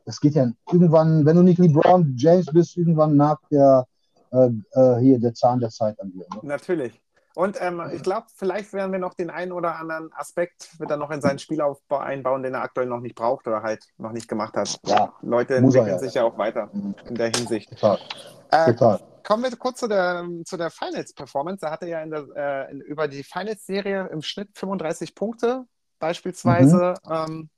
[0.06, 3.86] das geht ja irgendwann, wenn du nicht LeBron James bist, irgendwann nagt der
[4.32, 6.26] äh, äh, hier der Zahn der Zeit an dir.
[6.34, 6.40] Ne?
[6.44, 7.02] Natürlich.
[7.36, 10.96] Und ähm, ich glaube, vielleicht werden wir noch den einen oder anderen Aspekt wird er
[10.96, 14.30] noch in seinen Spielaufbau einbauen, den er aktuell noch nicht braucht oder halt noch nicht
[14.30, 14.80] gemacht hat.
[14.86, 16.00] Ja, Leute er entwickeln ja.
[16.00, 16.96] sich ja auch weiter Mhm.
[17.10, 17.72] in der Hinsicht.
[17.72, 18.00] total.
[18.52, 19.02] Äh, total.
[19.26, 21.62] Kommen wir kurz zu der, zu der Finals-Performance.
[21.62, 25.66] Da hatte er ja in der, äh, in, über die Finals-Serie im Schnitt 35 Punkte
[26.00, 27.50] beispielsweise ähm,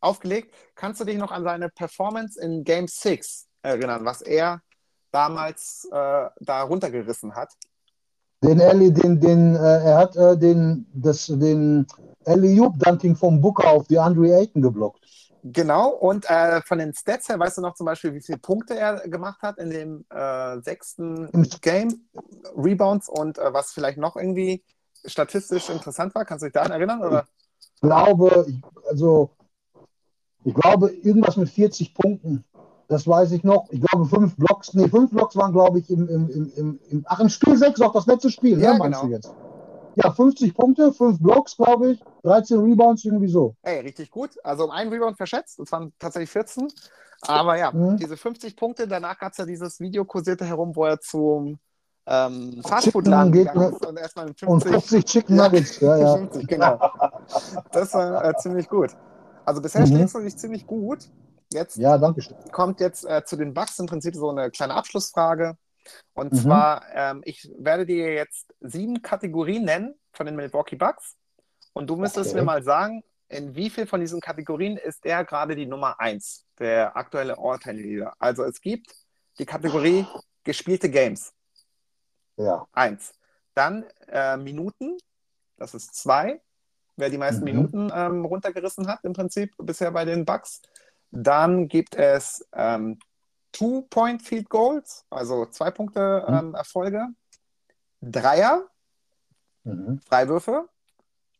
[0.00, 0.54] aufgelegt.
[0.74, 4.62] Kannst du dich noch an seine Performance in Game 6 erinnern, was er
[5.10, 7.52] damals äh, da runtergerissen hat?
[8.42, 11.86] Den Ellie, den, den, äh, er hat äh, den, das, den
[12.24, 15.04] Ellie-Dunking vom Booker auf die Andre Ayton geblockt.
[15.44, 18.76] Genau, und äh, von den Stats her, weißt du noch zum Beispiel, wie viele Punkte
[18.76, 22.08] er gemacht hat in dem äh, sechsten Im- Game,
[22.56, 24.64] Rebounds und äh, was vielleicht noch irgendwie
[25.04, 26.24] statistisch interessant war?
[26.24, 27.02] Kannst du dich daran erinnern?
[27.02, 27.26] Oder?
[27.60, 28.46] Ich glaube,
[28.88, 29.30] also,
[30.44, 32.44] ich glaube, irgendwas mit 40 Punkten.
[32.88, 33.68] Das weiß ich noch.
[33.70, 37.20] Ich glaube, fünf Blocks, nee, fünf Blocks waren, glaube ich, im, im, im, im, ach,
[37.20, 39.08] im Spiel 6, auch das letzte Spiel, Ja, ne, meinst genau.
[39.08, 39.32] du jetzt?
[40.00, 43.56] Ja, 50 Punkte, fünf Blocks, glaube ich, 13 Rebounds, irgendwie so.
[43.62, 44.30] Ey, richtig gut.
[44.44, 46.68] Also um einen Rebound verschätzt, es waren tatsächlich 14.
[47.22, 47.96] Aber ja, Mhm.
[47.96, 51.58] diese 50 Punkte, danach gab es ja dieses Video kursierte herum, wo er zum
[52.06, 55.36] ähm, Fastfood-Laden geht, gegangen ist und erstmal mit Und 50 50 Chicken.
[55.36, 56.16] Nuggets, ja, ja.
[56.16, 56.78] 50, genau.
[57.72, 58.90] Das war äh, ziemlich gut.
[59.44, 59.90] Also bisher Mhm.
[59.96, 61.08] schlägst du dich ziemlich gut.
[61.52, 62.36] Jetzt Ja, danke schön.
[62.52, 65.56] kommt jetzt äh, zu den Bugs im Prinzip so eine kleine Abschlussfrage.
[66.14, 66.40] Und Mhm.
[66.42, 71.16] zwar, ähm, ich werde dir jetzt sieben Kategorien nennen von den Milwaukee Bucks.
[71.72, 72.38] Und du müsstest Okay.
[72.38, 76.46] mir mal sagen, in wie viel von diesen Kategorien ist er gerade die Nummer eins,
[76.58, 78.14] der aktuelle All-Time-Leader?
[78.18, 78.94] Also es gibt
[79.38, 80.06] die Kategorie
[80.44, 81.32] gespielte Games,
[82.36, 82.66] Ja.
[82.72, 83.14] eins.
[83.54, 84.96] Dann äh, Minuten,
[85.56, 86.40] das ist zwei,
[86.96, 87.44] wer die meisten Mhm.
[87.44, 90.62] Minuten ähm, runtergerissen hat im Prinzip bisher bei den Bucks.
[91.10, 92.98] Dann gibt es ähm,
[93.58, 96.34] Two-Point-Field Goals, also zwei Punkte Mhm.
[96.34, 97.08] ähm, Erfolge,
[98.00, 98.68] Dreier,
[99.64, 100.00] Mhm.
[100.06, 100.68] Freiwürfe,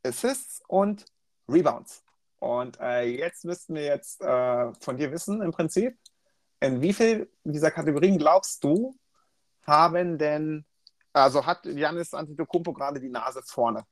[0.05, 1.05] Assists und
[1.49, 2.03] Rebounds.
[2.41, 5.97] Und äh, jetzt müssten wir jetzt äh, von dir wissen, im Prinzip,
[6.61, 8.97] in wie viel dieser Kategorien glaubst du,
[9.63, 10.65] haben denn,
[11.13, 13.85] also hat Janis Antetokounmpo gerade die Nase vorne?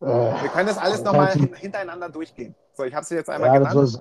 [0.00, 2.54] Äh, Wir können das alles nochmal hin, hintereinander durchgehen.
[2.74, 4.00] So, ich habe sie jetzt einmal Ja, genannt.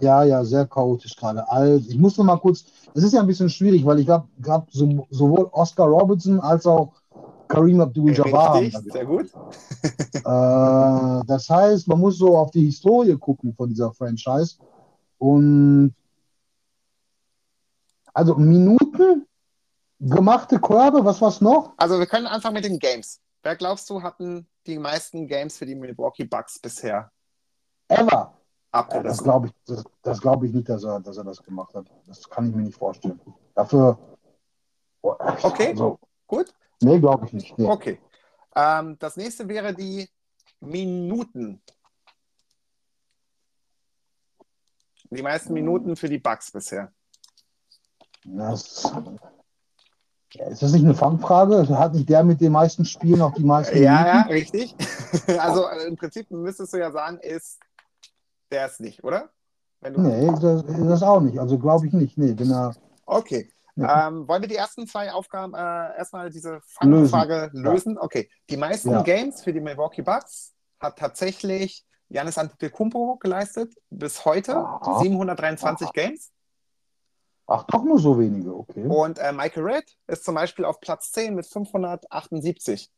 [0.00, 1.48] Ja, ja, sehr chaotisch gerade.
[1.50, 2.64] Also, ich muss noch mal kurz,
[2.94, 6.66] es ist ja ein bisschen schwierig, weil ich glaube, glaub, so, sowohl Oscar Robertson als
[6.66, 6.92] auch
[7.48, 9.30] Kareem Abdul-Jabbar sehr gut.
[10.14, 14.56] Äh, das heißt, man muss so auf die Historie gucken von dieser Franchise.
[15.18, 15.94] Und
[18.14, 19.26] also Minuten,
[20.00, 21.74] gemachte Körbe, was war's noch?
[21.76, 23.20] Also wir können anfangen mit den Games.
[23.42, 27.10] Wer glaubst du, hatten die meisten Games für die Milwaukee Bucks bisher
[27.88, 28.32] Ever.
[28.74, 31.72] Ja, das glaube ich, das, das glaube ich nicht, dass er, dass er das gemacht
[31.74, 31.86] hat.
[32.06, 33.20] Das kann ich mir nicht vorstellen.
[33.54, 33.96] Dafür.
[35.00, 35.68] Boah, Okay.
[35.68, 36.52] Also, Gut?
[36.82, 37.56] nee, glaube ich nicht.
[37.56, 37.68] Nee.
[37.68, 38.00] Okay.
[38.56, 40.08] Ähm, das nächste wäre die
[40.60, 41.62] Minuten.
[45.10, 46.92] Die meisten Minuten für die Bucks bisher.
[48.24, 48.90] Das,
[50.32, 51.68] ja, ist das nicht eine Fangfrage?
[51.78, 54.32] Hat nicht der mit den meisten Spielen auch die meisten Ja, ja, Minuten?
[54.32, 54.74] richtig.
[55.38, 57.60] Also äh, im Prinzip müsstest du ja sagen, ist
[58.54, 59.30] der es nicht, oder?
[59.80, 61.38] Wenn du, Nee, das, das auch nicht.
[61.38, 62.16] Also glaube ich nicht.
[62.16, 62.74] Nee, wenn er.
[63.04, 63.50] Okay.
[63.76, 64.06] Ja.
[64.08, 65.58] Ähm, wollen wir die ersten zwei Aufgaben äh,
[65.98, 67.98] erstmal diese Fangfrage lösen?
[67.98, 68.30] Okay.
[68.48, 69.02] Die meisten Ja.
[69.02, 74.56] Games für die Milwaukee Bucks hat tatsächlich Janis Antetokounmpo geleistet bis heute.
[74.56, 75.00] Aha.
[75.00, 76.30] 723 Games.
[77.46, 78.86] Ach, doch nur so wenige, okay.
[78.86, 82.90] Und äh, Michael Red ist zum Beispiel auf Platz 10 mit 578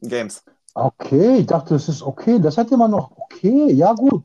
[0.00, 0.42] Games.
[0.72, 2.38] Okay, ich dachte, das ist okay.
[2.38, 3.10] Das hätte man noch.
[3.18, 4.24] Okay, ja, gut.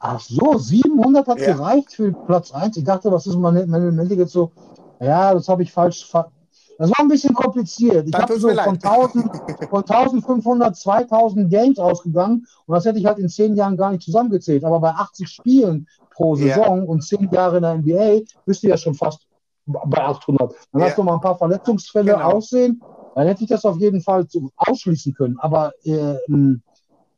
[0.00, 1.52] Ach so, 700 hat Ja.
[1.54, 2.76] gereicht für Platz 1.
[2.78, 4.50] Ich dachte, was ist meine, meine Meldung jetzt so?
[4.98, 6.06] Ja, das habe ich falsch.
[6.10, 6.30] Ver
[6.78, 8.08] das war ein bisschen kompliziert.
[8.08, 8.82] Ich habe so von leid.
[8.82, 9.30] 1000,
[9.68, 14.02] von 1500, 2000 Games ausgegangen und das hätte ich halt in 10 Jahren gar nicht
[14.02, 14.64] zusammengezählt.
[14.64, 16.54] Aber bei 80 Spielen pro Ja.
[16.54, 19.20] Saison und 10 Jahre in der NBA bist du ja schon fast
[19.66, 20.54] bei 800.
[20.72, 20.86] Dann Ja.
[20.88, 22.32] hast du mal ein paar Verletzungsfälle Genau.
[22.32, 22.82] aussehen.
[23.14, 24.26] Dann hätte ich das auf jeden Fall
[24.56, 25.38] ausschließen können.
[25.38, 26.62] Aber ähm,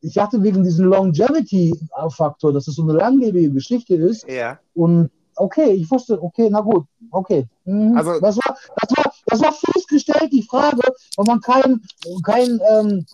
[0.03, 4.29] ich dachte wegen diesem Longevity-Faktor, dass es so eine langlebige Geschichte ist.
[4.29, 4.59] Ja.
[4.75, 7.47] Und okay, ich wusste, okay, na gut, okay.
[7.65, 7.97] Mhm.
[7.97, 10.83] Also- das, war, das, war, das war festgestellt, die Frage,
[11.17, 11.83] weil man keinen
[12.25, 13.07] kein, ähm,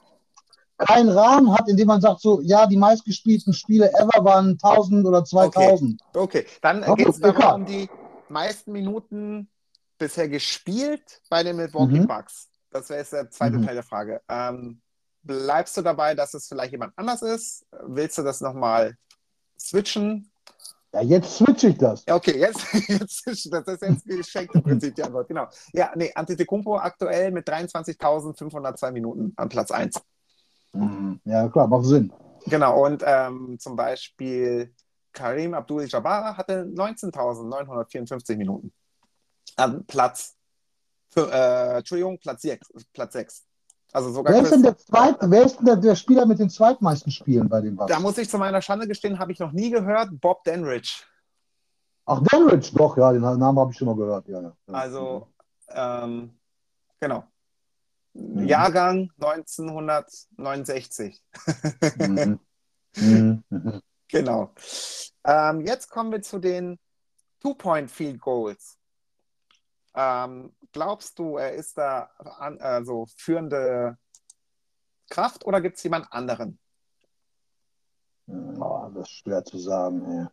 [0.78, 5.06] keinen Rahmen hat, in dem man sagt, so, ja, die meistgespielten Spiele ever waren 1000
[5.06, 6.00] oder 2000.
[6.14, 7.88] Okay, dann Okay, geht es darum, um die
[8.28, 9.48] meisten Minuten
[9.98, 12.06] bisher gespielt bei den Milwaukee Mhm.
[12.06, 12.48] Bucks.
[12.70, 13.66] Das wäre jetzt der zweite Mhm.
[13.66, 14.20] Teil der Frage.
[14.28, 14.80] Ähm,
[15.22, 17.66] bleibst du dabei, dass es vielleicht jemand anders ist?
[17.82, 18.96] Willst du das nochmal
[19.58, 20.30] switchen?
[20.92, 22.04] Ja, jetzt switche ich das.
[22.08, 25.28] Okay, jetzt, jetzt ist das ist jetzt geschenkt im Prinzip die Antwort.
[25.28, 25.46] Genau.
[25.72, 30.00] Ja, nee, Antetokounmpo aktuell mit 23.502 Minuten an Platz 1.
[30.72, 31.20] Mhm.
[31.24, 32.12] Ja, klar, macht Sinn.
[32.46, 34.72] Genau, und ähm, zum Beispiel
[35.12, 38.72] Karim Abdul-Jabbar hatte 19.954 Minuten.
[39.56, 40.36] An Platz,
[41.10, 42.68] für, äh, Entschuldigung, Platz 6.
[42.92, 43.47] Platz 6.
[43.92, 46.50] Also sogar Wer ist denn der, Zweit, wer ist denn der, der Spieler mit den
[46.50, 47.90] zweitmeisten Spielen bei den Bucks?
[47.90, 51.06] da muss ich zu meiner Schande gestehen, habe ich noch nie gehört, Bob Denrich.
[52.04, 54.28] Ach, Denrich, doch, ja, den Namen habe ich schon mal gehört.
[54.28, 54.52] Ja, ja.
[54.72, 55.28] Also,
[55.70, 56.38] ähm,
[57.00, 57.24] genau.
[58.14, 58.46] Mhm.
[58.46, 61.22] Jahrgang 1969.
[61.98, 62.40] Mhm.
[62.96, 63.44] Mhm.
[63.50, 63.82] Mhm.
[64.08, 64.50] Genau.
[65.24, 66.78] Ähm, jetzt kommen wir zu den
[67.40, 68.77] Two-Point-Field Goals.
[70.00, 73.98] Ähm, glaubst du, er ist da an, also führende
[75.10, 76.56] Kraft oder gibt es jemand anderen?
[78.28, 80.04] Oh, das ist schwer zu sagen.
[80.04, 80.26] Ey.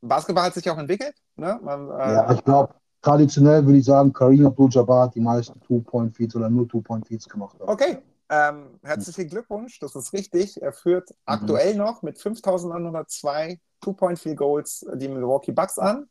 [0.00, 1.14] Basketball hat sich auch entwickelt.
[1.36, 1.56] Ne?
[1.62, 6.34] Man, äh, Ja, ich glaube, traditionell würde ich sagen, Kareem Abdul-Jabbar hat die meisten Two-Point-Feeds
[6.34, 7.56] oder nur Two-Point-Feeds gemacht.
[7.60, 7.98] Okay.
[8.28, 10.60] Ähm, herzlichen Glückwunsch, das ist richtig.
[10.60, 16.08] Er führt aktuell noch mit 5.902 Two-Point-Field Goals die Milwaukee Bucks an.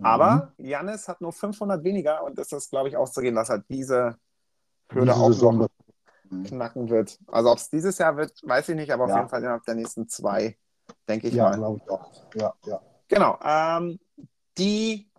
[0.00, 0.06] Mhm.
[0.06, 4.16] Aber Janis hat nur 500 weniger und ist, glaube ich, auszugehen, dass er diese
[4.90, 5.68] Hürde Diese auch Saison
[6.30, 6.44] Mhm.
[6.44, 7.18] knacken wird.
[7.26, 9.16] Also ob es dieses Jahr wird, weiß ich nicht, aber auf Ja.
[9.16, 10.56] jeden Fall innerhalb der nächsten zwei,
[11.08, 11.56] denke ich Ja, mal.
[11.56, 12.12] glaube ich auch.
[12.34, 12.80] Ja, ja.
[13.08, 13.38] Genau.
[13.42, 13.98] Ähm,
[14.56, 15.10] die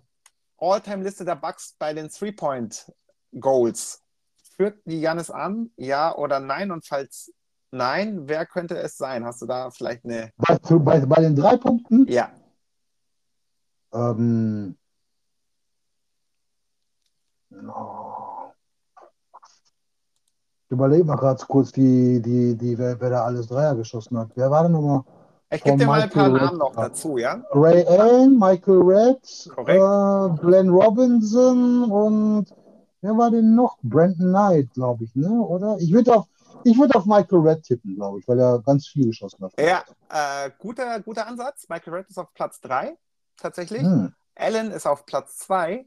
[0.57, 4.01] All-Time-Liste der Bucks bei den Three-Point-Goals.
[4.55, 5.71] Führt die Janis an?
[5.75, 6.71] Ja oder nein?
[6.71, 7.33] Und falls
[7.71, 9.25] nein, wer könnte es sein?
[9.25, 10.31] Hast du da vielleicht eine.
[10.37, 12.31] Bei, bei, bei den drei Punkten, Ja.
[13.93, 14.75] Ähm,
[20.65, 24.29] ich überlege mal gerade kurz, die, die, die, wer, wer da alles Dreier geschossen hat.
[24.35, 25.03] Wer war denn nochmal?
[25.53, 27.43] Ich gebe dir mal ein paar Namen noch dazu, ja?
[27.51, 29.81] Ray Allen, Michael Red, Korrekt.
[29.81, 32.45] äh, Glenn Robinson und
[33.01, 33.77] wer war denn noch?
[33.83, 35.29] Brandon Knight, glaube ich, ne?
[35.29, 35.77] Oder?
[35.79, 36.27] Ich würde auf,
[36.63, 39.51] ich würde auf Michael Red tippen, glaube ich, weil er ganz viel geschossen hat.
[39.59, 41.67] Ja, äh, guter, guter Ansatz.
[41.67, 42.97] Michael Red ist auf Platz 3
[43.41, 43.81] tatsächlich.
[43.83, 44.13] Hm.
[44.35, 45.85] Allen ist auf Platz 2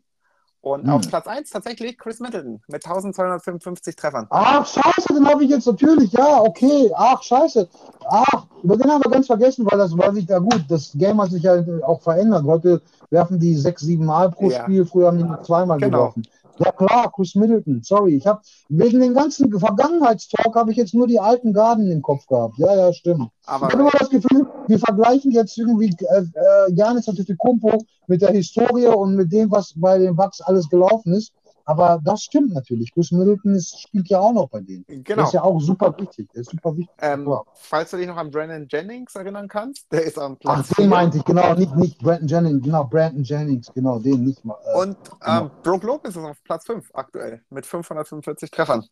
[0.60, 0.90] und Hm.
[0.90, 4.26] auf Platz 1 tatsächlich Chris Middleton mit 1255 Treffern.
[4.30, 6.12] Ach, scheiße, den habe ich jetzt natürlich.
[6.12, 6.90] Ja, okay.
[6.96, 7.68] Ach, scheiße.
[8.08, 10.64] Ach, über den haben wir ganz vergessen, weil das war sich ja gut.
[10.68, 12.44] Das Game hat sich ja auch verändert.
[12.44, 12.80] Heute
[13.10, 14.62] werfen die sechs, sieben Mal pro Ja.
[14.62, 14.86] Spiel.
[14.86, 15.98] Früher haben die nur zweimal Genau.
[15.98, 16.22] geworfen.
[16.58, 17.82] Ja klar, Chris Middleton.
[17.82, 22.00] Sorry, ich habe wegen den ganzen Vergangenheitstalk habe ich jetzt nur die alten Garden im
[22.00, 22.58] Kopf gehabt.
[22.58, 23.28] Ja, ja, stimmt.
[23.46, 28.22] Aber Ich habe immer das Gefühl, wir vergleichen jetzt irgendwie äh, äh, Giannis Antetokounmpo mit
[28.22, 31.32] der Historie und mit dem, was bei den Bucks alles gelaufen ist.
[31.66, 32.92] Aber das stimmt natürlich.
[32.92, 34.84] Chris Middleton ist, spielt ja auch noch bei denen.
[34.86, 35.22] Der genau.
[35.24, 36.28] ist ja auch super wichtig.
[36.32, 36.94] Der ist super wichtig.
[37.00, 37.42] Ähm, Ja.
[37.54, 40.74] falls du dich noch an Brandon Jennings erinnern kannst, der ist am Ach, Platz den
[40.76, 40.88] vier.
[40.88, 44.58] meinte ich, genau, nicht, nicht Brandon Jennings, genau, Brandon Jennings, genau, den nicht mal.
[44.74, 44.96] Äh, Und
[45.26, 48.84] ähm, Brook Lopez ist auf Platz 5 aktuell mit 545 Treffern.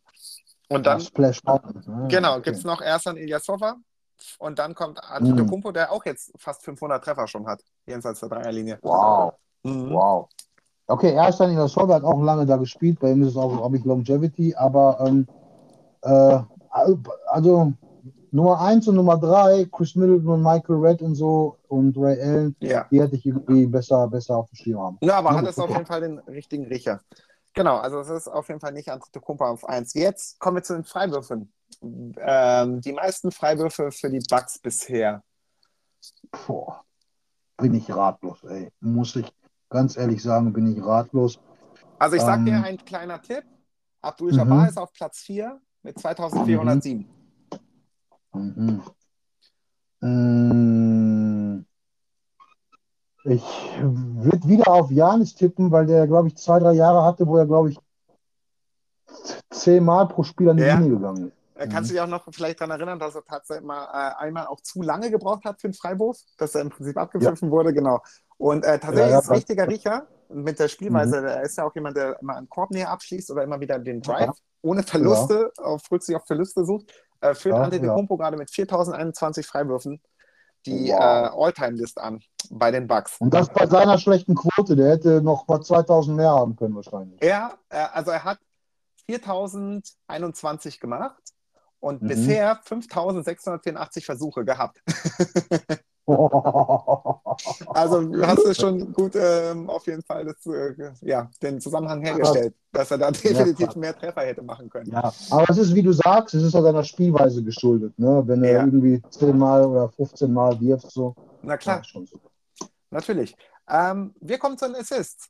[0.69, 1.83] Und dann, Splash Mountain.
[1.87, 2.43] Ah, genau, okay.
[2.45, 3.75] gibt es noch Ersan Ilyasova
[4.39, 8.79] und dann kommt Antetokounmpo, der auch jetzt fast 500 Treffer schon hat, jenseits der Dreierlinie.
[8.81, 9.91] Wow, Mhm.
[9.93, 10.27] wow.
[10.87, 13.29] Okay, er ist dann in der Show, hat auch lange da gespielt, bei ihm ist
[13.29, 15.27] es auch, glaube ich, Longevity, aber ähm,
[16.01, 16.39] äh,
[17.27, 17.73] also
[18.31, 22.55] Nummer 1 und Nummer 3, Chris Middleton und Michael Red und so und Ray Allen,
[22.59, 22.85] Ja.
[22.91, 24.97] die hätte ich irgendwie besser, besser auf dem Schirm haben.
[25.01, 26.99] Ja, aber Ja, hat es auf jeden Fall den richtigen Riecher.
[27.53, 29.93] Genau, also es ist auf jeden Fall nicht Antetokounmpo auf 1.
[29.93, 31.53] Jetzt kommen wir zu den Freiwürfen.
[31.81, 35.21] Ähm, die meisten Freiwürfe für die Bucks bisher.
[36.47, 36.81] Boah,
[37.57, 38.71] bin ich ratlos, ey.
[38.79, 39.31] Muss ich
[39.73, 41.39] ganz ehrlich sagen, bin ich ratlos.
[41.99, 42.45] Also ich sag Ähm.
[42.45, 43.43] dir ein kleiner Tipp.
[44.01, 44.69] Abdul Jabbar Mhm.
[44.69, 47.05] ist auf Platz 4 mit 2407.
[48.33, 48.81] Mhm.
[50.01, 51.65] Mm,
[53.25, 53.41] Ich
[53.81, 57.45] würde wieder auf Janis tippen, weil der, glaube ich, zwei, drei Jahre hatte, wo er,
[57.45, 57.79] glaube ich,
[59.49, 60.75] zehnmal pro Spiel an die Ja.
[60.75, 61.37] Linie gegangen ist.
[61.55, 64.47] Äh, Kannst du dich auch noch vielleicht daran erinnern, dass er tatsächlich mal äh, einmal
[64.47, 68.01] auch zu lange gebraucht hat für den Freiwurf, dass er im Prinzip abgepfiffen wurde, genau.
[68.37, 71.21] Und äh, tatsächlich Ja, ja, ist ein richtiger Riecher mit der Spielweise.
[71.21, 71.27] Mhm.
[71.27, 74.01] Er ist ja auch jemand, der immer einen Korb näher abschließt oder immer wieder den
[74.01, 74.31] Drive
[74.61, 76.91] ohne Verluste, auf sich auf Verluste sucht.
[77.21, 80.01] Äh, führt Ja, Antetokounmpo gerade mit 4021 Freiwürfen
[80.65, 80.99] die Wow.
[80.99, 82.21] äh, All-Time-List an.
[82.49, 83.17] bei den Bucks.
[83.19, 84.75] Und das bei seiner schlechten Quote.
[84.75, 87.21] Der hätte noch mal 2000 mehr haben können wahrscheinlich.
[87.21, 88.39] Er, äh, also er hat
[89.05, 91.21] 4021 gemacht
[91.83, 92.07] und Mhm.
[92.07, 94.81] bisher 5684 Versuche gehabt.
[97.73, 102.01] Also du hast es schon gut ähm, auf jeden Fall das, äh, ja, den Zusammenhang
[102.01, 103.75] hergestellt, dass er da definitiv krass.
[103.77, 104.91] mehr Treffer hätte machen können.
[104.91, 108.21] Ja, aber es ist, wie du sagst, es ist ja seiner Spielweise geschuldet, ne?
[108.25, 108.65] Wenn er Ja.
[108.65, 111.15] irgendwie 10 Mal oder 15 Mal wirft, so.
[111.41, 112.19] Na klar, Ja, schon so.
[112.89, 113.35] natürlich.
[113.69, 115.29] Ähm, wir kommen zu den Assists.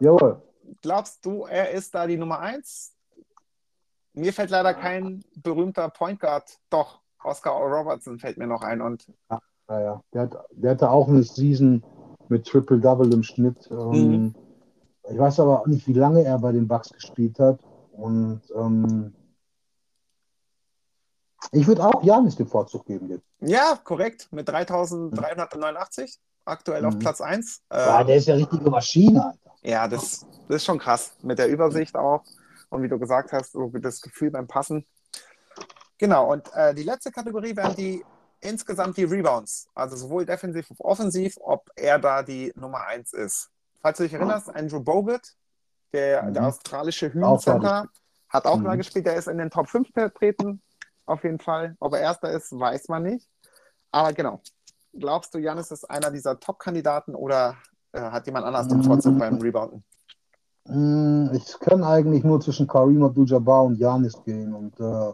[0.00, 0.42] Jawohl.
[0.82, 2.94] Glaubst du, er ist da die Nummer eins?
[4.18, 6.58] Mir fällt leider kein berühmter Point Guard.
[6.70, 8.80] Doch, Oscar Robertson fällt mir noch ein.
[8.82, 9.40] Und Ja,
[9.80, 10.02] ja.
[10.12, 11.82] Der, hat, der hatte auch eine Season
[12.28, 13.68] mit Triple-Double im Schnitt.
[13.70, 14.34] Ähm, Mhm.
[15.10, 17.58] Ich weiß aber auch nicht, wie lange er bei den Bucks gespielt hat.
[17.92, 19.14] Und ähm,
[21.52, 23.24] ich würde auch Janis den Vorzug geben jetzt.
[23.40, 26.98] ja, korrekt, mit 3389, aktuell auf Mhm.
[26.98, 27.62] Platz 1.
[27.72, 29.54] Ja, der ist ja richtige Maschine, Alter.
[29.62, 31.12] Ja, das, das ist schon krass.
[31.22, 32.22] Mit der Übersicht auch.
[32.70, 34.86] Und wie du gesagt hast, so das Gefühl beim Passen.
[35.98, 38.04] Genau, und äh, die letzte Kategorie wären die
[38.40, 39.68] insgesamt die Rebounds.
[39.74, 43.50] Also sowohl defensiv als auch offensiv, ob er da die Nummer 1 ist.
[43.82, 45.22] Falls du dich erinnerst, Andrew Bogut,
[45.92, 46.34] der, Mhm.
[46.34, 47.88] der australische Hühncenter,
[48.28, 48.62] hat auch Mhm.
[48.64, 49.06] mal gespielt.
[49.06, 50.62] Der ist in den Top 5 vertreten,
[51.06, 51.76] auf jeden Fall.
[51.80, 53.28] Ob er Erster ist, weiß man nicht.
[53.90, 54.40] Aber genau.
[54.92, 57.56] Glaubst du, Janis ist einer dieser Top-Kandidaten oder
[57.92, 59.82] äh, hat jemand anders den Vorzug beim Rebounden?
[60.68, 64.54] Mm, Ich kann eigentlich nur zwischen Kareem Abdul-Jabbar und Janis gehen.
[64.54, 65.12] Und äh,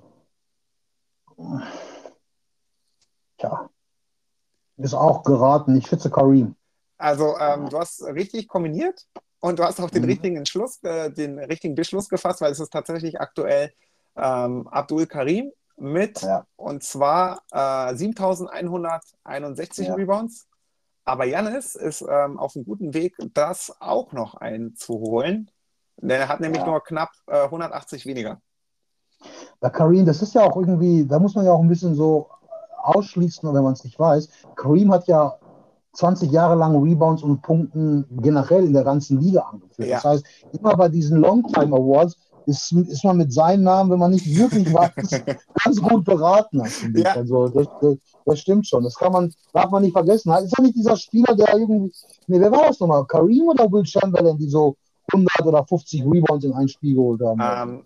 [3.38, 3.68] tja,
[4.76, 5.76] ist auch geraten.
[5.76, 6.56] Ich schätze Kareem.
[6.98, 9.06] Also ähm, du hast richtig kombiniert
[9.40, 10.08] und du hast auch den Mhm.
[10.08, 13.72] richtigen Entschluss, äh, den richtigen Beschluss gefasst, weil es ist tatsächlich aktuell
[14.16, 16.46] ähm, Abdul Karim mit Ja.
[16.56, 19.94] und zwar äh, 7161 Ja.
[19.94, 20.46] Rebounds.
[21.04, 25.50] Aber Janis ist ähm, auf einem guten Weg, das auch noch einzuholen.
[25.98, 26.66] Denn er hat nämlich Ja.
[26.66, 28.40] nur knapp äh, 180 weniger.
[29.60, 32.28] Bei Kareem, das ist ja auch irgendwie, da muss man ja auch ein bisschen so
[32.82, 34.28] ausschließen, wenn man es nicht weiß.
[34.56, 35.38] Kareem hat ja
[35.92, 39.88] 20 Jahre lang Rebounds und Punkten generell in der ganzen Liga angeführt.
[39.88, 39.96] Ja.
[39.96, 44.10] Das heißt, immer bei diesen Longtime Awards ist, ist man mit seinem Namen, wenn man
[44.10, 44.92] nicht wirklich weiß,
[45.64, 46.62] ganz gut beraten.
[46.94, 47.12] Ja.
[47.12, 48.84] Also das, das, das stimmt schon.
[48.84, 50.32] Das kann man, darf man nicht vergessen.
[50.32, 51.92] Ist ja nicht dieser Spieler, der irgendwie,
[52.26, 53.04] nee, wer war das nochmal?
[53.06, 54.76] Kareem oder Will Chamberlain, die so
[55.12, 57.40] 100 oder 50 Rebounds in ein Spiel geholt haben?
[57.40, 57.84] Ähm,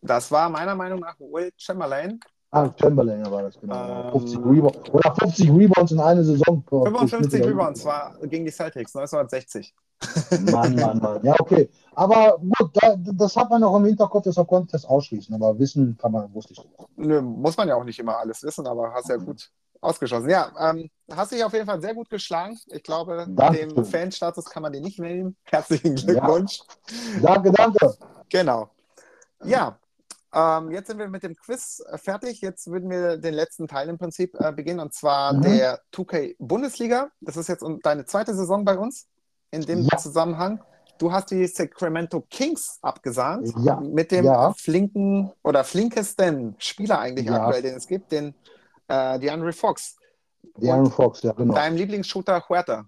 [0.00, 2.20] das war meiner Meinung nach Will Chamberlain.
[2.50, 4.06] Ah, Chamberlain war das, genau.
[4.06, 4.90] Ähm, 50 Rebounds.
[4.90, 6.64] Oder 50 Rebounds in eine Saison.
[6.68, 9.74] 55 Rebounds war gegen die Celtics 1960.
[10.50, 11.24] Mann, Mann, Mann.
[11.24, 11.68] Ja, okay.
[11.94, 15.34] Aber gut, da, das hat man noch im Hinterkopf, deshalb konnte ich das ausschließen.
[15.34, 16.74] Aber wissen kann man, wusste ich nicht.
[16.96, 19.50] Nö, muss man ja auch nicht immer alles wissen, aber hast ja gut
[19.80, 20.30] ausgeschlossen.
[20.30, 22.56] Ja, ähm, hast dich auf jeden Fall sehr gut geschlagen.
[22.68, 23.66] Ich glaube, Danke.
[23.66, 25.36] dem Fanstatus kann man dir nicht nehmen.
[25.44, 26.60] Herzlichen Glückwunsch.
[27.20, 27.94] Danke, danke.
[28.28, 28.70] Genau.
[29.44, 29.78] Ja,
[30.32, 32.40] ähm, jetzt sind wir mit dem Quiz äh, fertig.
[32.40, 35.42] Jetzt würden wir den letzten Teil im Prinzip äh, beginnen und zwar Mhm.
[35.42, 37.08] der 2K Bundesliga.
[37.20, 39.06] Das ist jetzt deine zweite Saison bei uns
[39.50, 39.96] in dem Ja.
[39.98, 40.60] Zusammenhang.
[40.98, 43.78] Du hast die Sacramento Kings abgesahnt Ja.
[43.80, 44.52] mit dem Ja.
[44.54, 48.34] flinken oder flinkesten Spieler eigentlich aktuell, den es gibt, den
[48.88, 49.96] äh, DeAndre Fox.
[50.62, 51.54] Aaron Fox, ja, genau.
[51.54, 52.86] Deinem Lieblingsshooter Huerta,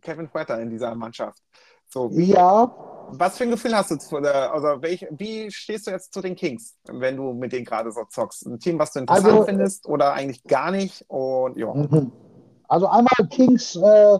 [0.00, 1.42] Kevin Huerta in dieser Mannschaft.
[1.88, 2.72] So, Ja,
[3.10, 6.20] was für ein Gefühl hast du zu der, also welch, wie stehst du jetzt zu
[6.20, 8.46] den Kings, wenn du mit denen gerade so zockst?
[8.46, 11.04] Ein Team, was du interessant Also- findest oder eigentlich gar nicht?
[11.08, 11.74] Und ja.
[11.74, 12.12] Mhm.
[12.68, 14.18] Also einmal Kings äh,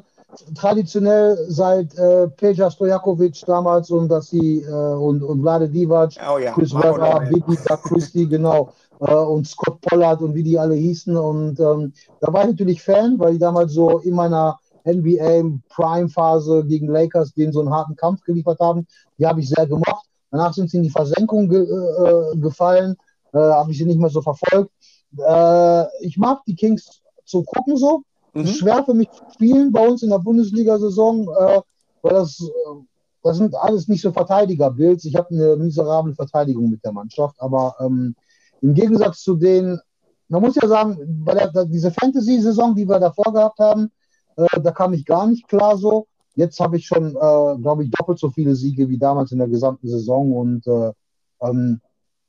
[0.55, 6.39] traditionell seit äh, Peja Stojakovic damals und dass sie äh, und, und Vlade Divac, Oh
[6.39, 6.53] ja.
[6.53, 7.29] Chris Lomel.
[7.31, 8.71] Biggie Duck Christie, genau,
[9.01, 11.17] äh, und Scott Pollard und wie die alle hießen.
[11.17, 16.65] Und ähm, da war ich natürlich Fan, weil die damals so in meiner NBA Prime-Phase
[16.65, 18.87] gegen Lakers denen so einen harten Kampf geliefert haben.
[19.19, 20.07] Die habe ich sehr gemocht.
[20.31, 22.97] Danach sind sie in die Versenkung ge äh, gefallen,
[23.33, 24.71] äh, habe ich sie nicht mehr so verfolgt.
[25.19, 28.03] Äh, ich mag die Kings zu gucken so.
[28.35, 28.43] Mhm.
[28.43, 31.61] Ist schwer für mich zu spielen bei uns in der Bundesliga-Saison, äh,
[32.03, 32.81] weil das, äh,
[33.23, 35.05] das sind alles nicht so Verteidiger-Builds.
[35.05, 38.15] Ich habe eine miserable Verteidigung mit der Mannschaft, aber ähm,
[38.63, 39.79] im Gegensatz zu den,
[40.29, 43.91] man muss ja sagen, bei der, der, diese Fantasy-Saison, die wir davor gehabt haben,
[44.37, 46.07] äh, da kam ich gar nicht klar so.
[46.37, 49.49] Jetzt habe ich schon, äh, glaube ich, doppelt so viele Siege wie damals in der
[49.49, 50.93] gesamten Saison und äh,
[51.43, 51.81] ähm,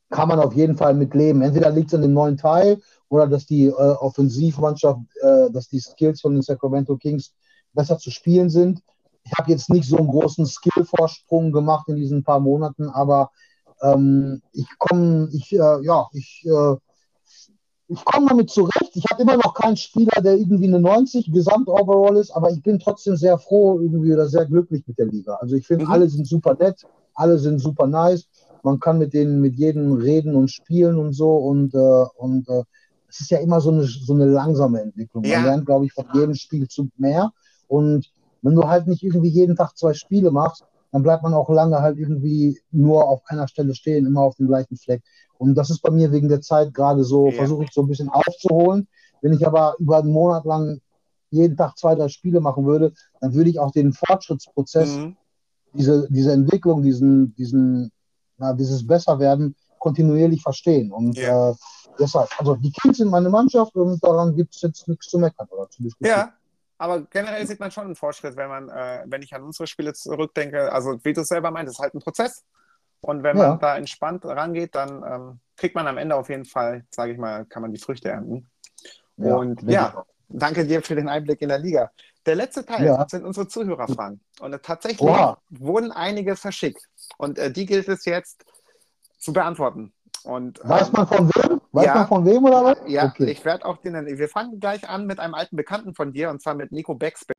[0.10, 1.42] kann man auf jeden Fall mit leben.
[1.42, 5.82] Entweder liegt es an dem neuen Teil oder dass die äh, Offensivmannschaft, äh, dass die
[5.82, 7.34] Skills von den Sacramento Kings
[7.74, 8.82] besser zu spielen sind.
[9.24, 13.30] Ich habe jetzt nicht so einen großen Skill-Vorsprung gemacht in diesen paar Monaten, aber
[13.82, 16.76] ähm, ich komme, ich, äh, ja, ich, äh,
[17.90, 18.92] ich komme damit zurecht.
[18.96, 22.80] Ich habe immer noch keinen Spieler, der irgendwie eine 90 Gesamt-Overall ist, aber ich bin
[22.80, 25.36] trotzdem sehr froh irgendwie oder sehr glücklich mit der Liga.
[25.36, 25.92] Also ich finde, Mhm.
[25.92, 28.30] alle sind super nett, alle sind super nice.
[28.64, 32.64] Man kann mit denen, mit jedem reden und spielen und so und, äh, und äh,
[33.12, 35.24] es ist ja immer so eine, so eine langsame Entwicklung.
[35.28, 35.44] Man Ja.
[35.44, 37.32] lernt, glaube ich, von jedem Spielzug mehr
[37.68, 38.10] und
[38.42, 41.80] wenn du halt nicht irgendwie jeden Tag zwei Spiele machst, dann bleibt man auch lange
[41.80, 45.02] halt irgendwie nur auf einer Stelle stehen, immer auf dem gleichen Fleck.
[45.38, 47.36] Und das ist bei mir wegen der Zeit gerade so, Ja.
[47.38, 48.88] versuche ich so ein bisschen aufzuholen.
[49.22, 50.82] Wenn ich aber über einen Monat lang
[51.30, 55.16] jeden Tag zwei, drei Spiele machen würde, dann würde ich auch den Fortschrittsprozess, Mhm.
[55.74, 57.92] diese, diese Entwicklung, diesen, diesen,
[58.38, 60.92] na, dieses Besserwerden kontinuierlich verstehen.
[60.92, 61.52] Und Ja.
[61.52, 61.54] äh,
[62.00, 65.48] deshalb, also die Kings sind meine Mannschaft und daran gibt es jetzt nichts zu meckern
[65.50, 66.18] oder zu diskutieren.
[66.20, 66.34] Ja,
[66.78, 69.94] aber generell sieht man schon einen Fortschritt, wenn man, äh, wenn ich an unsere Spiele
[69.94, 70.72] zurückdenke.
[70.72, 72.44] Also wie du es selber meintest, ist halt ein Prozess.
[73.02, 73.50] Und wenn Ja.
[73.50, 77.18] man da entspannt rangeht, dann ähm, kriegt man am Ende auf jeden Fall, sage ich
[77.18, 78.50] mal, kann man die Früchte ernten.
[79.18, 79.90] Und ja.
[79.90, 80.06] ich auch.
[80.34, 81.92] Danke dir für den Einblick in der Liga.
[82.26, 83.06] Der letzte Teil Ja.
[83.10, 84.22] sind unsere Zuhörerfragen.
[84.40, 85.38] Und äh, tatsächlich Oha.
[85.50, 86.88] wurden einige verschickt.
[87.18, 88.46] Und äh, die gilt es jetzt
[89.20, 89.94] zu beantworten.
[90.24, 91.62] Und, Weiß ähm, man von wem?
[91.72, 91.96] Weiß ja.
[91.96, 92.78] man von wem oder was?
[92.88, 93.32] ja, Okay.
[93.32, 94.18] ich werde auch den nennen.
[94.18, 97.36] Wir fangen gleich an mit einem alten Bekannten von dir, und zwar mit Nico Backspin.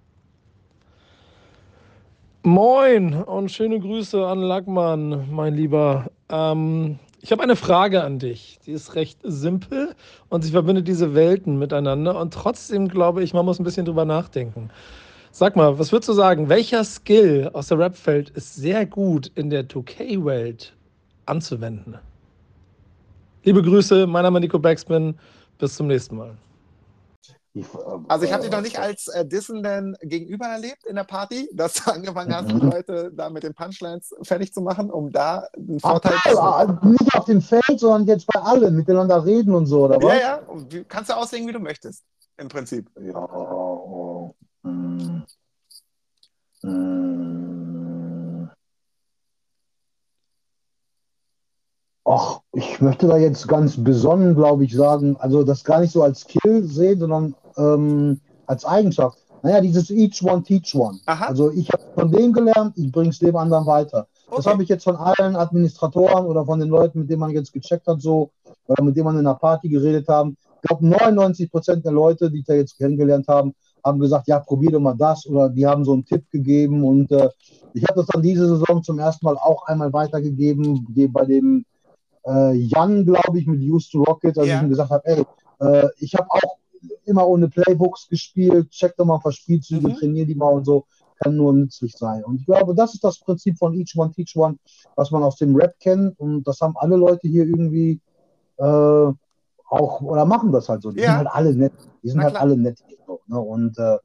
[2.45, 6.11] Moin und schöne Grüße an Lackmann, mein Lieber.
[6.29, 8.59] Ähm, ich habe eine Frage an dich.
[8.67, 9.95] Die ist recht simpel
[10.29, 14.05] und sie verbindet diese Welten miteinander und trotzdem glaube ich, man muss ein bisschen drüber
[14.05, 14.71] nachdenken.
[15.31, 16.49] Sag mal, was würdest du sagen?
[16.49, 20.75] Welcher Skill aus der Rap-Welt ist sehr gut in der 2K-Welt
[21.27, 21.97] anzuwenden?
[23.45, 25.19] Liebe Grüße, mein Name ist Nico Backspin.
[25.59, 26.37] Bis zum nächsten Mal.
[28.09, 31.75] Also ich habe dich noch nicht als äh, dissenden Gegenüber erlebt in der Party, dass
[31.75, 32.71] du angefangen hast, die Mhm.
[32.71, 36.41] Leute da mit den Punchlines fertig zu machen, um da einen Ach, Vorteil geil, zu
[36.41, 40.15] ah, nicht auf dem Feld, sondern jetzt bei allen miteinander reden und so, oder was?
[40.15, 42.05] Ja, ja, und kannst du auslegen, wie du möchtest,
[42.39, 42.89] im Prinzip.
[43.01, 45.25] Ja, oh, hm.
[52.05, 56.03] Ach, ich möchte da jetzt ganz besonnen, glaube ich, sagen, also das gar nicht so
[56.03, 59.19] als Skill sehen, sondern ähm, als Eigenschaft.
[59.43, 60.99] Naja, dieses Each One Teach One.
[61.07, 61.27] Aha.
[61.27, 64.07] Also ich habe von dem gelernt, ich bringe es dem anderen weiter.
[64.31, 64.51] Das Okay.
[64.51, 67.87] habe ich jetzt von allen Administratoren oder von den Leuten, mit denen man jetzt gecheckt
[67.87, 68.31] hat, so,
[68.67, 70.37] oder mit denen man in einer Party geredet haben.
[70.63, 73.55] Ich glaube, 99 Prozent der Leute, die da jetzt kennengelernt haben,
[73.85, 77.11] haben gesagt, ja, probier doch mal das oder die haben so einen Tipp gegeben und
[77.11, 77.29] äh,
[77.75, 81.65] ich habe das dann diese Saison zum ersten Mal auch einmal weitergegeben bei dem
[82.27, 84.57] äh, Jan, glaube ich, mit Used to Rocket, als Ja.
[84.59, 85.25] ich ihm gesagt habe, ey,
[85.61, 86.59] äh, ich habe auch
[87.05, 89.95] immer ohne Playbooks gespielt, check doch mal ein paar Spielzüge, Mhm.
[89.95, 90.87] trainier die mal und so,
[91.17, 92.25] kann nur nützlich sein.
[92.25, 94.57] Und ich glaube, das ist das Prinzip von Each One Teach One,
[94.97, 98.01] was man aus dem Rap kennt und das haben alle Leute hier irgendwie
[98.59, 99.13] äh,
[99.69, 100.91] auch oder machen das halt so.
[100.91, 101.07] Die Ja.
[101.07, 101.73] sind halt alle nett.
[102.03, 102.79] Die sind halt alle nett.
[103.27, 103.39] Ne?
[103.41, 103.99] Und äh,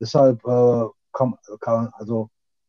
[0.00, 2.28] deshalb äh, kann, kann, also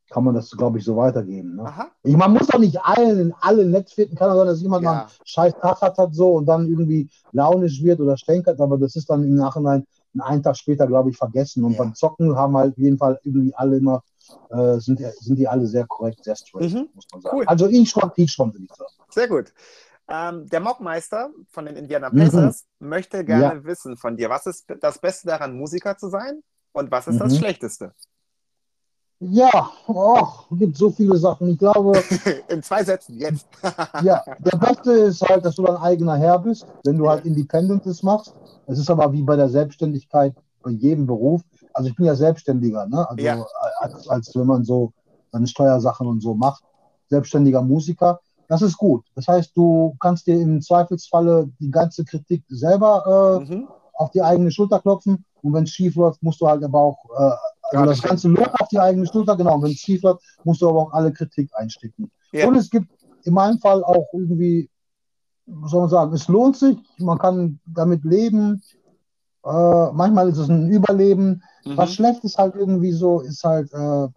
[0.09, 1.55] kann man das, glaube ich, so weitergeben.
[1.55, 1.71] Ne?
[2.03, 4.15] Ich, man muss doch nicht allen, alle nett finden.
[4.15, 5.01] Kann sein, dass jemand mal Ja.
[5.01, 8.95] einen scheiß Tag hat, hat so und dann irgendwie launisch wird oder stänkert, aber das
[8.95, 9.85] ist dann im Nachhinein
[10.19, 11.63] einen Tag später, glaube ich, vergessen.
[11.63, 11.79] Und Ja.
[11.79, 14.03] beim Zocken haben halt auf jeden Fall irgendwie alle immer,
[14.49, 16.89] äh, sind, sind die alle sehr korrekt, sehr straight, Mhm.
[16.93, 17.37] muss man sagen.
[17.37, 17.45] Cool.
[17.47, 18.91] Also ich schon, ich schon, würde ich sagen.
[19.09, 19.53] Sehr gut.
[20.07, 22.19] Ähm, der Mockmeister von den Indiana Mhm.
[22.19, 26.41] Pacers möchte gerne wissen von dir, was ist das Beste daran, Musiker zu sein
[26.73, 27.39] und was ist das Mhm.
[27.39, 27.93] Schlechteste?
[29.31, 31.49] Ja, oh, gibt so viele Sachen.
[31.49, 31.93] Ich glaube,
[32.49, 33.47] In zwei Sätzen, jetzt.
[34.03, 38.03] Ja, der Beste ist halt, dass du dein eigener Herr bist, wenn du halt Independentes
[38.03, 38.33] machst.
[38.67, 40.33] Es ist aber wie bei der Selbstständigkeit
[40.63, 41.41] bei jedem Beruf.
[41.73, 43.07] Also ich bin ja Selbstständiger, ne?
[43.09, 43.45] Also Ja.
[43.79, 44.91] als, als wenn man so
[45.31, 46.63] seine Steuersachen und so macht.
[47.09, 49.05] Selbstständiger Musiker, das ist gut.
[49.15, 53.67] Das heißt, du kannst dir im Zweifelsfalle die ganze Kritik selber äh, Mhm.
[53.93, 55.23] auf die eigene Schulter klopfen.
[55.41, 57.31] Und wenn es schief läuft, musst du halt aber auch, äh,
[57.71, 59.61] also das ganze Lob auf die eigene Schulter, genau.
[59.61, 62.11] Wenn es schief läuft, musst du aber auch alle Kritik einstecken.
[62.31, 62.47] Ja.
[62.47, 62.89] Und es gibt
[63.23, 64.69] in meinem Fall auch irgendwie,
[65.45, 68.61] was soll man sagen, es lohnt sich, man kann damit leben.
[69.43, 71.41] Äh, manchmal ist es ein Überleben.
[71.65, 71.77] Mhm.
[71.77, 74.07] Was schlecht ist halt irgendwie so, ist halt äh,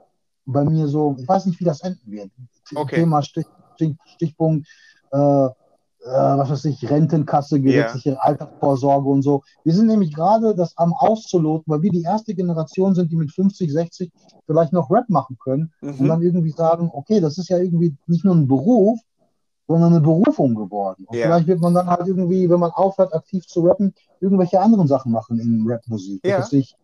[0.46, 2.30] bei mir so, ich weiß nicht, wie das enden wird.
[2.74, 2.96] Okay.
[2.96, 4.66] Thema Stich, Stich, Stichpunkt,
[5.12, 5.48] äh,
[6.08, 9.42] äh, was weiß ich, Rentenkasse, gesetzliche Altersvorsorge und so.
[9.64, 13.30] Wir sind nämlich gerade das am auszuloten, weil wir die erste Generation sind, die mit
[13.32, 14.10] 50, 60
[14.46, 16.08] vielleicht noch Rap machen können und Mhm.
[16.08, 18.98] dann irgendwie sagen, okay, das ist ja irgendwie nicht nur ein Beruf,
[19.66, 21.04] sondern eine Berufung geworden.
[21.06, 21.26] Und Ja.
[21.26, 25.12] vielleicht wird man dann halt irgendwie, wenn man aufhört, aktiv zu rappen, irgendwelche anderen Sachen
[25.12, 26.20] machen in Rapmusik.
[26.52, 26.74] Ich,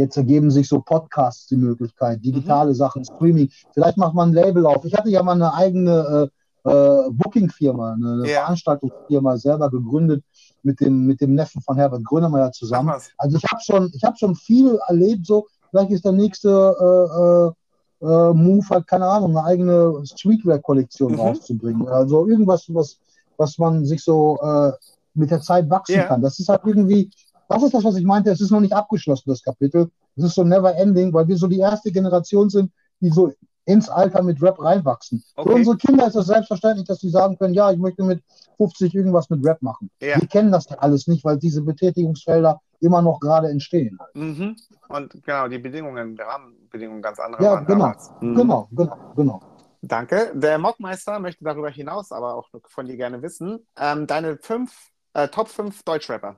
[0.00, 2.22] Jetzt ergeben sich so Podcasts die Möglichkeit, Mhm.
[2.22, 3.50] digitale Sachen, Streaming.
[3.72, 4.84] Vielleicht macht man ein Label auf.
[4.84, 6.30] Ich hatte ja mal eine eigene,
[6.68, 8.42] äh, Booking-Firma, eine, Ja.
[8.44, 10.24] Veranstaltungsfirma selber gegründet
[10.62, 12.92] mit dem, mit dem Neffen von Herbert Grönemeyer zusammen.
[13.16, 18.04] Also ich habe schon, ich habe schon viel erlebt, so vielleicht ist der nächste äh,
[18.04, 21.18] äh, äh, Move halt, keine Ahnung, eine eigene Streetwear-Kollektion Mhm.
[21.20, 21.88] rauszubringen.
[21.88, 22.98] Also irgendwas, was,
[23.36, 24.72] was man sich so äh,
[25.14, 26.04] mit der Zeit wachsen Ja.
[26.06, 26.22] kann.
[26.22, 27.10] Das ist halt irgendwie,
[27.48, 29.90] das ist das, was ich meinte, es ist noch nicht abgeschlossen, das Kapitel.
[30.16, 32.70] Es ist so never ending, weil wir so die erste Generation sind,
[33.00, 33.32] die so
[33.68, 35.22] ins Alter mit Rap reinwachsen.
[35.36, 35.48] Okay.
[35.48, 38.22] Für unsere Kinder ist es selbstverständlich, dass sie sagen können, ja, ich möchte mit
[38.56, 39.90] 50 irgendwas mit Rap machen.
[40.00, 40.18] Ja.
[40.18, 43.98] Die kennen das ja alles nicht, weil diese Betätigungsfelder immer noch gerade entstehen.
[44.14, 44.56] Mhm.
[44.88, 48.10] Und genau, die Bedingungen, die Rahmenbedingungen ganz andere Ja, waren genau, damals.
[48.20, 48.34] Mhm.
[48.36, 49.40] genau, genau, genau.
[49.82, 50.32] Danke.
[50.34, 53.66] Der Mockmeister möchte darüber hinaus aber auch von dir gerne wissen.
[53.78, 56.36] Ähm, deine fünf, äh, Top 5 Deutschrapper.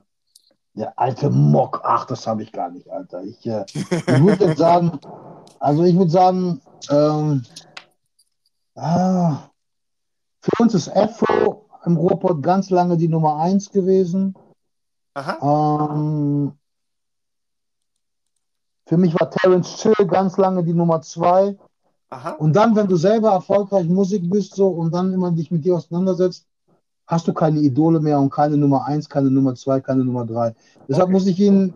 [0.73, 3.23] Der alte Mock, ach, das habe ich gar nicht, Alter.
[3.23, 4.99] Ich, äh, ich würde jetzt sagen,
[5.59, 7.43] also ich würde sagen, ähm,
[8.75, 9.49] ah,
[10.39, 14.35] für uns ist Afro im Ruhrpott ganz lange die Nummer 1 gewesen.
[15.13, 15.91] Aha.
[15.93, 16.53] Ähm,
[18.85, 21.57] für mich war Terence Chill ganz lange die Nummer 2.
[22.09, 22.31] Aha.
[22.31, 25.75] Und dann, wenn du selber erfolgreich Musik bist so und dann immer dich mit dir
[25.75, 26.45] auseinandersetzt,
[27.11, 30.55] hast du keine Idole mehr und keine Nummer eins, keine Nummer zwei, keine Nummer drei.
[30.87, 31.13] Deshalb Okay.
[31.13, 31.75] muss ich ihn,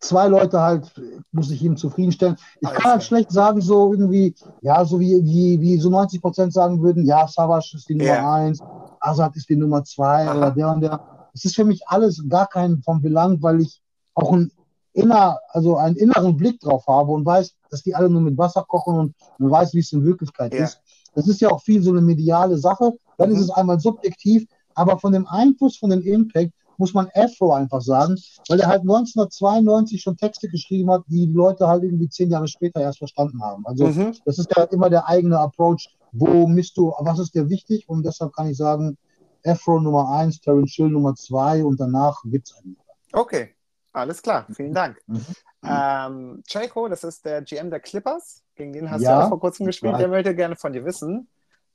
[0.00, 0.92] zwei Leute halt,
[1.32, 2.36] muss ich ihm zufriedenstellen.
[2.60, 6.52] Ich kann halt schlecht sagen, so irgendwie, ja, so wie, wie, wie so 90 Prozent
[6.52, 8.34] sagen würden, ja, Savage ist die Nummer Ja.
[8.34, 8.62] eins,
[9.00, 10.36] Azad ist die Nummer zwei Aha.
[10.38, 11.00] oder der und der.
[11.32, 13.80] Es ist für mich alles gar kein vom Belang, weil ich
[14.14, 14.50] auch ein
[14.92, 18.64] inner, also einen inneren Blick drauf habe und weiß, dass die alle nur mit Wasser
[18.66, 20.64] kochen und man weiß, wie es in Wirklichkeit Ja.
[20.64, 20.80] ist.
[21.14, 22.92] Das ist ja auch viel so eine mediale Sache.
[23.18, 23.36] Dann Mhm.
[23.36, 24.46] ist es einmal subjektiv,
[24.76, 28.16] aber von dem Einfluss, von dem Impact muss man Afro einfach sagen,
[28.48, 32.46] weil er halt 1992 schon Texte geschrieben hat, die die Leute halt irgendwie zehn Jahre
[32.46, 33.66] später erst verstanden haben.
[33.66, 34.14] Also Mhm.
[34.24, 35.88] das ist ja immer der eigene Approach.
[36.12, 37.88] Wo misst du, was ist dir wichtig?
[37.88, 38.96] Und deshalb kann ich sagen,
[39.44, 42.76] Afro Nummer eins, Terence Chill Nummer zwei und danach gibt es einen.
[43.12, 43.50] Okay.
[43.92, 44.46] Alles klar.
[44.52, 45.00] Vielen Dank.
[45.06, 45.24] Mhm.
[45.66, 48.42] Ähm, Chaco, das ist der GM der Clippers.
[48.54, 49.18] Gegen den hast Ja.
[49.18, 49.98] du auch vor kurzem gespielt.
[49.98, 51.28] Der möchte gerne von dir wissen.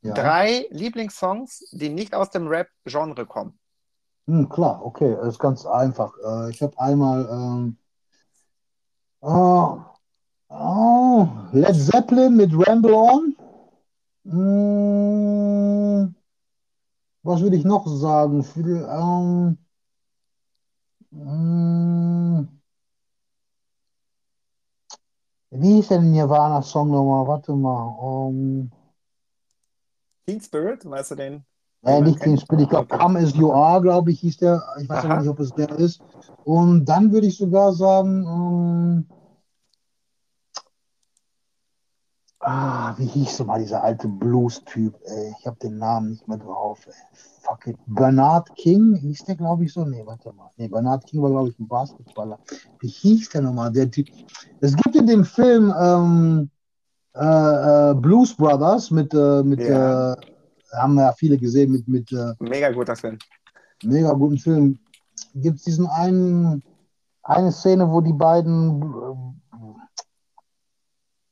[0.03, 0.13] Ja.
[0.13, 3.59] Drei Lieblingssongs, die nicht aus dem Rap-Genre kommen.
[4.27, 6.13] Hm, klar, okay, das ist ganz einfach.
[6.25, 7.77] Äh, ich habe einmal ähm,
[9.21, 9.79] oh,
[10.49, 13.35] oh, Led Zeppelin mit Ramble On.
[14.25, 16.15] Hm,
[17.23, 18.43] was würde ich noch sagen?
[18.43, 19.57] Viel, ähm,
[21.11, 22.61] hm,
[25.51, 27.27] wie ist denn Nirvana-Song nochmal?
[27.27, 27.83] Warte mal.
[27.99, 28.71] Um,
[30.31, 31.45] Teen Spirit, weißt du den?
[31.83, 32.39] äh, nicht kennt?
[32.41, 33.03] Spiel, ich glaube, Okay.
[33.03, 34.63] Come As You Are, glaube ich, hieß der.
[34.81, 35.19] Ich weiß Aha.
[35.19, 36.01] nicht, ob es der ist.
[36.43, 39.05] Und dann würde ich sogar sagen, ähm,
[42.39, 45.35] ah, wie hieß so mal dieser alte Blues-Typ, ey?
[45.39, 46.93] Ich habe den Namen nicht mehr drauf, ey.
[47.41, 47.77] Fuck it.
[47.87, 49.83] Bernard King, hieß der, glaube ich, so?
[49.83, 50.49] Nee, warte mal.
[50.57, 52.39] Nee, Bernard King war, glaube ich, ein Basketballer.
[52.79, 53.71] Wie hieß der nochmal?
[53.71, 54.07] Der Typ.
[54.61, 56.49] Es gibt in dem Film ähm,
[57.15, 60.13] äh, äh, Blues Brothers mit, äh, mit Ja.
[60.13, 60.15] äh,
[60.73, 63.17] haben ja viele gesehen, mit, mit äh, Mega guter Film.
[63.83, 64.79] mega guten Film.
[65.35, 66.63] Gibt es diesen einen,
[67.23, 68.81] eine Szene, wo die beiden,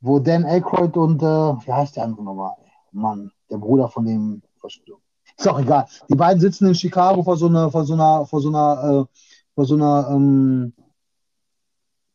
[0.01, 2.53] wo Dan Aykroyd und, äh, wie heißt der andere nochmal?
[2.91, 4.41] Mann, der Bruder von dem.
[5.37, 5.85] Ist auch egal.
[6.09, 9.05] Die beiden sitzen in Chicago vor so einer, vor so einer, vor so einer, äh,
[9.55, 10.73] vor so einer, ähm,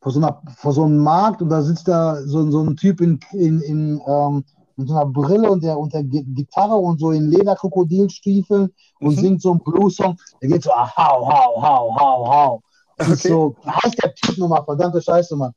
[0.04, 3.00] vor so einer, vor so einem Markt und da sitzt da so, so ein Typ
[3.00, 4.44] in, in, in, ähm,
[4.76, 8.68] mit so einer Brille und der, und der Gi- Gitarre und so in Lederkrokodilstiefeln
[9.00, 9.20] und Mhm.
[9.20, 10.16] singt so einen Blues-Song.
[10.42, 12.60] Der geht so, ah, hau, hau, hau, hau, hau.
[12.98, 13.28] Okay.
[13.28, 14.62] so, heißt der Typ nochmal?
[14.64, 15.52] Verdammte Scheiße, Mann.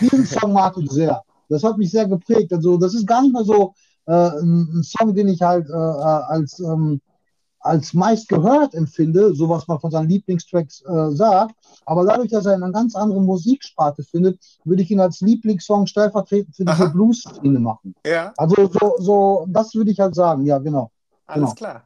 [0.00, 1.22] Diesen Song mag ich sehr.
[1.50, 2.50] Das hat mich sehr geprägt.
[2.52, 3.74] Also, das ist gar nicht mal so
[4.06, 7.00] äh, ein, ein Song, den ich halt äh, äh, als, ähm,
[7.62, 11.54] als meist gehört empfinde, so was man von seinen Lieblingstracks äh, sagt.
[11.86, 16.54] Aber dadurch, dass er eine ganz andere Musiksparte findet, würde ich ihn als Lieblingssong stellvertretend
[16.56, 16.90] für diese.
[16.90, 17.94] Blues-Szene machen.
[18.06, 20.90] Ja, Also so, so, das würde ich halt sagen, ja, genau.
[21.26, 21.54] alles Genau.
[21.54, 21.82] klar.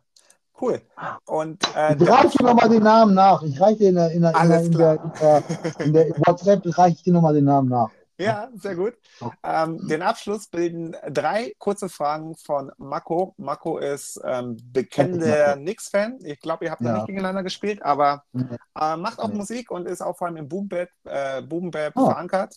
[0.59, 0.81] Cool.
[1.27, 3.43] Und äh, Ich reiche dir nochmal den Namen nach.
[3.43, 5.43] Ich reiche dir in der, in der, in der, in der, in der,
[5.86, 7.90] in der WhatsApp reiche ich dir nochmal den Namen nach.
[8.19, 8.95] Ja, sehr gut.
[9.43, 13.35] Ähm, den Abschluss bilden drei kurze Fragen von Mako.
[13.37, 15.55] Mako ist ähm, bekennender.
[15.57, 16.19] Knicks-Fan.
[16.25, 16.97] Ich glaube, ihr habt noch Ja.
[16.97, 19.29] nicht gegeneinander gespielt, aber äh, macht auch.
[19.29, 22.07] Musik und ist auch vor allem im Boom Bap, äh, Boom Oh.
[22.07, 22.57] verankert.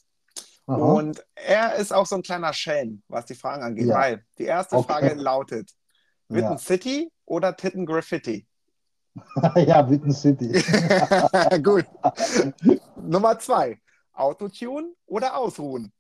[0.68, 0.78] Aha.
[0.78, 3.96] Und er ist auch so ein kleiner Schelm, was die Fragen angeht, Ja.
[3.96, 4.94] weil die erste Okay.
[4.94, 5.72] Frage lautet:
[6.30, 6.58] Witten Ja.
[6.58, 8.48] City oder Titten Graffiti?
[9.56, 10.52] ja, Witten City.
[11.64, 11.86] Gut.
[12.96, 13.80] Nummer zwei:
[14.20, 15.92] Autotune oder Ausruhen?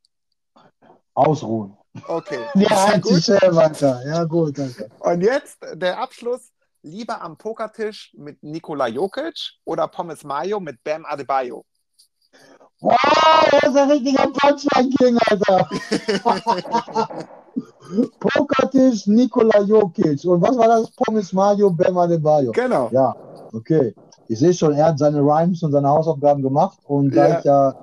[1.13, 1.75] Ausruhen.
[2.07, 2.39] Okay.
[2.55, 3.29] Ja, halt gut.
[3.29, 4.01] Alter.
[4.05, 4.85] Ja, gut, Alter.
[4.99, 6.51] Und jetzt der Abschluss.
[6.81, 9.35] Lieber am Pokertisch mit Nikola Jokic
[9.65, 11.65] oder Pommes Mayo mit Bam Adebayo?
[12.79, 12.95] Wow,
[13.51, 15.69] das ist ein richtiger Punchline King, Alter.
[18.19, 20.23] Pokertisch, Nikola Jokic.
[20.23, 20.89] Und was war das?
[20.91, 22.53] Pommes Mario, Bam Adebayo.
[22.53, 22.89] Genau.
[22.93, 23.13] Ja,
[23.51, 23.93] okay.
[24.29, 26.79] Ich sehe schon, er hat seine Rhymes und seine Hausaufgaben gemacht.
[26.85, 27.39] Und da Ja.
[27.39, 27.75] ich ja,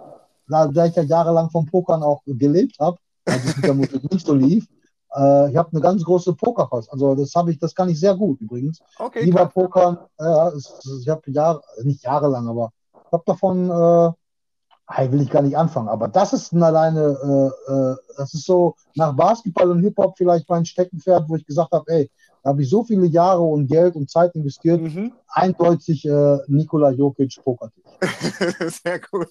[0.48, 4.12] da, da ich ja jahrelang vom Pokern auch gelebt habe, also es mit der Musik
[4.12, 4.66] nicht so lief,
[5.14, 6.88] äh, ich habe eine ganz große Pokerfass.
[6.88, 8.80] Also das habe ich, das kann ich sehr gut übrigens.
[8.98, 9.46] Okay, Lieber.
[9.46, 15.30] Pokern, ja, ich habe Jahre, nicht jahrelang, aber ich habe davon, äh, ah, will ich
[15.30, 19.70] gar nicht anfangen, aber das ist ein alleine, äh, äh, das ist so nach Basketball
[19.70, 22.10] und Hip-Hop vielleicht mein Steckenpferd, wo ich gesagt habe, ey,
[22.46, 25.12] da habe ich so viele Jahre und Geld und Zeit investiert, Mhm.
[25.26, 27.82] eindeutig äh, Nikola Jokic Pokertisch.
[28.84, 29.26] Sehr gut.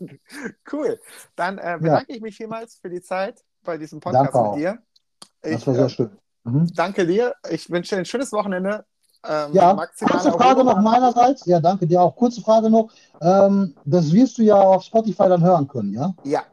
[0.69, 0.99] Cool.
[1.37, 4.55] Dann äh, bedanke ich mich vielmals für die Zeit bei diesem Podcast Danke auch.
[4.55, 4.79] mit dir.
[5.41, 6.09] Das Ich war sehr äh, schön.
[6.43, 6.67] Mhm.
[6.75, 7.33] danke dir.
[7.49, 8.83] Ich wünsche dir ein schönes Wochenende.
[9.25, 11.45] Ähm, Ja, kurze Frage noch meinerseits.
[11.45, 12.17] Ja, danke dir auch.
[12.17, 12.89] Kurze Frage noch.
[13.21, 16.13] Ähm, das wirst du ja auf Spotify dann hören können, ja?
[16.25, 16.43] Ja,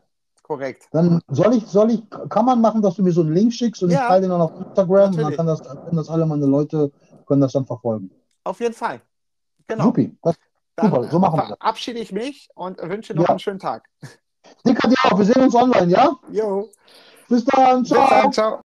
[0.57, 0.89] korrekt.
[0.93, 3.83] Dann soll ich, soll ich, kann man machen, dass du mir so einen Link schickst
[3.83, 4.03] und Ja.
[4.03, 5.37] ich teile den dann auf Instagram und dann Natürlich.
[5.37, 6.91] kann das, können das alle meine Leute,
[7.27, 8.11] können das dann verfolgen.
[8.45, 9.01] Auf jeden Fall.
[9.69, 9.85] Genau.
[9.85, 10.17] Supi.
[10.23, 10.37] Das,
[10.77, 11.57] Dann super, so machen wir das.
[11.59, 13.31] verabschiede ich mich und wünsche noch Ja.
[13.31, 13.89] einen schönen Tag.
[14.67, 16.13] Dicker dir auch, wir sehen uns online, ja?
[16.31, 16.69] Jo.
[17.29, 18.09] Bis dann, Bis ciao.
[18.11, 18.33] dann.
[18.33, 18.61] Ciao.